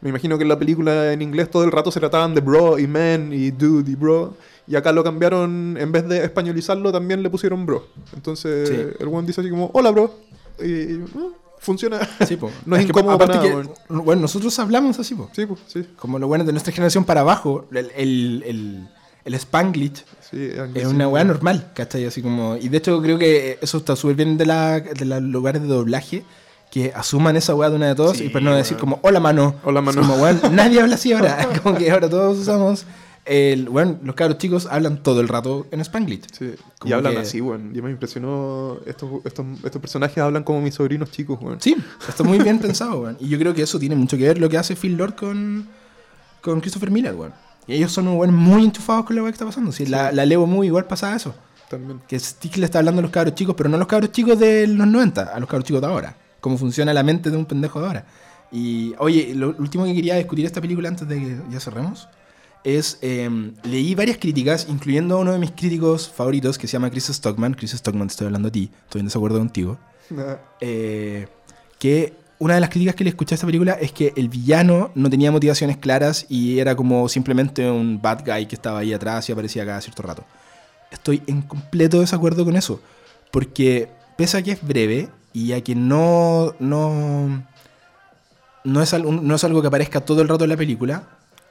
Me 0.00 0.10
imagino 0.10 0.36
que 0.38 0.42
en 0.42 0.48
la 0.48 0.58
película 0.58 1.12
en 1.12 1.22
inglés 1.22 1.50
todo 1.50 1.64
el 1.64 1.72
rato 1.72 1.90
se 1.90 1.98
trataban 2.00 2.34
de 2.34 2.40
bro 2.40 2.78
y 2.78 2.86
man 2.86 3.32
y 3.32 3.50
dude 3.50 3.90
y 3.90 3.94
bro. 3.94 4.34
Y 4.66 4.76
acá 4.76 4.92
lo 4.92 5.02
cambiaron, 5.02 5.76
en 5.80 5.90
vez 5.92 6.06
de 6.08 6.22
españolizarlo, 6.24 6.92
también 6.92 7.22
le 7.22 7.30
pusieron 7.30 7.64
bro. 7.66 7.86
Entonces 8.14 8.68
Sí. 8.68 8.74
el 9.00 9.08
one 9.08 9.26
dice 9.26 9.40
así 9.40 9.50
como, 9.50 9.70
hola 9.72 9.90
bro. 9.90 10.14
Y, 10.60 10.64
y, 10.66 11.04
ah, 11.16 11.28
funciona. 11.58 11.98
Sí, 12.26 12.36
po. 12.36 12.50
No 12.66 12.76
es 12.76 12.82
que, 12.82 12.88
incómodo 12.90 13.14
aparte 13.14 13.38
para 13.38 13.48
que, 13.48 13.54
nada, 13.56 13.74
bueno, 14.02 14.22
nosotros 14.22 14.56
hablamos 14.58 14.98
así, 14.98 15.14
po. 15.14 15.30
Sí, 15.32 15.46
pues, 15.46 15.60
sí. 15.66 15.86
Como 15.96 16.18
lo 16.18 16.28
bueno 16.28 16.44
de 16.44 16.52
nuestra 16.52 16.72
generación 16.72 17.04
para 17.04 17.22
abajo, 17.22 17.64
el, 17.72 17.90
el, 17.96 18.42
el, 18.46 18.88
el 19.24 19.34
Spanglish 19.34 20.04
sí 20.30 20.50
es 20.74 20.86
una 20.86 21.08
weá 21.08 21.24
normal, 21.24 21.70
¿cachai? 21.74 22.04
Así 22.04 22.20
como, 22.22 22.56
y 22.56 22.68
de 22.68 22.76
hecho 22.78 23.00
creo 23.02 23.18
que 23.18 23.58
eso 23.62 23.78
está 23.78 23.96
súper 23.96 24.16
bien 24.16 24.36
de, 24.36 24.46
la, 24.46 24.80
de 24.80 25.04
los 25.06 25.22
lugares 25.22 25.62
de 25.62 25.68
doblaje, 25.68 26.24
que 26.70 26.92
asuman 26.94 27.36
esa 27.36 27.54
weá 27.54 27.70
de 27.70 27.76
una 27.76 27.86
de 27.88 27.94
todos 27.94 28.16
Sí, 28.18 28.24
y 28.24 28.28
para 28.28 28.44
no 28.44 28.54
decir 28.54 28.76
como, 28.76 28.98
hola 29.02 29.20
mano. 29.20 29.54
Hola, 29.64 29.80
mano. 29.80 30.00
Como, 30.02 30.16
weón, 30.22 30.40
nadie 30.52 30.80
habla 30.80 30.96
así 30.96 31.12
ahora. 31.12 31.48
como 31.62 31.76
que 31.78 31.90
ahora 31.90 32.08
todos 32.10 32.38
usamos, 32.38 32.84
el, 33.24 33.68
bueno, 33.68 33.98
los 34.02 34.14
cabros 34.14 34.38
chicos 34.38 34.66
hablan 34.70 35.02
todo 35.02 35.20
el 35.20 35.28
rato 35.28 35.66
en 35.70 35.80
Spanglish. 35.80 36.22
Sí. 36.32 36.54
Como 36.78 36.90
Y 36.90 36.92
hablan 36.94 37.14
que- 37.14 37.18
así, 37.20 37.40
weón. 37.40 37.72
Y 37.74 37.80
me 37.82 37.90
impresionó. 37.90 38.78
Estos, 38.86 39.08
estos, 39.24 39.46
estos 39.64 39.80
personajes 39.80 40.18
hablan 40.18 40.44
como 40.44 40.60
mis 40.60 40.74
sobrinos 40.74 41.10
chicos, 41.10 41.38
weón. 41.40 41.60
Sí, 41.60 41.76
está 42.08 42.22
muy 42.24 42.38
bien 42.38 42.58
pensado, 42.58 43.00
weón. 43.00 43.16
Y 43.20 43.28
yo 43.28 43.38
creo 43.38 43.54
que 43.54 43.62
eso 43.62 43.78
tiene 43.78 43.96
mucho 43.96 44.16
que 44.16 44.24
ver 44.24 44.38
lo 44.38 44.48
que 44.48 44.58
hace 44.58 44.76
Phil 44.76 44.96
Lord 44.96 45.14
con, 45.14 45.68
con 46.42 46.60
Christopher 46.60 46.90
Miller, 46.90 47.14
weón. 47.14 47.32
Y 47.66 47.74
ellos 47.74 47.92
son 47.92 48.08
weón, 48.08 48.34
muy 48.34 48.64
enchufados 48.64 49.04
con 49.04 49.16
lo 49.16 49.24
que 49.24 49.30
está 49.30 49.44
pasando. 49.44 49.72
Sí, 49.72 49.84
La, 49.86 50.10
la 50.12 50.24
Levo 50.24 50.46
muy 50.46 50.66
igual 50.68 50.86
pasa 50.86 51.14
eso. 51.14 51.34
También. 51.68 52.00
Que 52.08 52.18
Stick 52.18 52.56
le 52.56 52.64
está 52.64 52.78
hablando 52.78 53.00
a 53.00 53.02
los 53.02 53.10
cabros 53.10 53.34
chicos, 53.34 53.54
pero 53.54 53.68
no 53.68 53.76
a 53.76 53.78
los 53.78 53.88
cabros 53.88 54.10
chicos 54.10 54.38
de 54.38 54.66
los 54.66 54.86
90, 54.86 55.22
a 55.34 55.38
los 55.38 55.46
cabros 55.48 55.66
chicos 55.66 55.82
de 55.82 55.86
ahora. 55.86 56.16
Cómo 56.40 56.58
funciona 56.58 56.92
la 56.92 57.02
mente 57.02 57.30
de 57.30 57.36
un 57.36 57.46
pendejo 57.46 57.80
de 57.80 57.86
ahora. 57.86 58.06
Y, 58.50 58.94
oye, 58.98 59.34
lo 59.34 59.54
último 59.58 59.84
que 59.84 59.94
quería 59.94 60.16
discutir 60.16 60.46
esta 60.46 60.60
película 60.60 60.88
antes 60.88 61.06
de 61.06 61.16
que 61.16 61.36
ya 61.50 61.60
cerremos 61.60 62.08
es, 62.64 62.98
eh, 63.02 63.28
leí 63.64 63.94
varias 63.94 64.18
críticas, 64.18 64.66
incluyendo 64.68 65.16
a 65.16 65.18
uno 65.18 65.32
de 65.32 65.38
mis 65.38 65.52
críticos 65.52 66.08
favoritos 66.08 66.58
que 66.58 66.66
se 66.66 66.72
llama 66.72 66.90
Chris 66.90 67.06
Stockman. 67.06 67.54
Chris 67.54 67.72
Stockman, 67.72 68.08
te 68.08 68.12
estoy 68.12 68.26
hablando 68.26 68.48
a 68.48 68.52
ti, 68.52 68.70
estoy 68.84 69.00
en 69.00 69.06
desacuerdo 69.06 69.38
contigo. 69.38 69.78
eh, 70.60 71.28
que 71.78 72.14
una 72.38 72.54
de 72.54 72.60
las 72.60 72.70
críticas 72.70 72.94
que 72.94 73.04
le 73.04 73.10
escuché 73.10 73.34
a 73.34 73.36
esta 73.36 73.46
película 73.46 73.72
es 73.72 73.92
que 73.92 74.12
el 74.16 74.28
villano 74.28 74.90
no 74.94 75.10
tenía 75.10 75.30
motivaciones 75.32 75.76
claras 75.76 76.26
y 76.28 76.58
era 76.58 76.76
como 76.76 77.08
simplemente 77.08 77.68
un 77.70 78.00
bad 78.00 78.24
guy 78.24 78.46
que 78.46 78.54
estaba 78.54 78.78
ahí 78.78 78.92
atrás 78.92 79.28
y 79.28 79.32
aparecía 79.32 79.66
cada 79.66 79.80
cierto 79.80 80.02
rato. 80.02 80.24
Estoy 80.90 81.22
en 81.26 81.42
completo 81.42 82.00
desacuerdo 82.00 82.44
con 82.44 82.56
eso, 82.56 82.80
porque 83.30 83.88
pese 84.16 84.38
a 84.38 84.42
que 84.42 84.52
es 84.52 84.66
breve 84.66 85.08
y 85.44 85.52
a 85.52 85.62
que 85.62 85.74
no, 85.74 86.54
no, 86.58 87.42
no, 88.64 88.82
es, 88.82 88.92
algo, 88.94 89.12
no 89.12 89.34
es 89.34 89.44
algo 89.44 89.60
que 89.60 89.68
aparezca 89.68 90.00
todo 90.00 90.22
el 90.22 90.28
rato 90.28 90.44
en 90.44 90.50
la 90.50 90.56
película, 90.56 91.04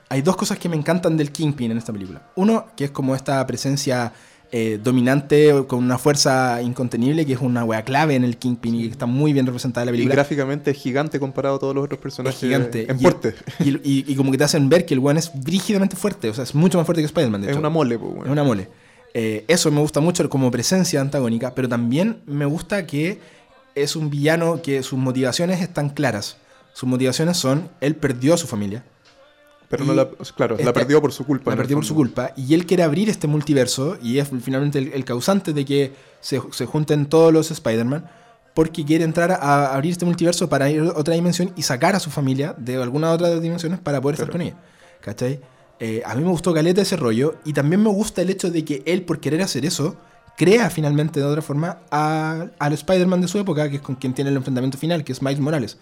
hay 0.09 0.21
dos 0.21 0.35
cosas 0.35 0.57
que 0.59 0.69
me 0.69 0.75
encantan 0.75 1.17
del 1.17 1.31
Kingpin 1.31 1.71
en 1.71 1.77
esta 1.77 1.91
película. 1.93 2.21
Uno, 2.35 2.67
que 2.75 2.85
es 2.85 2.91
como 2.91 3.15
esta 3.15 3.45
presencia 3.45 4.13
eh, 4.51 4.79
dominante 4.81 5.53
con 5.67 5.83
una 5.83 5.97
fuerza 5.97 6.61
incontenible, 6.61 7.25
que 7.25 7.33
es 7.33 7.41
una 7.41 7.65
wea 7.65 7.83
clave 7.83 8.15
en 8.15 8.23
el 8.23 8.37
Kingpin 8.37 8.75
y 8.75 8.83
que 8.83 8.91
está 8.91 9.05
muy 9.05 9.33
bien 9.33 9.45
representada 9.45 9.83
en 9.83 9.87
la 9.87 9.91
Y 9.91 9.93
película. 9.95 10.15
gráficamente 10.15 10.71
es 10.71 10.77
gigante 10.77 11.19
comparado 11.19 11.55
a 11.57 11.59
todos 11.59 11.75
los 11.75 11.83
otros 11.83 11.97
Es 11.97 12.01
personajes. 12.03 12.39
gigante. 12.39 12.89
En 12.89 12.97
Y- 12.99 13.03
porte. 13.03 13.35
Y, 13.59 13.69
y- 13.83 14.05
y 14.07 14.15
como 14.15 14.31
que 14.31 14.37
te 14.37 14.45
hacen 14.45 14.69
ver 14.69 14.85
que 14.85 14.93
el 14.93 14.99
weón 15.01 15.17
es 15.17 15.31
brígidamente 15.33 15.95
fuerte, 15.97 16.29
o 16.29 16.33
sea, 16.33 16.43
es 16.45 16.55
mucho 16.55 16.77
más 16.77 16.85
fuerte 16.85 17.01
que 17.01 17.05
Spider-Man, 17.07 17.41
de 17.41 17.47
Es 17.47 17.51
hecho. 17.51 17.59
una 17.59 17.69
mole, 17.69 17.99
pues, 17.99 18.11
Es 18.11 18.17
weón. 18.19 18.31
una 18.31 18.43
mole. 18.43 18.69
Eh, 19.13 19.43
eso 19.49 19.69
me 19.71 19.81
gusta 19.81 19.99
mucho 19.99 20.29
como 20.29 20.49
presencia 20.51 21.01
antagónica, 21.01 21.53
pero 21.55 21.67
también 21.67 22.19
me 22.27 22.45
gusta 22.45 22.85
que 22.85 23.19
es 23.83 23.95
un 23.95 24.09
villano 24.09 24.61
que 24.61 24.83
sus 24.83 24.97
motivaciones 24.99 25.61
están 25.61 25.89
claras. 25.89 26.37
Sus 26.73 26.87
motivaciones 26.87 27.37
son, 27.37 27.69
él 27.81 27.95
perdió 27.95 28.33
a 28.33 28.37
su 28.37 28.45
familia, 28.47 28.83
Pero 29.69 29.83
no 29.83 29.93
la. 29.93 30.07
Claro, 30.35 30.55
la 30.55 30.61
este- 30.61 30.73
perdió 30.73 31.01
por 31.01 31.11
su 31.11 31.25
culpa. 31.25 31.51
la 31.51 31.57
perdió 31.57 31.75
por 31.77 31.85
su 31.85 31.95
culpa, 31.95 32.31
y 32.37 32.53
él 32.53 32.65
quiere 32.65 32.83
abrir 32.83 33.09
este 33.09 33.27
multiverso, 33.27 33.97
y 34.01 34.19
es 34.19 34.29
finalmente 34.41 34.79
el, 34.79 34.93
el 34.93 35.03
causante 35.03 35.53
de 35.53 35.65
que 35.65 35.93
se, 36.21 36.41
se 36.51 36.65
junten 36.65 37.05
todos 37.07 37.33
los 37.33 37.51
Spider-Man, 37.51 38.09
porque 38.53 38.85
quiere 38.85 39.03
entrar 39.03 39.31
a 39.31 39.73
abrir 39.73 39.91
este 39.91 40.05
multiverso 40.05 40.47
para 40.49 40.69
ir 40.69 40.79
a 40.81 40.97
otra 40.97 41.13
dimensión 41.15 41.51
y 41.55 41.63
sacar 41.63 41.95
a 41.95 41.99
su 41.99 42.09
familia 42.09 42.55
de 42.57 42.81
alguna 42.81 43.11
otra 43.11 43.39
dimensiones 43.39 43.79
para 43.79 43.99
poder 44.01 44.15
estar 44.15 44.29
Claro. 44.29 44.39
con 44.39 44.47
ella. 44.47 44.57
¿Cachai? 45.01 45.39
Eh, 45.79 46.01
a 46.05 46.15
mí 46.15 46.23
me 46.23 46.29
gustó 46.29 46.53
caleta 46.53 46.81
ese 46.81 46.95
rollo, 46.95 47.35
y 47.43 47.53
también 47.53 47.83
me 47.83 47.89
gusta 47.89 48.21
el 48.21 48.29
hecho 48.29 48.49
de 48.49 48.63
que 48.65 48.81
él, 48.85 49.03
por 49.03 49.19
querer 49.19 49.41
hacer 49.41 49.65
eso, 49.65 49.95
crea 50.37 50.69
finalmente 50.69 51.19
de 51.19 51.25
otra 51.25 51.41
forma 51.41 51.79
a- 51.91 52.45
al 52.59 52.73
Spider-Man 52.73 53.19
de 53.21 53.27
su 53.27 53.37
época, 53.39 53.69
que 53.69 53.77
es 53.77 53.81
con 53.81 53.95
quien 53.95 54.13
tiene 54.13 54.29
el 54.29 54.37
enfrentamiento 54.37 54.77
final, 54.77 55.03
que 55.03 55.11
es 55.11 55.21
Miles 55.21 55.39
Morales. 55.41 55.77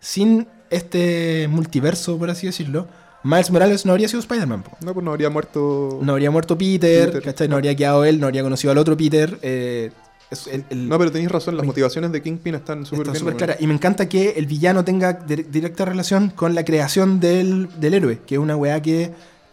Sin 0.00 0.46
este 0.70 1.46
multiverso, 1.48 2.18
por 2.18 2.28
así 2.28 2.46
decirlo, 2.46 2.88
Miles 3.22 3.50
Morales 3.52 3.86
no 3.86 3.92
habría 3.92 4.08
sido 4.08 4.18
Spider-Man. 4.20 4.64
No, 4.84 4.92
pues 4.94 5.04
no 5.04 5.12
habría 5.12 5.30
muerto. 5.30 6.00
No 6.02 6.12
habría 6.12 6.30
muerto 6.32 6.58
Peter, 6.58 7.06
Peter, 7.06 7.22
¿cachai? 7.22 7.46
No 7.46 7.52
no. 7.52 7.56
habría 7.58 7.76
quedado 7.76 8.04
él, 8.04 8.18
no 8.18 8.26
habría 8.26 8.42
conocido 8.42 8.72
al 8.72 8.78
otro 8.78 8.96
Peter. 8.96 9.38
eh, 9.42 9.92
es 10.30 10.46
el- 10.48 10.64
el- 10.70 10.88
No, 10.88 10.98
pero 10.98 11.12
tenéis 11.12 11.30
razón, 11.30 11.56
las 11.56 11.64
motivaciones 11.66 12.10
de 12.10 12.22
Kingpin 12.22 12.54
están 12.56 12.84
súper 12.86 13.00
está 13.02 13.12
bien. 13.12 13.18
súper 13.20 13.34
weón. 13.34 13.38
clara. 13.38 13.56
Y 13.60 13.66
me 13.68 13.74
encanta 13.74 14.08
que 14.08 14.30
el 14.30 14.46
villano 14.46 14.82
tenga 14.82 15.24
dir- 15.26 15.46
directa 15.48 15.84
relación 15.84 16.30
con 16.30 16.54
la 16.54 16.64
creación 16.64 17.20
del, 17.20 17.68
del 17.78 17.94
héroe, 17.94 18.18
que 18.26 18.34
es 18.36 18.40
una 18.40 18.56
weá 18.56 18.80
que 18.82 19.12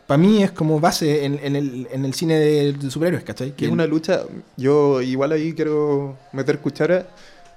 para 0.10 0.18
mí 0.18 0.42
es 0.42 0.50
como 0.52 0.80
base 0.80 1.24
en, 1.24 1.40
en 1.44 1.56
el, 1.56 1.88
en 1.92 2.04
el 2.04 2.16
cine 2.16 2.34
de, 2.40 2.74
de 2.74 2.90
superhéroes, 2.90 3.24
¿cachai? 3.24 3.56
Que 3.56 3.66
es 3.66 3.72
una 3.72 3.86
lucha, 3.86 4.24
yo 4.58 5.04
igual 5.04 5.32
ahí 5.34 5.54
quiero 5.54 6.18
meter 6.34 6.58
cuchara. 6.62 7.06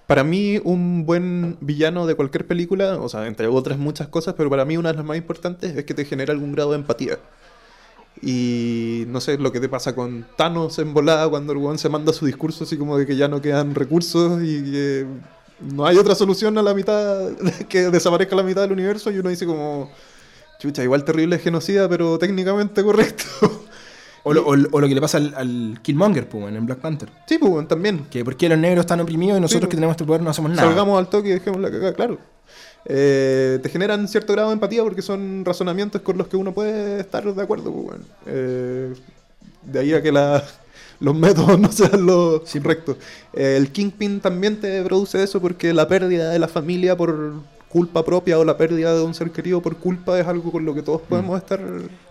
Para 0.06 0.22
mí, 0.22 0.60
un 0.62 1.06
buen 1.06 1.56
villano 1.62 2.06
de 2.06 2.14
cualquier 2.14 2.46
película, 2.46 2.98
o 2.98 3.08
sea, 3.08 3.26
entre 3.26 3.46
otras 3.46 3.78
muchas 3.78 4.08
cosas, 4.08 4.34
pero 4.36 4.50
para 4.50 4.66
mí 4.66 4.76
una 4.76 4.90
de 4.90 4.96
las 4.96 5.04
más 5.06 5.16
importantes 5.16 5.74
es 5.74 5.86
que 5.86 5.94
te 5.94 6.04
genera 6.04 6.34
algún 6.34 6.52
grado 6.52 6.72
de 6.72 6.76
empatía. 6.76 7.18
Y 8.20 9.04
no 9.08 9.22
sé, 9.22 9.38
lo 9.38 9.50
que 9.50 9.58
te 9.58 9.70
pasa 9.70 9.94
con 9.94 10.26
Thanos 10.36 10.78
en 10.78 10.92
volada 10.92 11.26
cuando 11.30 11.54
el 11.54 11.58
weón 11.58 11.78
se 11.78 11.88
manda 11.88 12.12
su 12.12 12.26
discurso 12.26 12.64
así 12.64 12.76
como 12.76 12.98
de 12.98 13.06
que 13.06 13.16
ya 13.16 13.28
no 13.28 13.40
quedan 13.40 13.74
recursos 13.74 14.42
y 14.42 14.62
que 14.62 15.06
no 15.72 15.86
hay 15.86 15.96
otra 15.96 16.14
solución 16.14 16.58
a 16.58 16.62
la 16.62 16.74
mitad, 16.74 17.30
que 17.70 17.88
desaparezca 17.88 18.36
la 18.36 18.42
mitad 18.42 18.60
del 18.60 18.72
universo 18.72 19.10
y 19.10 19.18
uno 19.18 19.30
dice 19.30 19.46
como, 19.46 19.90
chucha, 20.62 20.82
igual 20.82 21.04
terrible 21.04 21.38
genocida, 21.38 21.88
pero 21.88 22.18
técnicamente 22.18 22.82
correcto. 22.82 23.24
o, 24.24 24.32
lo, 24.32 24.46
o 24.46 24.56
lo- 24.56 24.68
o 24.72 24.80
lo 24.80 24.88
que 24.88 24.94
le 24.94 25.00
pasa 25.00 25.18
al, 25.18 25.34
al 25.34 25.78
Killmonger, 25.82 26.28
pues, 26.28 26.54
en 26.54 26.64
Black 26.66 26.78
Panther. 26.78 27.08
sí, 27.26 27.38
pues 27.38 27.66
también. 27.68 28.06
Que 28.10 28.24
por 28.24 28.36
qué 28.36 28.48
los 28.48 28.58
negros 28.58 28.82
están 28.84 29.00
oprimidos 29.00 29.38
y 29.38 29.40
nosotros 29.40 29.62
pues. 29.62 29.70
que 29.70 29.76
tenemos 29.76 29.94
este 29.94 30.04
poder 30.04 30.22
no 30.22 30.30
hacemos 30.30 30.50
nada. 30.52 30.62
Salgamos 30.68 30.98
al 30.98 31.08
toque 31.08 31.28
y 31.28 31.32
dejemos 31.32 31.60
la 31.60 31.70
cagada, 31.70 31.92
claro. 31.94 32.18
Eh, 32.84 33.60
te 33.62 33.68
generan 33.68 34.08
cierto 34.08 34.32
grado 34.32 34.48
de 34.48 34.54
empatía 34.54 34.82
porque 34.82 35.02
son 35.02 35.44
razonamientos 35.44 36.02
con 36.02 36.18
los 36.18 36.26
que 36.26 36.36
uno 36.36 36.52
puede 36.52 37.00
estar 37.00 37.22
de 37.34 37.42
acuerdo. 37.42 37.72
pues. 37.72 38.00
Eh, 38.26 38.92
De 39.62 39.78
ahí 39.78 39.92
a 39.94 40.02
que 40.02 40.10
la, 40.10 40.42
los 41.00 41.14
métodos 41.14 41.58
no 41.60 41.70
sean 41.70 42.04
los 42.04 42.42
Sí, 42.44 42.58
po. 42.58 42.64
correctos. 42.64 42.96
Eh, 43.34 43.54
el 43.56 43.70
Kingpin 43.70 44.20
también 44.20 44.60
te 44.60 44.82
produce 44.82 45.22
eso 45.22 45.40
porque 45.40 45.72
la 45.72 45.86
pérdida 45.86 46.30
de 46.30 46.38
la 46.40 46.48
familia 46.48 46.96
por 46.96 47.34
culpa 47.72 48.04
propia 48.04 48.38
o 48.38 48.44
la 48.44 48.56
pérdida 48.58 48.94
de 48.94 49.02
un 49.02 49.14
ser 49.14 49.30
querido 49.30 49.62
por 49.62 49.76
culpa 49.76 50.20
es 50.20 50.26
algo 50.26 50.52
con 50.52 50.64
lo 50.64 50.74
que 50.74 50.82
todos 50.82 51.00
podemos 51.00 51.38
estar... 51.38 51.58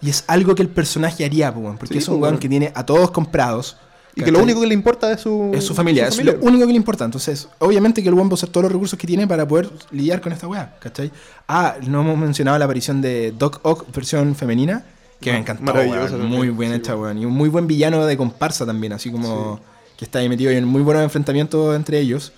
Y 0.02 0.10
es 0.10 0.24
algo 0.28 0.56
que 0.56 0.64
el 0.64 0.70
personaje 0.70 1.24
haría, 1.24 1.54
po, 1.54 1.62
porque 1.78 1.94
Sí, 1.94 2.00
es 2.00 2.08
un 2.08 2.22
weón 2.22 2.40
que 2.40 2.50
tiene 2.50 2.72
a 2.74 2.84
todos 2.84 3.12
comprados. 3.12 3.78
Y 4.16 4.24
que 4.24 4.32
lo 4.32 4.40
único 4.40 4.60
que 4.60 4.68
le 4.68 4.74
importa 4.74 5.12
es 5.14 5.22
su, 5.22 5.52
es 5.54 5.64
su 5.64 5.74
familia, 5.74 6.08
es 6.08 6.22
lo 6.24 6.36
único 6.42 6.66
que 6.66 6.74
le 6.74 6.78
importa. 6.78 7.06
Entonces, 7.06 7.48
obviamente 7.60 8.02
que 8.02 8.10
el 8.10 8.16
weón 8.16 8.28
va 8.28 8.32
a 8.32 8.34
usar 8.34 8.50
todos 8.50 8.64
los 8.64 8.72
recursos 8.72 8.98
que 9.00 9.08
tiene 9.08 9.28
para 9.28 9.48
poder 9.48 9.70
lidiar 9.92 10.20
con 10.20 10.34
esta 10.34 10.48
weá, 10.48 10.76
¿cachai? 10.80 11.12
Ah, 11.48 11.76
no 11.88 12.02
hemos 12.02 12.18
mencionado 12.18 12.58
la 12.58 12.66
aparición 12.66 13.00
de 13.02 13.32
Doc 13.32 13.60
Ock, 13.62 13.86
versión 13.94 14.36
femenina, 14.36 14.84
que 15.22 15.32
me 15.32 15.38
Ah, 15.38 15.40
encantó, 15.42 15.72
weón, 15.74 16.28
muy 16.28 16.50
bien 16.50 16.72
sí, 16.72 16.78
hecha, 16.80 16.96
weón. 16.96 17.20
Y 17.20 17.26
un 17.26 17.34
muy 17.34 17.50
buen 17.50 17.68
villano 17.68 18.04
de 18.06 18.18
comparsa 18.18 18.66
también, 18.66 18.94
así 18.94 19.12
como 19.12 19.60
que 19.96 20.06
está 20.06 20.20
ahí 20.20 20.28
metido 20.28 20.50
en 20.52 20.66
muy 20.66 20.82
buenos 20.82 21.04
enfrentamientos 21.04 21.76
entre 21.76 22.00
ellos. 22.00 22.34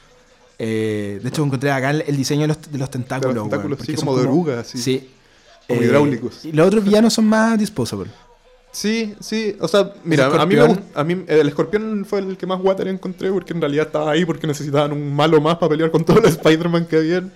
Eh, 0.59 1.19
de 1.21 1.29
hecho, 1.29 1.43
encontré 1.43 1.71
acá 1.71 1.91
el, 1.91 2.03
el 2.07 2.15
diseño 2.15 2.41
de 2.41 2.47
los, 2.49 2.71
de 2.71 2.77
los 2.77 2.89
tentáculos, 2.89 3.35
weón, 3.35 3.49
tentáculos, 3.49 3.79
sí, 3.85 3.95
como 3.95 4.15
de 4.15 4.23
oruga, 4.23 4.59
así. 4.59 4.77
Sí. 4.77 4.91
Eh, 4.93 5.09
Como 5.67 5.81
hidráulicos. 5.81 6.45
Y 6.45 6.51
los 6.51 6.67
otros 6.67 6.83
villanos 6.83 7.13
son 7.13 7.25
más 7.25 7.57
disposable. 7.57 8.09
Sí, 8.71 9.13
sí, 9.19 9.55
o 9.59 9.67
sea, 9.67 9.93
mira, 10.03 10.25
a 10.25 10.45
mí, 10.47 10.55
me, 10.55 10.79
a 10.95 11.03
mí 11.03 11.23
el 11.27 11.47
escorpión 11.47 12.05
fue 12.05 12.19
el 12.19 12.37
que 12.37 12.47
más 12.47 12.59
water 12.59 12.87
encontré 12.87 13.31
porque 13.31 13.53
en 13.53 13.61
realidad 13.61 13.85
estaba 13.85 14.11
ahí 14.11 14.25
porque 14.25 14.47
necesitaban 14.47 14.91
un 14.91 15.15
malo 15.15 15.39
más 15.39 15.57
para 15.57 15.69
pelear 15.69 15.91
con 15.91 16.03
todos 16.03 16.23
los 16.23 16.31
Spider-Man 16.31 16.87
que 16.87 16.97
habían. 16.97 17.31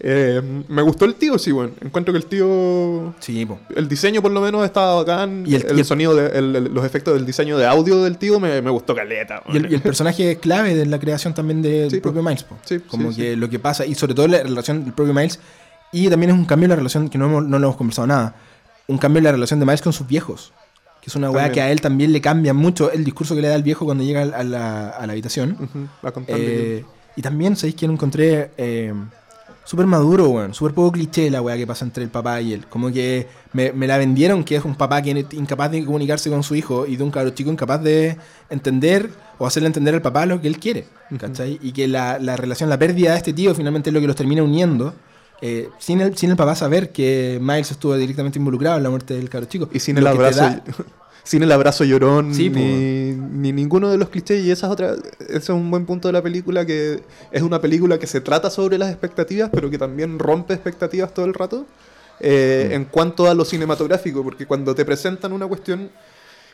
Eh, 0.00 0.42
me 0.68 0.82
gustó 0.82 1.04
el 1.04 1.14
tío, 1.14 1.38
sí, 1.38 1.52
bueno. 1.52 1.72
Encuentro 1.80 2.12
que 2.12 2.18
el 2.18 2.26
tío. 2.26 3.14
Sí, 3.20 3.46
po. 3.46 3.60
El 3.76 3.88
diseño, 3.88 4.20
por 4.20 4.32
lo 4.32 4.40
menos, 4.40 4.64
estaba 4.64 4.94
bacán. 4.96 5.44
Y 5.46 5.54
el- 5.54 5.66
el, 5.70 5.78
y 5.78 5.84
sonido, 5.84 6.14
de, 6.16 6.26
el- 6.38 6.56
el- 6.56 6.74
los 6.74 6.84
efectos 6.84 7.14
del 7.14 7.24
diseño 7.24 7.56
de 7.56 7.66
audio 7.66 8.02
del 8.02 8.18
tío 8.18 8.40
me, 8.40 8.60
me 8.62 8.70
gustó 8.70 8.94
caleta. 8.96 9.42
Y 9.48 9.58
y 9.58 9.74
el 9.74 9.80
personaje 9.82 10.38
clave 10.38 10.74
de 10.74 10.86
la 10.86 10.98
creación 10.98 11.34
también 11.34 11.62
del 11.62 11.90
Sí, 11.90 12.00
propio 12.00 12.22
po. 12.22 12.28
Miles. 12.28 12.42
po. 12.44 12.56
Sí, 12.64 12.80
Como 12.80 13.12
sí, 13.12 13.20
que 13.22 13.36
lo 13.36 13.48
que 13.48 13.58
pasa, 13.60 13.86
y 13.86 13.94
sobre 13.94 14.14
todo 14.14 14.26
la 14.26 14.42
relación 14.42 14.84
del 14.84 14.92
propio 14.92 15.14
Miles, 15.14 15.38
y 15.92 16.08
también 16.08 16.30
es 16.30 16.36
un 16.36 16.46
cambio 16.46 16.64
en 16.66 16.70
la 16.70 16.76
relación 16.76 17.08
que 17.08 17.18
no, 17.18 17.26
hemos- 17.26 17.44
no 17.44 17.58
lo 17.60 17.66
hemos 17.68 17.76
conversado 17.76 18.06
nada, 18.08 18.34
un 18.88 18.98
cambio 18.98 19.18
en 19.18 19.24
la 19.24 19.32
relación 19.32 19.60
de 19.60 19.66
Miles 19.66 19.82
con 19.82 19.92
sus 19.92 20.06
viejos. 20.08 20.52
Que 21.00 21.10
es 21.10 21.16
una 21.16 21.30
weá 21.30 21.50
que 21.50 21.60
a 21.60 21.70
él 21.72 21.80
también 21.80 22.12
le 22.12 22.20
cambia 22.20 22.54
mucho 22.54 22.90
el 22.92 23.04
discurso 23.04 23.34
que 23.34 23.40
le 23.42 23.48
da 23.48 23.56
el 23.56 23.64
viejo 23.64 23.84
cuando 23.84 24.04
llega 24.04 24.22
a 24.22 24.44
la, 24.44 24.88
a 24.90 25.06
la 25.06 25.12
habitación. 25.12 25.56
Va 26.04 26.12
contarle 26.12 26.78
Eh, 26.78 26.84
y 27.16 27.22
también, 27.22 27.56
¿sabéis 27.56 27.74
que 27.74 27.86
encontré 27.86 28.50
eh, 28.56 28.94
súper 29.64 29.86
maduro, 29.86 30.28
weón? 30.28 30.54
Súper 30.54 30.74
poco 30.74 30.92
cliché 30.92 31.30
la 31.30 31.40
weá 31.42 31.56
que 31.56 31.66
pasa 31.66 31.84
entre 31.84 32.04
el 32.04 32.10
papá 32.10 32.40
y 32.40 32.52
él. 32.52 32.66
Como 32.68 32.90
que 32.92 33.26
me, 33.52 33.72
me 33.72 33.86
la 33.86 33.96
vendieron 33.98 34.44
que 34.44 34.56
es 34.56 34.64
un 34.64 34.74
papá 34.74 35.00
que 35.02 35.10
es 35.12 35.26
incapaz 35.34 35.70
de 35.70 35.84
comunicarse 35.84 36.28
con 36.30 36.42
su 36.42 36.54
hijo 36.54 36.86
y 36.86 36.96
de 36.96 37.02
un 37.04 37.10
cabro 37.10 37.30
chico 37.30 37.50
incapaz 37.50 37.82
de 37.82 38.16
entender 38.50 39.10
o 39.38 39.46
hacerle 39.46 39.66
entender 39.68 39.94
al 39.94 40.02
papá 40.02 40.26
lo 40.26 40.40
que 40.40 40.48
él 40.48 40.58
quiere, 40.58 40.86
¿cachai? 41.18 41.58
Y 41.62 41.72
que 41.72 41.88
la, 41.88 42.18
la 42.18 42.36
relación, 42.36 42.68
la 42.68 42.78
pérdida 42.78 43.12
de 43.12 43.16
este 43.16 43.32
tío 43.32 43.54
finalmente 43.54 43.90
es 43.90 43.94
lo 43.94 44.00
que 44.00 44.06
los 44.06 44.16
termina 44.16 44.42
uniendo. 44.42 44.94
eh, 45.40 45.68
sin, 45.78 46.00
el, 46.00 46.16
sin 46.16 46.30
el 46.30 46.36
papá 46.36 46.54
saber 46.54 46.92
que 46.92 47.38
Miles 47.40 47.70
estuvo 47.72 47.96
directamente 47.96 48.38
involucrado 48.38 48.76
en 48.76 48.82
la 48.84 48.90
muerte 48.90 49.14
del 49.14 49.28
cabro 49.28 49.48
chico. 49.48 49.68
Y 49.72 49.80
sin 49.80 49.98
el 49.98 50.06
abrazo. 50.06 50.40
da- 50.40 50.62
Sin 51.24 51.42
el 51.42 51.52
abrazo 51.52 51.84
llorón, 51.84 52.34
Sí, 52.34 52.50
ni, 52.50 53.12
ni 53.12 53.52
ninguno 53.52 53.90
de 53.90 53.96
los 53.96 54.08
clichés. 54.08 54.44
Y 54.44 54.50
esa 54.50 54.66
es 54.66 54.72
otra. 54.72 54.94
Ese 55.20 55.36
es 55.36 55.48
un 55.50 55.70
buen 55.70 55.86
punto 55.86 56.08
de 56.08 56.12
la 56.12 56.22
película. 56.22 56.66
Que 56.66 57.00
es 57.30 57.42
una 57.42 57.60
película 57.60 57.98
que 57.98 58.06
se 58.06 58.20
trata 58.20 58.50
sobre 58.50 58.76
las 58.78 58.90
expectativas, 58.90 59.48
pero 59.52 59.70
que 59.70 59.78
también 59.78 60.18
rompe 60.18 60.54
expectativas 60.54 61.14
todo 61.14 61.24
el 61.26 61.34
rato. 61.34 61.66
eh, 62.20 62.66
Mm. 62.70 62.72
En 62.74 62.84
cuanto 62.86 63.26
a 63.28 63.34
lo 63.34 63.44
cinematográfico, 63.44 64.22
porque 64.22 64.46
cuando 64.46 64.74
te 64.74 64.84
presentan 64.84 65.32
una 65.32 65.46
cuestión 65.46 65.90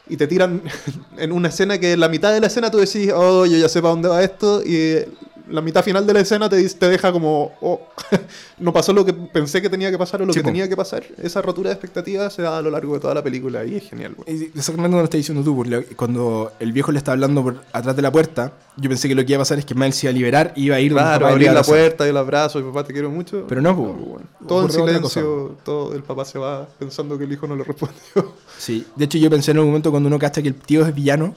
y 0.09 0.16
te 0.16 0.27
tiran 0.27 0.62
en 1.19 1.33
una 1.33 1.49
escena 1.49 1.79
que 1.79 1.93
en 1.93 2.01
la 2.01 2.09
mitad 2.09 2.33
de 2.33 2.41
la 2.41 2.47
escena 2.47 2.71
tú 2.71 2.79
decís, 2.79 3.11
oh, 3.14 3.45
yo 3.45 3.57
ya 3.59 3.69
sé 3.69 3.81
para 3.83 3.91
dónde 3.93 4.09
va 4.09 4.23
esto, 4.23 4.62
y 4.64 5.05
la 5.51 5.61
mitad 5.61 5.82
final 5.84 6.07
de 6.07 6.12
la 6.14 6.20
escena 6.20 6.49
te, 6.49 6.68
te 6.68 6.88
deja 6.88 7.11
como, 7.12 7.53
oh, 7.61 7.80
no 8.59 8.72
pasó 8.72 8.92
lo 8.92 9.05
que 9.05 9.12
pensé 9.12 9.62
que 9.62 9.68
tenía 9.70 9.90
que 9.90 9.99
pasar 9.99 10.22
o 10.22 10.26
lo 10.26 10.32
Sí, 10.32 10.40
que 10.40 10.42
po. 10.44 10.49
tenía 10.49 10.68
que 10.68 10.76
pasar. 10.76 11.03
Esa 11.22 11.42
rotura 11.42 11.70
de 11.70 11.74
expectativas 11.74 12.32
se 12.32 12.42
da 12.42 12.59
a 12.59 12.62
lo 12.62 12.70
largo 12.70 12.94
de 12.94 13.01
toda 13.01 13.14
la 13.14 13.22
película 13.22 13.64
y 13.64 13.76
es 13.76 13.88
genial. 13.88 14.14
Es 14.26 14.42
Exactamente 14.42 14.96
lo 14.96 15.05
estás 15.05 15.18
diciendo 15.18 15.42
tú, 15.42 15.57
porque 15.57 15.84
cuando 15.96 16.53
el 16.61 16.72
viejo 16.72 16.92
le 16.92 16.99
está 16.99 17.12
hablando 17.12 17.42
por 17.42 17.62
atrás 17.72 17.96
de 17.96 18.03
la 18.03 18.12
puerta, 18.12 18.53
yo 18.76 18.88
pensé 18.88 19.09
que 19.09 19.14
lo 19.14 19.24
que 19.24 19.32
iba 19.32 19.38
a 19.38 19.42
pasar 19.42 19.59
es 19.59 19.64
que 19.64 19.74
Miles 19.74 19.96
se 19.96 20.07
iba 20.07 20.11
a 20.11 20.14
liberar 20.14 20.53
y 20.57 20.64
iba 20.66 20.76
a 20.76 20.80
ir 20.80 20.92
Claro, 20.92 21.20
papá 21.20 21.32
abrir 21.32 21.49
a 21.49 21.53
la 21.55 21.62
puerta 21.62 22.07
y 22.07 22.11
el 22.11 22.16
abrazo, 22.16 22.59
y 22.61 22.62
papá 22.62 22.84
te 22.84 22.92
quiero 22.92 23.11
mucho. 23.11 23.44
Pero 23.49 23.61
no, 23.61 23.76
po. 23.76 23.82
bueno. 23.94 24.26
Todo 24.46 24.64
en 24.64 24.70
silencio, 24.70 25.57
todo 25.64 25.94
el 25.94 26.03
papá 26.03 26.24
se 26.24 26.38
va 26.38 26.66
pensando 26.78 27.16
que 27.18 27.24
el 27.24 27.32
hijo 27.32 27.46
no 27.46 27.57
le 27.57 27.64
respondió. 27.64 28.34
Sí, 28.59 28.86
de 28.96 29.05
hecho 29.05 29.18
yo 29.18 29.30
pensé 29.30 29.51
en 29.53 29.59
un 29.61 29.66
momento 29.66 29.90
cuando 29.90 30.09
uno 30.09 30.18
cacha 30.18 30.42
que 30.42 30.49
el 30.49 30.55
tío 30.55 30.84
es 30.86 30.94
villano, 30.94 31.34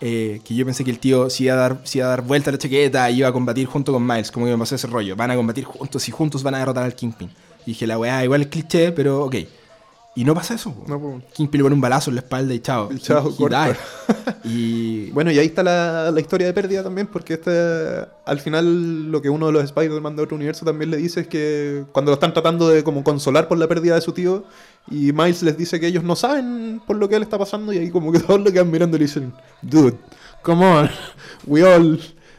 eh, 0.00 0.40
que 0.44 0.54
yo 0.54 0.64
pensé 0.64 0.84
que 0.84 0.90
el 0.90 0.98
tío 0.98 1.30
se 1.30 1.44
iba, 1.44 1.54
a 1.54 1.56
dar, 1.56 1.78
iba 1.92 2.06
a 2.06 2.08
dar 2.08 2.22
vuelta 2.22 2.50
a 2.50 2.52
la 2.52 2.58
chaqueta 2.58 3.10
y 3.10 3.18
iba 3.18 3.28
a 3.28 3.32
combatir 3.32 3.66
junto 3.66 3.92
con 3.92 4.06
Miles, 4.06 4.30
como 4.30 4.46
que 4.46 4.52
me 4.52 4.58
pasó 4.58 4.74
ese 4.74 4.86
rollo, 4.86 5.16
van 5.16 5.30
a 5.30 5.36
combatir 5.36 5.64
juntos 5.64 6.08
y 6.08 6.12
juntos 6.12 6.42
van 6.42 6.54
a 6.54 6.58
derrotar 6.58 6.84
al 6.84 6.94
Kingpin. 6.94 7.30
Y 7.66 7.70
dije, 7.70 7.86
la 7.86 7.98
weá, 7.98 8.22
igual 8.24 8.42
es 8.42 8.48
cliché, 8.48 8.92
pero 8.92 9.24
ok. 9.24 9.36
Y 10.16 10.24
no 10.24 10.32
pasa 10.34 10.54
eso. 10.54 10.72
po. 10.72 10.84
No, 10.86 11.00
po. 11.00 11.20
Kingpin 11.32 11.58
le 11.58 11.64
pone 11.64 11.74
un 11.74 11.80
balazo 11.80 12.10
en 12.10 12.16
la 12.16 12.20
espalda 12.20 12.54
y 12.54 12.60
chao. 12.60 12.88
Y 12.92 12.98
chao, 13.00 13.28
He- 13.30 13.32
he. 13.32 13.76
Y 14.48 15.10
Bueno, 15.10 15.32
y 15.32 15.38
ahí 15.38 15.46
está 15.46 15.62
la, 15.62 16.10
la 16.12 16.20
historia 16.20 16.46
de 16.46 16.52
pérdida 16.52 16.82
también, 16.84 17.06
porque 17.08 17.34
este, 17.34 17.50
al 18.24 18.38
final 18.40 19.10
lo 19.10 19.20
que 19.20 19.28
uno 19.30 19.46
de 19.46 19.52
los 19.52 19.64
Spider-Man 19.64 20.14
de 20.16 20.22
otro 20.22 20.36
universo 20.36 20.64
también 20.64 20.90
le 20.90 20.98
dice 20.98 21.20
es 21.22 21.26
que 21.26 21.84
cuando 21.92 22.10
lo 22.10 22.14
están 22.14 22.32
tratando 22.32 22.68
de 22.68 22.84
como 22.84 23.02
consolar 23.02 23.48
por 23.48 23.58
la 23.58 23.66
pérdida 23.66 23.96
de 23.96 24.00
su 24.02 24.12
tío, 24.12 24.44
y 24.88 25.12
Miles 25.12 25.42
les 25.42 25.56
dice 25.56 25.80
que 25.80 25.86
ellos 25.88 26.04
no 26.04 26.14
saben 26.14 26.80
por 26.86 26.96
lo 26.96 27.08
que 27.08 27.16
él 27.16 27.22
está 27.22 27.38
pasando, 27.38 27.72
y 27.72 27.78
ahí 27.78 27.90
como 27.90 28.12
que 28.12 28.18
todos 28.20 28.40
lo 28.40 28.52
quedan 28.52 28.70
mirando 28.70 28.96
y 28.96 29.00
le 29.00 29.06
dicen, 29.06 29.32
dude, 29.62 29.96
come 30.42 30.64
on, 30.64 30.90
we 31.46 31.64
all 31.64 31.98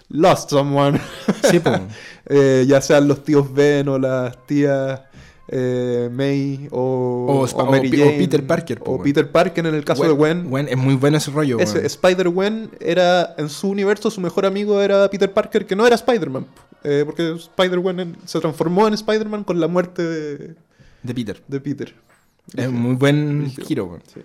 lost 0.10 0.50
someone. 0.50 1.00
sí. 1.50 1.60
Eh, 2.28 2.66
ya 2.68 2.82
sean 2.82 3.08
los 3.08 3.24
tíos 3.24 3.54
Ben 3.54 3.88
o 3.88 4.00
las 4.00 4.36
tías 4.48 5.00
eh, 5.48 6.10
May 6.12 6.68
o, 6.72 7.28
O 7.30 7.62
o 7.62 7.72
Mary 7.72 7.89
Peter 7.89 8.46
Parker, 8.46 8.80
po, 8.80 8.91
o. 8.93 9.02
Peter 9.04 9.30
Parker 9.32 9.66
en 9.68 9.76
el 9.76 9.84
caso 9.86 10.04
de 10.04 10.10
Gwen. 10.12 10.50
Gwen, 10.50 10.68
es 10.68 10.78
muy 10.78 10.96
bueno 10.96 11.18
ese 11.18 11.32
rollo. 11.32 11.60
Ese. 11.60 11.86
Spider-Gwen 11.86 12.72
era, 12.80 13.36
en 13.38 13.50
su 13.50 13.70
universo, 13.70 14.10
su 14.10 14.22
mejor 14.22 14.46
amigo 14.46 14.82
era 14.82 15.10
Peter 15.10 15.32
Parker, 15.32 15.66
que 15.66 15.76
no 15.76 15.86
era 15.86 15.96
Spider-Man. 15.96 16.46
eh, 16.84 17.04
porque 17.06 17.32
Spider-Gwen 17.34 18.00
en- 18.00 18.16
se 18.26 18.39
transformó 18.39 18.88
en 18.88 18.93
Spider-Man 18.96 19.43
con 19.43 19.60
la 19.60 19.68
muerte 19.68 20.04
de, 20.04 20.56
De 21.04 21.14
Peter. 21.14 21.41
de 21.48 21.60
Peter. 21.60 21.96
Es 22.56 22.72
muy 22.72 22.96
buen 22.96 23.50
giro. 23.68 24.00
Sí. 24.14 24.22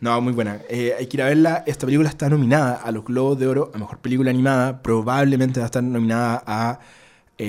No, 0.00 0.20
muy 0.20 0.32
buena. 0.32 0.58
Eh, 0.68 0.94
hay 0.98 1.06
que 1.06 1.16
ir 1.16 1.22
a 1.22 1.26
verla. 1.26 1.62
Esta 1.66 1.86
película 1.86 2.08
está 2.08 2.28
nominada 2.28 2.74
a 2.74 2.90
los 2.90 3.04
Globos 3.04 3.38
de 3.38 3.46
Oro 3.46 3.70
a 3.72 3.78
Mejor 3.78 3.98
Película 3.98 4.30
Animada. 4.30 4.82
Probablemente 4.82 5.60
va 5.60 5.64
a 5.64 5.66
estar 5.66 5.82
nominada 5.82 6.42
a 6.44 6.80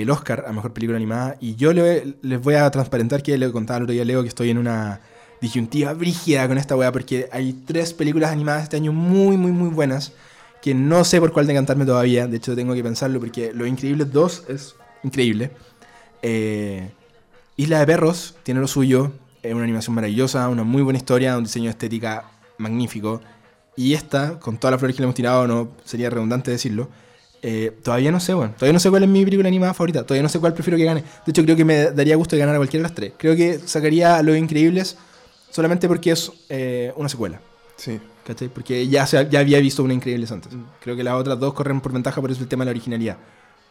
el 0.01 0.09
Oscar 0.09 0.45
a 0.47 0.51
Mejor 0.53 0.73
Película 0.73 0.97
Animada. 0.97 1.35
Y 1.39 1.55
yo 1.55 1.73
le- 1.73 2.15
les 2.21 2.41
voy 2.41 2.55
a 2.55 2.69
transparentar 2.71 3.21
que 3.23 3.37
le 3.37 3.51
contaba 3.51 3.77
el 3.77 3.83
otro 3.83 3.93
día 3.93 4.05
Leo 4.05 4.21
que 4.21 4.29
estoy 4.29 4.49
en 4.49 4.57
una 4.57 4.99
disyuntiva 5.41 5.93
brígida 5.93 6.47
con 6.47 6.57
esta 6.57 6.75
weá 6.75 6.91
porque 6.91 7.27
hay 7.31 7.53
tres 7.65 7.93
películas 7.93 8.31
animadas 8.31 8.63
este 8.63 8.77
año 8.77 8.93
muy, 8.93 9.35
muy, 9.37 9.51
muy 9.51 9.69
buenas 9.69 10.13
que 10.61 10.73
no 10.73 11.03
sé 11.03 11.19
por 11.19 11.33
cuál 11.33 11.45
decantarme 11.47 11.85
todavía. 11.85 12.27
De 12.27 12.37
hecho, 12.37 12.55
tengo 12.55 12.73
que 12.73 12.81
pensarlo 12.83 13.19
porque 13.19 13.51
Los 13.53 13.67
Increíbles 13.67 14.11
2 14.13 14.43
es 14.47 14.75
increíble. 15.03 15.51
Eh, 16.21 16.89
Isla 17.57 17.79
de 17.79 17.85
Perros 17.85 18.35
tiene 18.43 18.61
lo 18.61 18.67
suyo, 18.67 19.11
es 19.41 19.53
una 19.53 19.63
animación 19.63 19.93
maravillosa, 19.95 20.47
una 20.47 20.63
muy 20.63 20.81
buena 20.81 20.97
historia, 20.97 21.37
un 21.37 21.43
diseño 21.43 21.65
de 21.65 21.71
estética 21.71 22.23
magnífico. 22.57 23.21
Y 23.75 23.93
esta, 23.93 24.39
con 24.39 24.57
todas 24.57 24.71
las 24.71 24.79
flores 24.79 24.95
que 24.95 25.01
le 25.01 25.05
hemos 25.05 25.15
tirado, 25.15 25.45
no 25.47 25.69
sería 25.83 26.09
redundante 26.09 26.51
decirlo. 26.51 26.87
Eh, 27.43 27.71
todavía 27.83 28.11
no 28.11 28.19
sé, 28.19 28.33
bueno, 28.33 28.53
todavía 28.57 28.73
no 28.73 28.79
sé 28.79 28.89
cuál 28.89 29.03
es 29.03 29.09
mi 29.09 29.23
película 29.23 29.47
animada 29.49 29.73
favorita, 29.73 30.03
todavía 30.03 30.23
no 30.23 30.29
sé 30.29 30.39
cuál 30.39 30.53
prefiero 30.53 30.77
que 30.77 30.85
gane. 30.85 31.01
De 31.01 31.29
hecho, 31.29 31.43
creo 31.43 31.55
que 31.55 31.65
me 31.65 31.91
daría 31.91 32.15
gusto 32.15 32.35
de 32.35 32.39
ganar 32.39 32.55
a 32.55 32.57
cualquiera 32.59 32.81
de 32.83 32.89
las 32.89 32.95
tres. 32.95 33.13
Creo 33.17 33.35
que 33.35 33.59
sacaría 33.59 34.15
a 34.17 34.23
Los 34.23 34.37
Increíbles 34.37 34.97
solamente 35.51 35.87
porque 35.87 36.11
es 36.11 36.31
eh, 36.49 36.91
una 36.95 37.09
secuela. 37.09 37.39
Sí. 37.75 37.99
¿Cachai? 38.25 38.47
Porque 38.47 38.87
ya, 38.87 39.05
se- 39.05 39.27
ya 39.29 39.39
había 39.41 39.59
visto 39.59 39.83
una 39.83 39.93
Increíbles 39.93 40.31
antes. 40.31 40.53
Mm. 40.53 40.63
Creo 40.81 40.95
que 40.95 41.03
las 41.03 41.15
otras 41.15 41.37
dos 41.39 41.53
corren 41.53 41.81
por 41.81 41.91
ventaja 41.91 42.21
por 42.21 42.31
eso 42.31 42.41
el 42.41 42.47
tema 42.47 42.63
de 42.63 42.67
la 42.67 42.71
originalidad. 42.71 43.17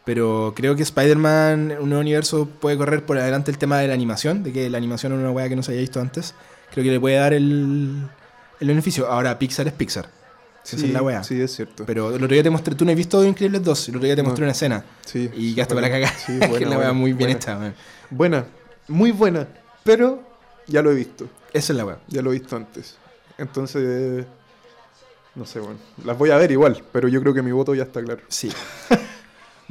Pero 0.05 0.53
creo 0.55 0.75
que 0.75 0.83
Spider-Man, 0.83 1.77
un 1.79 1.89
nuevo 1.89 2.01
universo, 2.01 2.47
puede 2.59 2.77
correr 2.77 3.05
por 3.05 3.17
adelante 3.17 3.49
el 3.49 3.57
tema 3.57 3.79
de 3.79 3.87
la 3.87 3.93
animación, 3.95 4.43
de 4.43 4.51
que 4.51 4.69
la 4.69 4.77
animación 4.77 5.13
es 5.13 5.19
una 5.19 5.31
weá 5.31 5.49
que 5.49 5.55
no 5.55 5.63
se 5.63 5.71
haya 5.71 5.81
visto 5.81 5.99
antes. 6.01 6.35
Creo 6.71 6.83
que 6.83 6.91
le 6.91 6.99
puede 6.99 7.15
dar 7.15 7.33
el, 7.33 8.07
el 8.59 8.67
beneficio. 8.67 9.07
Ahora, 9.07 9.39
Pixar 9.39 9.65
es 9.67 9.73
Pixar. 9.73 10.09
Esa 10.65 10.75
es 10.77 10.83
la 10.93 11.01
weá. 11.01 11.23
Sí, 11.23 11.39
es 11.41 11.53
cierto. 11.55 11.85
Pero 11.85 12.09
el 12.09 12.15
otro 12.23 12.27
día 12.33 12.43
te 12.43 12.49
mostré, 12.49 12.73
tú 12.75 12.85
no 12.85 12.91
has 12.91 12.97
visto 12.97 13.23
Increíbles 13.23 13.63
2, 13.63 13.89
el 13.89 13.95
otro 13.97 14.05
día 14.05 14.15
te 14.15 14.23
No. 14.23 14.29
mostré 14.29 14.45
una 14.45 14.51
escena. 14.53 14.83
Sí, 15.05 15.29
Y 15.35 15.53
quedaste 15.55 15.75
para 15.75 15.89
cagar. 15.89 16.13
Sí, 16.15 16.33
que 16.39 16.47
buena, 16.47 16.55
es 16.57 16.61
una 16.67 16.69
weá 16.69 16.77
buena, 16.77 16.93
muy 16.93 17.13
bien 17.13 17.29
hecha, 17.31 17.57
weón. 17.57 17.73
Buena, 18.09 18.45
muy 18.87 19.11
buena, 19.11 19.47
pero 19.83 20.21
ya 20.67 20.81
lo 20.81 20.91
he 20.91 20.95
visto. 20.95 21.27
Esa 21.51 21.73
es 21.73 21.77
la 21.77 21.85
weá. 21.85 21.97
Ya 22.07 22.21
lo 22.21 22.31
he 22.31 22.39
visto 22.39 22.55
antes. 22.55 22.95
Entonces, 23.37 24.25
no 25.35 25.45
sé, 25.45 25.59
bueno. 25.59 25.77
Las 26.05 26.17
voy 26.17 26.29
a 26.29 26.37
ver 26.37 26.51
igual, 26.51 26.81
pero 26.91 27.07
yo 27.07 27.19
creo 27.21 27.33
que 27.33 27.41
mi 27.41 27.51
voto 27.51 27.75
ya 27.75 27.83
está 27.83 28.01
claro. 28.01 28.21
Sí. 28.29 28.49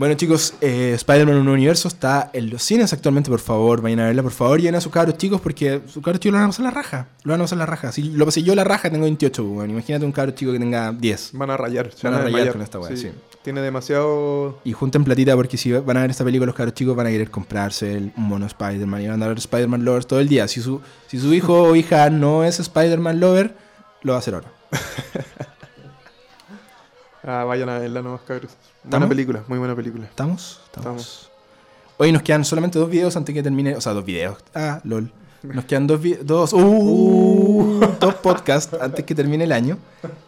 Bueno 0.03 0.17
chicos, 0.17 0.55
eh, 0.61 0.95
Spider-Man 0.97 1.37
en 1.37 1.43
un 1.43 1.49
universo 1.51 1.87
está 1.87 2.29
en 2.33 2.51
los 2.51 2.65
cines 2.65 2.93
actualmente, 2.93 3.31
por 3.31 3.39
favor, 3.39 3.81
vayan 3.81 4.01
a 4.01 4.07
verla, 4.07 4.25
por 4.25 4.33
favor, 4.33 4.59
lleven 4.59 4.75
a 4.75 4.81
sus 4.81 4.91
cabros 4.91 5.17
chicos 5.17 5.41
porque 5.41 5.81
sus 5.87 6.03
cabros 6.03 6.19
chicos 6.19 6.33
lo 6.33 6.39
van 6.39 6.47
a 6.47 6.49
pasar 6.49 6.65
la 6.65 6.71
raja, 6.73 7.07
lo 7.23 7.31
van 7.31 7.41
a 7.41 7.45
pasar 7.45 7.59
la 7.59 7.67
raja. 7.67 7.93
Si 7.93 8.03
lo 8.03 8.25
pasé 8.25 8.43
yo 8.43 8.57
la 8.57 8.65
raja, 8.65 8.91
tengo 8.91 9.05
28, 9.05 9.45
pues, 9.45 9.55
bueno, 9.55 9.73
imagínate 9.75 10.05
un 10.05 10.11
cabro 10.11 10.33
chico 10.33 10.51
que 10.51 10.59
tenga 10.59 10.91
10. 10.91 11.31
Van 11.35 11.51
a 11.51 11.57
rayar. 11.57 11.89
Van 12.03 12.15
a 12.15 12.19
rayar 12.19 12.51
con 12.51 12.63
esta 12.63 12.81
weá, 12.81 12.97
sí. 12.97 13.13
Tiene 13.43 13.61
demasiado... 13.61 14.59
Y 14.65 14.73
junten 14.73 15.05
platita 15.05 15.37
porque 15.37 15.57
si 15.57 15.71
van 15.71 15.97
a 15.97 16.01
ver 16.01 16.11
esta 16.11 16.25
película 16.25 16.47
los 16.47 16.57
cabros 16.57 16.75
chicos 16.75 16.97
van 16.97 17.07
a 17.07 17.11
querer 17.11 17.31
comprarse 17.31 17.97
el, 17.97 18.13
mono 18.17 18.47
Spider-Man 18.47 19.03
y 19.03 19.07
van 19.07 19.23
a 19.23 19.29
ver 19.29 19.39
Spider-Man 19.39 19.85
lovers 19.85 20.09
todo 20.09 20.19
el 20.19 20.29
día. 20.29 20.49
Si 20.49 20.61
su, 20.61 20.81
si 21.07 21.21
su 21.21 21.33
hijo 21.33 21.63
o 21.63 21.77
hija 21.77 22.11
no 22.11 22.43
es 22.43 22.59
Spider-Man 22.59 23.21
lover, 23.21 23.55
lo 24.03 24.15
va 24.15 24.17
a 24.17 24.19
hacer 24.19 24.35
ahora. 24.35 24.53
Ah, 27.25 27.45
vayan 27.45 27.69
a 27.69 27.79
verla 27.79 28.03
nomás, 28.03 28.23
cabros. 28.23 28.51
Buena 28.85 29.09
película, 29.09 29.45
muy 29.47 29.59
buena 29.59 29.77
película. 29.77 30.07
¿Estamos? 30.07 30.61
Estamos. 30.67 31.31
Hoy 31.99 32.11
nos 32.11 32.23
quedan 32.23 32.45
solamente 32.45 32.79
dos 32.79 32.91
videos 32.91 33.17
antes 33.17 33.33
que 33.35 33.43
termine. 33.43 33.77
O 33.77 33.81
sea, 33.81 33.93
dos 33.93 34.05
videos. 34.05 34.39
Ah, 34.55 34.81
lol. 34.85 35.13
Nos 35.43 35.65
quedan 35.65 35.89
dos 35.89 36.01
dos, 36.23 36.53
uh, 36.53 37.81
dos 37.99 38.15
podcasts 38.15 38.77
antes 38.81 39.05
que 39.05 39.13
termine 39.15 39.43
el 39.43 39.51
año. 39.51 39.77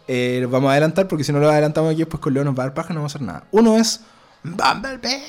Eh, 0.09 0.39
los 0.41 0.51
vamos 0.51 0.69
a 0.69 0.71
adelantar 0.73 1.07
porque 1.07 1.23
si 1.23 1.31
no 1.31 1.39
lo 1.39 1.49
adelantamos 1.49 1.91
aquí, 1.91 1.99
después 1.99 2.19
con 2.19 2.33
Leo 2.33 2.43
nos 2.43 2.57
va 2.57 2.63
a 2.63 2.65
dar 2.67 2.73
paja, 2.73 2.93
no 2.93 2.99
vamos 2.99 3.13
a 3.13 3.17
hacer 3.17 3.25
nada. 3.25 3.43
Uno 3.51 3.77
es 3.77 4.01
Bumblebee, 4.43 5.23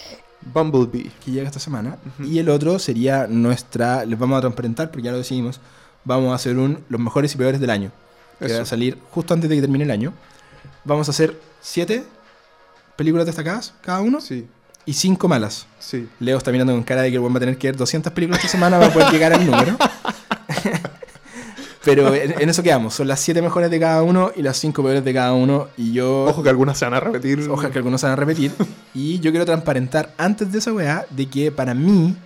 Bumblebee. 0.52 1.12
que 1.24 1.30
llega 1.30 1.46
esta 1.46 1.60
semana. 1.60 1.98
Y 2.18 2.40
el 2.40 2.48
otro 2.48 2.80
sería 2.80 3.28
nuestra. 3.28 4.04
Les 4.04 4.18
vamos 4.18 4.38
a 4.38 4.40
transparentar 4.40 4.90
porque 4.90 5.04
ya 5.04 5.12
lo 5.12 5.18
decidimos. 5.18 5.60
Vamos 6.04 6.32
a 6.32 6.34
hacer 6.34 6.58
un 6.58 6.82
Los 6.88 7.00
mejores 7.00 7.32
y 7.34 7.38
peores 7.38 7.60
del 7.60 7.70
año. 7.70 7.92
Que 8.40 8.46
Eso. 8.46 8.56
va 8.56 8.62
a 8.62 8.66
salir 8.66 8.98
justo 9.12 9.34
antes 9.34 9.48
de 9.48 9.54
que 9.54 9.62
termine 9.62 9.84
el 9.84 9.90
año. 9.92 10.12
Vamos 10.84 11.08
a 11.08 11.12
hacer 11.12 11.40
siete 11.60 12.04
películas 12.96 13.26
destacadas 13.26 13.74
cada 13.82 14.00
uno 14.00 14.20
Sí, 14.20 14.46
y 14.84 14.92
cinco 14.92 15.28
malas. 15.28 15.66
sí. 15.78 16.08
Leo 16.20 16.38
está 16.38 16.50
mirando 16.52 16.72
con 16.72 16.82
cara 16.82 17.02
de 17.02 17.10
que 17.10 17.16
el 17.16 17.20
buen 17.20 17.32
va 17.32 17.38
a 17.38 17.40
tener 17.40 17.58
que 17.58 17.68
ver 17.68 17.76
200 17.76 18.12
películas 18.12 18.40
esta 18.40 18.52
semana 18.52 18.78
para 18.78 18.92
poder 18.92 19.10
llegar 19.12 19.32
al 19.32 19.44
número. 19.46 19.76
Pero 21.84 22.12
en, 22.14 22.48
eso 22.48 22.62
quedamos. 22.64 22.94
Son 22.94 23.06
las 23.06 23.20
7 23.20 23.40
mejores 23.42 23.70
de 23.70 23.78
cada 23.78 24.02
uno 24.02 24.32
y 24.34 24.42
las 24.42 24.56
5 24.58 24.82
peores 24.82 25.04
de 25.04 25.14
cada 25.14 25.32
uno. 25.34 25.68
Y 25.76 25.92
yo. 25.92 26.24
Ojo 26.24 26.42
que 26.42 26.48
algunas 26.48 26.76
se 26.76 26.84
van 26.84 26.94
a 26.94 27.00
repetir. 27.00 27.48
Ojalá 27.48 27.70
que 27.70 27.78
algunos 27.78 28.00
se 28.00 28.08
van 28.08 28.14
a 28.14 28.16
repetir. 28.16 28.50
Y 28.92 29.20
yo 29.20 29.30
quiero 29.30 29.46
transparentar 29.46 30.12
antes 30.18 30.50
de 30.50 30.58
esa 30.58 30.72
weá 30.72 31.06
de 31.10 31.26
que 31.26 31.52
para 31.52 31.74
mí 31.74 32.16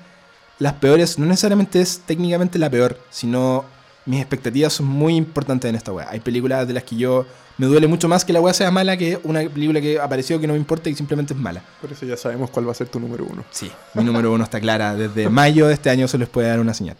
las 0.58 0.72
peores 0.74 1.18
no 1.18 1.26
necesariamente 1.26 1.80
es 1.80 2.00
técnicamente 2.06 2.58
la 2.58 2.70
peor, 2.70 2.98
sino 3.10 3.64
mis 4.06 4.20
expectativas 4.20 4.72
son 4.72 4.86
muy 4.86 5.16
importantes 5.16 5.68
en 5.68 5.76
esta 5.76 5.92
weá. 5.92 6.08
Hay 6.10 6.20
películas 6.20 6.66
de 6.66 6.74
las 6.74 6.84
que 6.84 6.96
yo 6.96 7.26
me 7.58 7.66
duele 7.66 7.86
mucho 7.86 8.08
más 8.08 8.24
que 8.24 8.32
la 8.32 8.40
weá 8.40 8.54
sea 8.54 8.70
mala 8.70 8.96
que 8.96 9.20
una 9.22 9.40
película 9.40 9.80
que 9.80 10.00
apareció 10.00 10.40
que 10.40 10.46
no 10.46 10.54
me 10.54 10.58
importa 10.58 10.88
y 10.88 10.94
simplemente 10.94 11.34
es 11.34 11.38
mala. 11.38 11.62
Por 11.80 11.92
eso 11.92 12.06
ya 12.06 12.16
sabemos 12.16 12.50
cuál 12.50 12.66
va 12.66 12.72
a 12.72 12.74
ser 12.74 12.88
tu 12.88 12.98
número 12.98 13.26
uno. 13.28 13.44
Sí, 13.50 13.70
mi 13.94 14.02
número 14.02 14.32
uno 14.32 14.44
está 14.44 14.60
clara. 14.60 14.94
Desde 14.94 15.28
mayo 15.28 15.68
de 15.68 15.74
este 15.74 15.90
año 15.90 16.08
se 16.08 16.16
les 16.16 16.28
puede 16.28 16.48
dar 16.48 16.58
una 16.60 16.72
señal. 16.72 16.96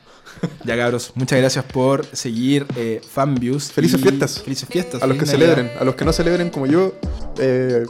Ya 0.65 0.77
cabros, 0.77 1.13
muchas 1.15 1.39
gracias 1.39 1.65
por 1.65 2.05
seguir 2.13 2.67
eh, 2.77 3.01
Fanviews. 3.11 3.73
Felices 3.73 4.01
fiestas. 4.01 4.43
Felices 4.43 4.69
fiestas. 4.69 5.03
A 5.03 5.07
los 5.07 5.17
que 5.17 5.27
celebren, 5.27 5.71
a 5.81 5.85
los 5.85 5.95
que 5.95 6.05
no 6.05 6.13
celebren 6.13 6.51
como 6.51 6.67
yo, 6.67 6.95
eh, 7.39 7.85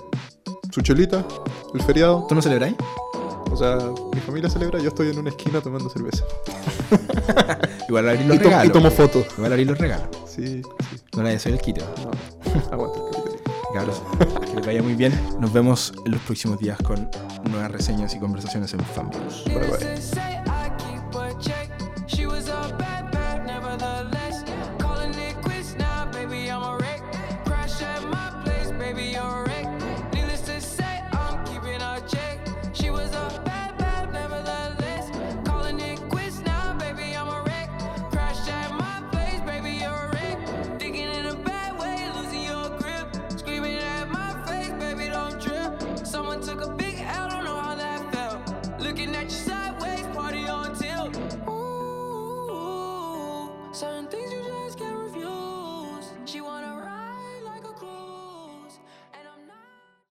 su 0.71 0.81
chelita, 0.81 1.25
el 1.75 1.83
feriado. 1.83 2.27
¿Tú 2.29 2.35
no 2.37 2.43
celebráis? 2.43 2.77
O 3.51 3.57
sea, 3.57 3.77
mi 4.15 4.21
familia 4.21 4.49
celebra, 4.49 4.79
yo 4.79 4.89
estoy 4.89 5.09
en 5.11 5.19
una 5.19 5.31
esquina 5.31 5.61
tomando 5.61 5.91
cerveza. 5.91 6.25
Igual 7.89 8.09
abrir 8.09 8.27
los 8.27 8.37
Y, 8.37 8.39
to- 8.39 8.45
y 8.45 8.49
regalos. 8.49 8.73
tomo 8.73 8.91
fotos. 8.91 9.27
Igual 9.37 9.53
abrir 9.53 9.67
los 9.67 9.79
regalos. 9.79 10.09
Sí, 10.27 10.47
sí. 10.47 10.63
No 11.17 11.23
le 11.23 11.39
soy 11.39 11.53
el 11.53 11.61
quito. 11.61 11.85
No, 12.05 12.11
aguanta 12.73 12.99
el 12.99 13.05
capitalismo. 13.05 13.41
Cabros, 13.75 14.03
que 14.49 14.55
les 14.57 14.67
vaya 14.67 14.83
muy 14.83 14.95
bien. 14.95 15.13
Nos 15.39 15.53
vemos 15.53 15.93
en 16.05 16.13
los 16.13 16.21
próximos 16.23 16.59
días 16.59 16.79
con 16.83 17.09
nuevas 17.51 17.71
reseñas 17.71 18.15
y 18.15 18.19
conversaciones 18.19 18.73
en 18.75 18.81
Fanviews. 18.81 19.45
Bye, 19.47 19.59
bye. 19.59 20.70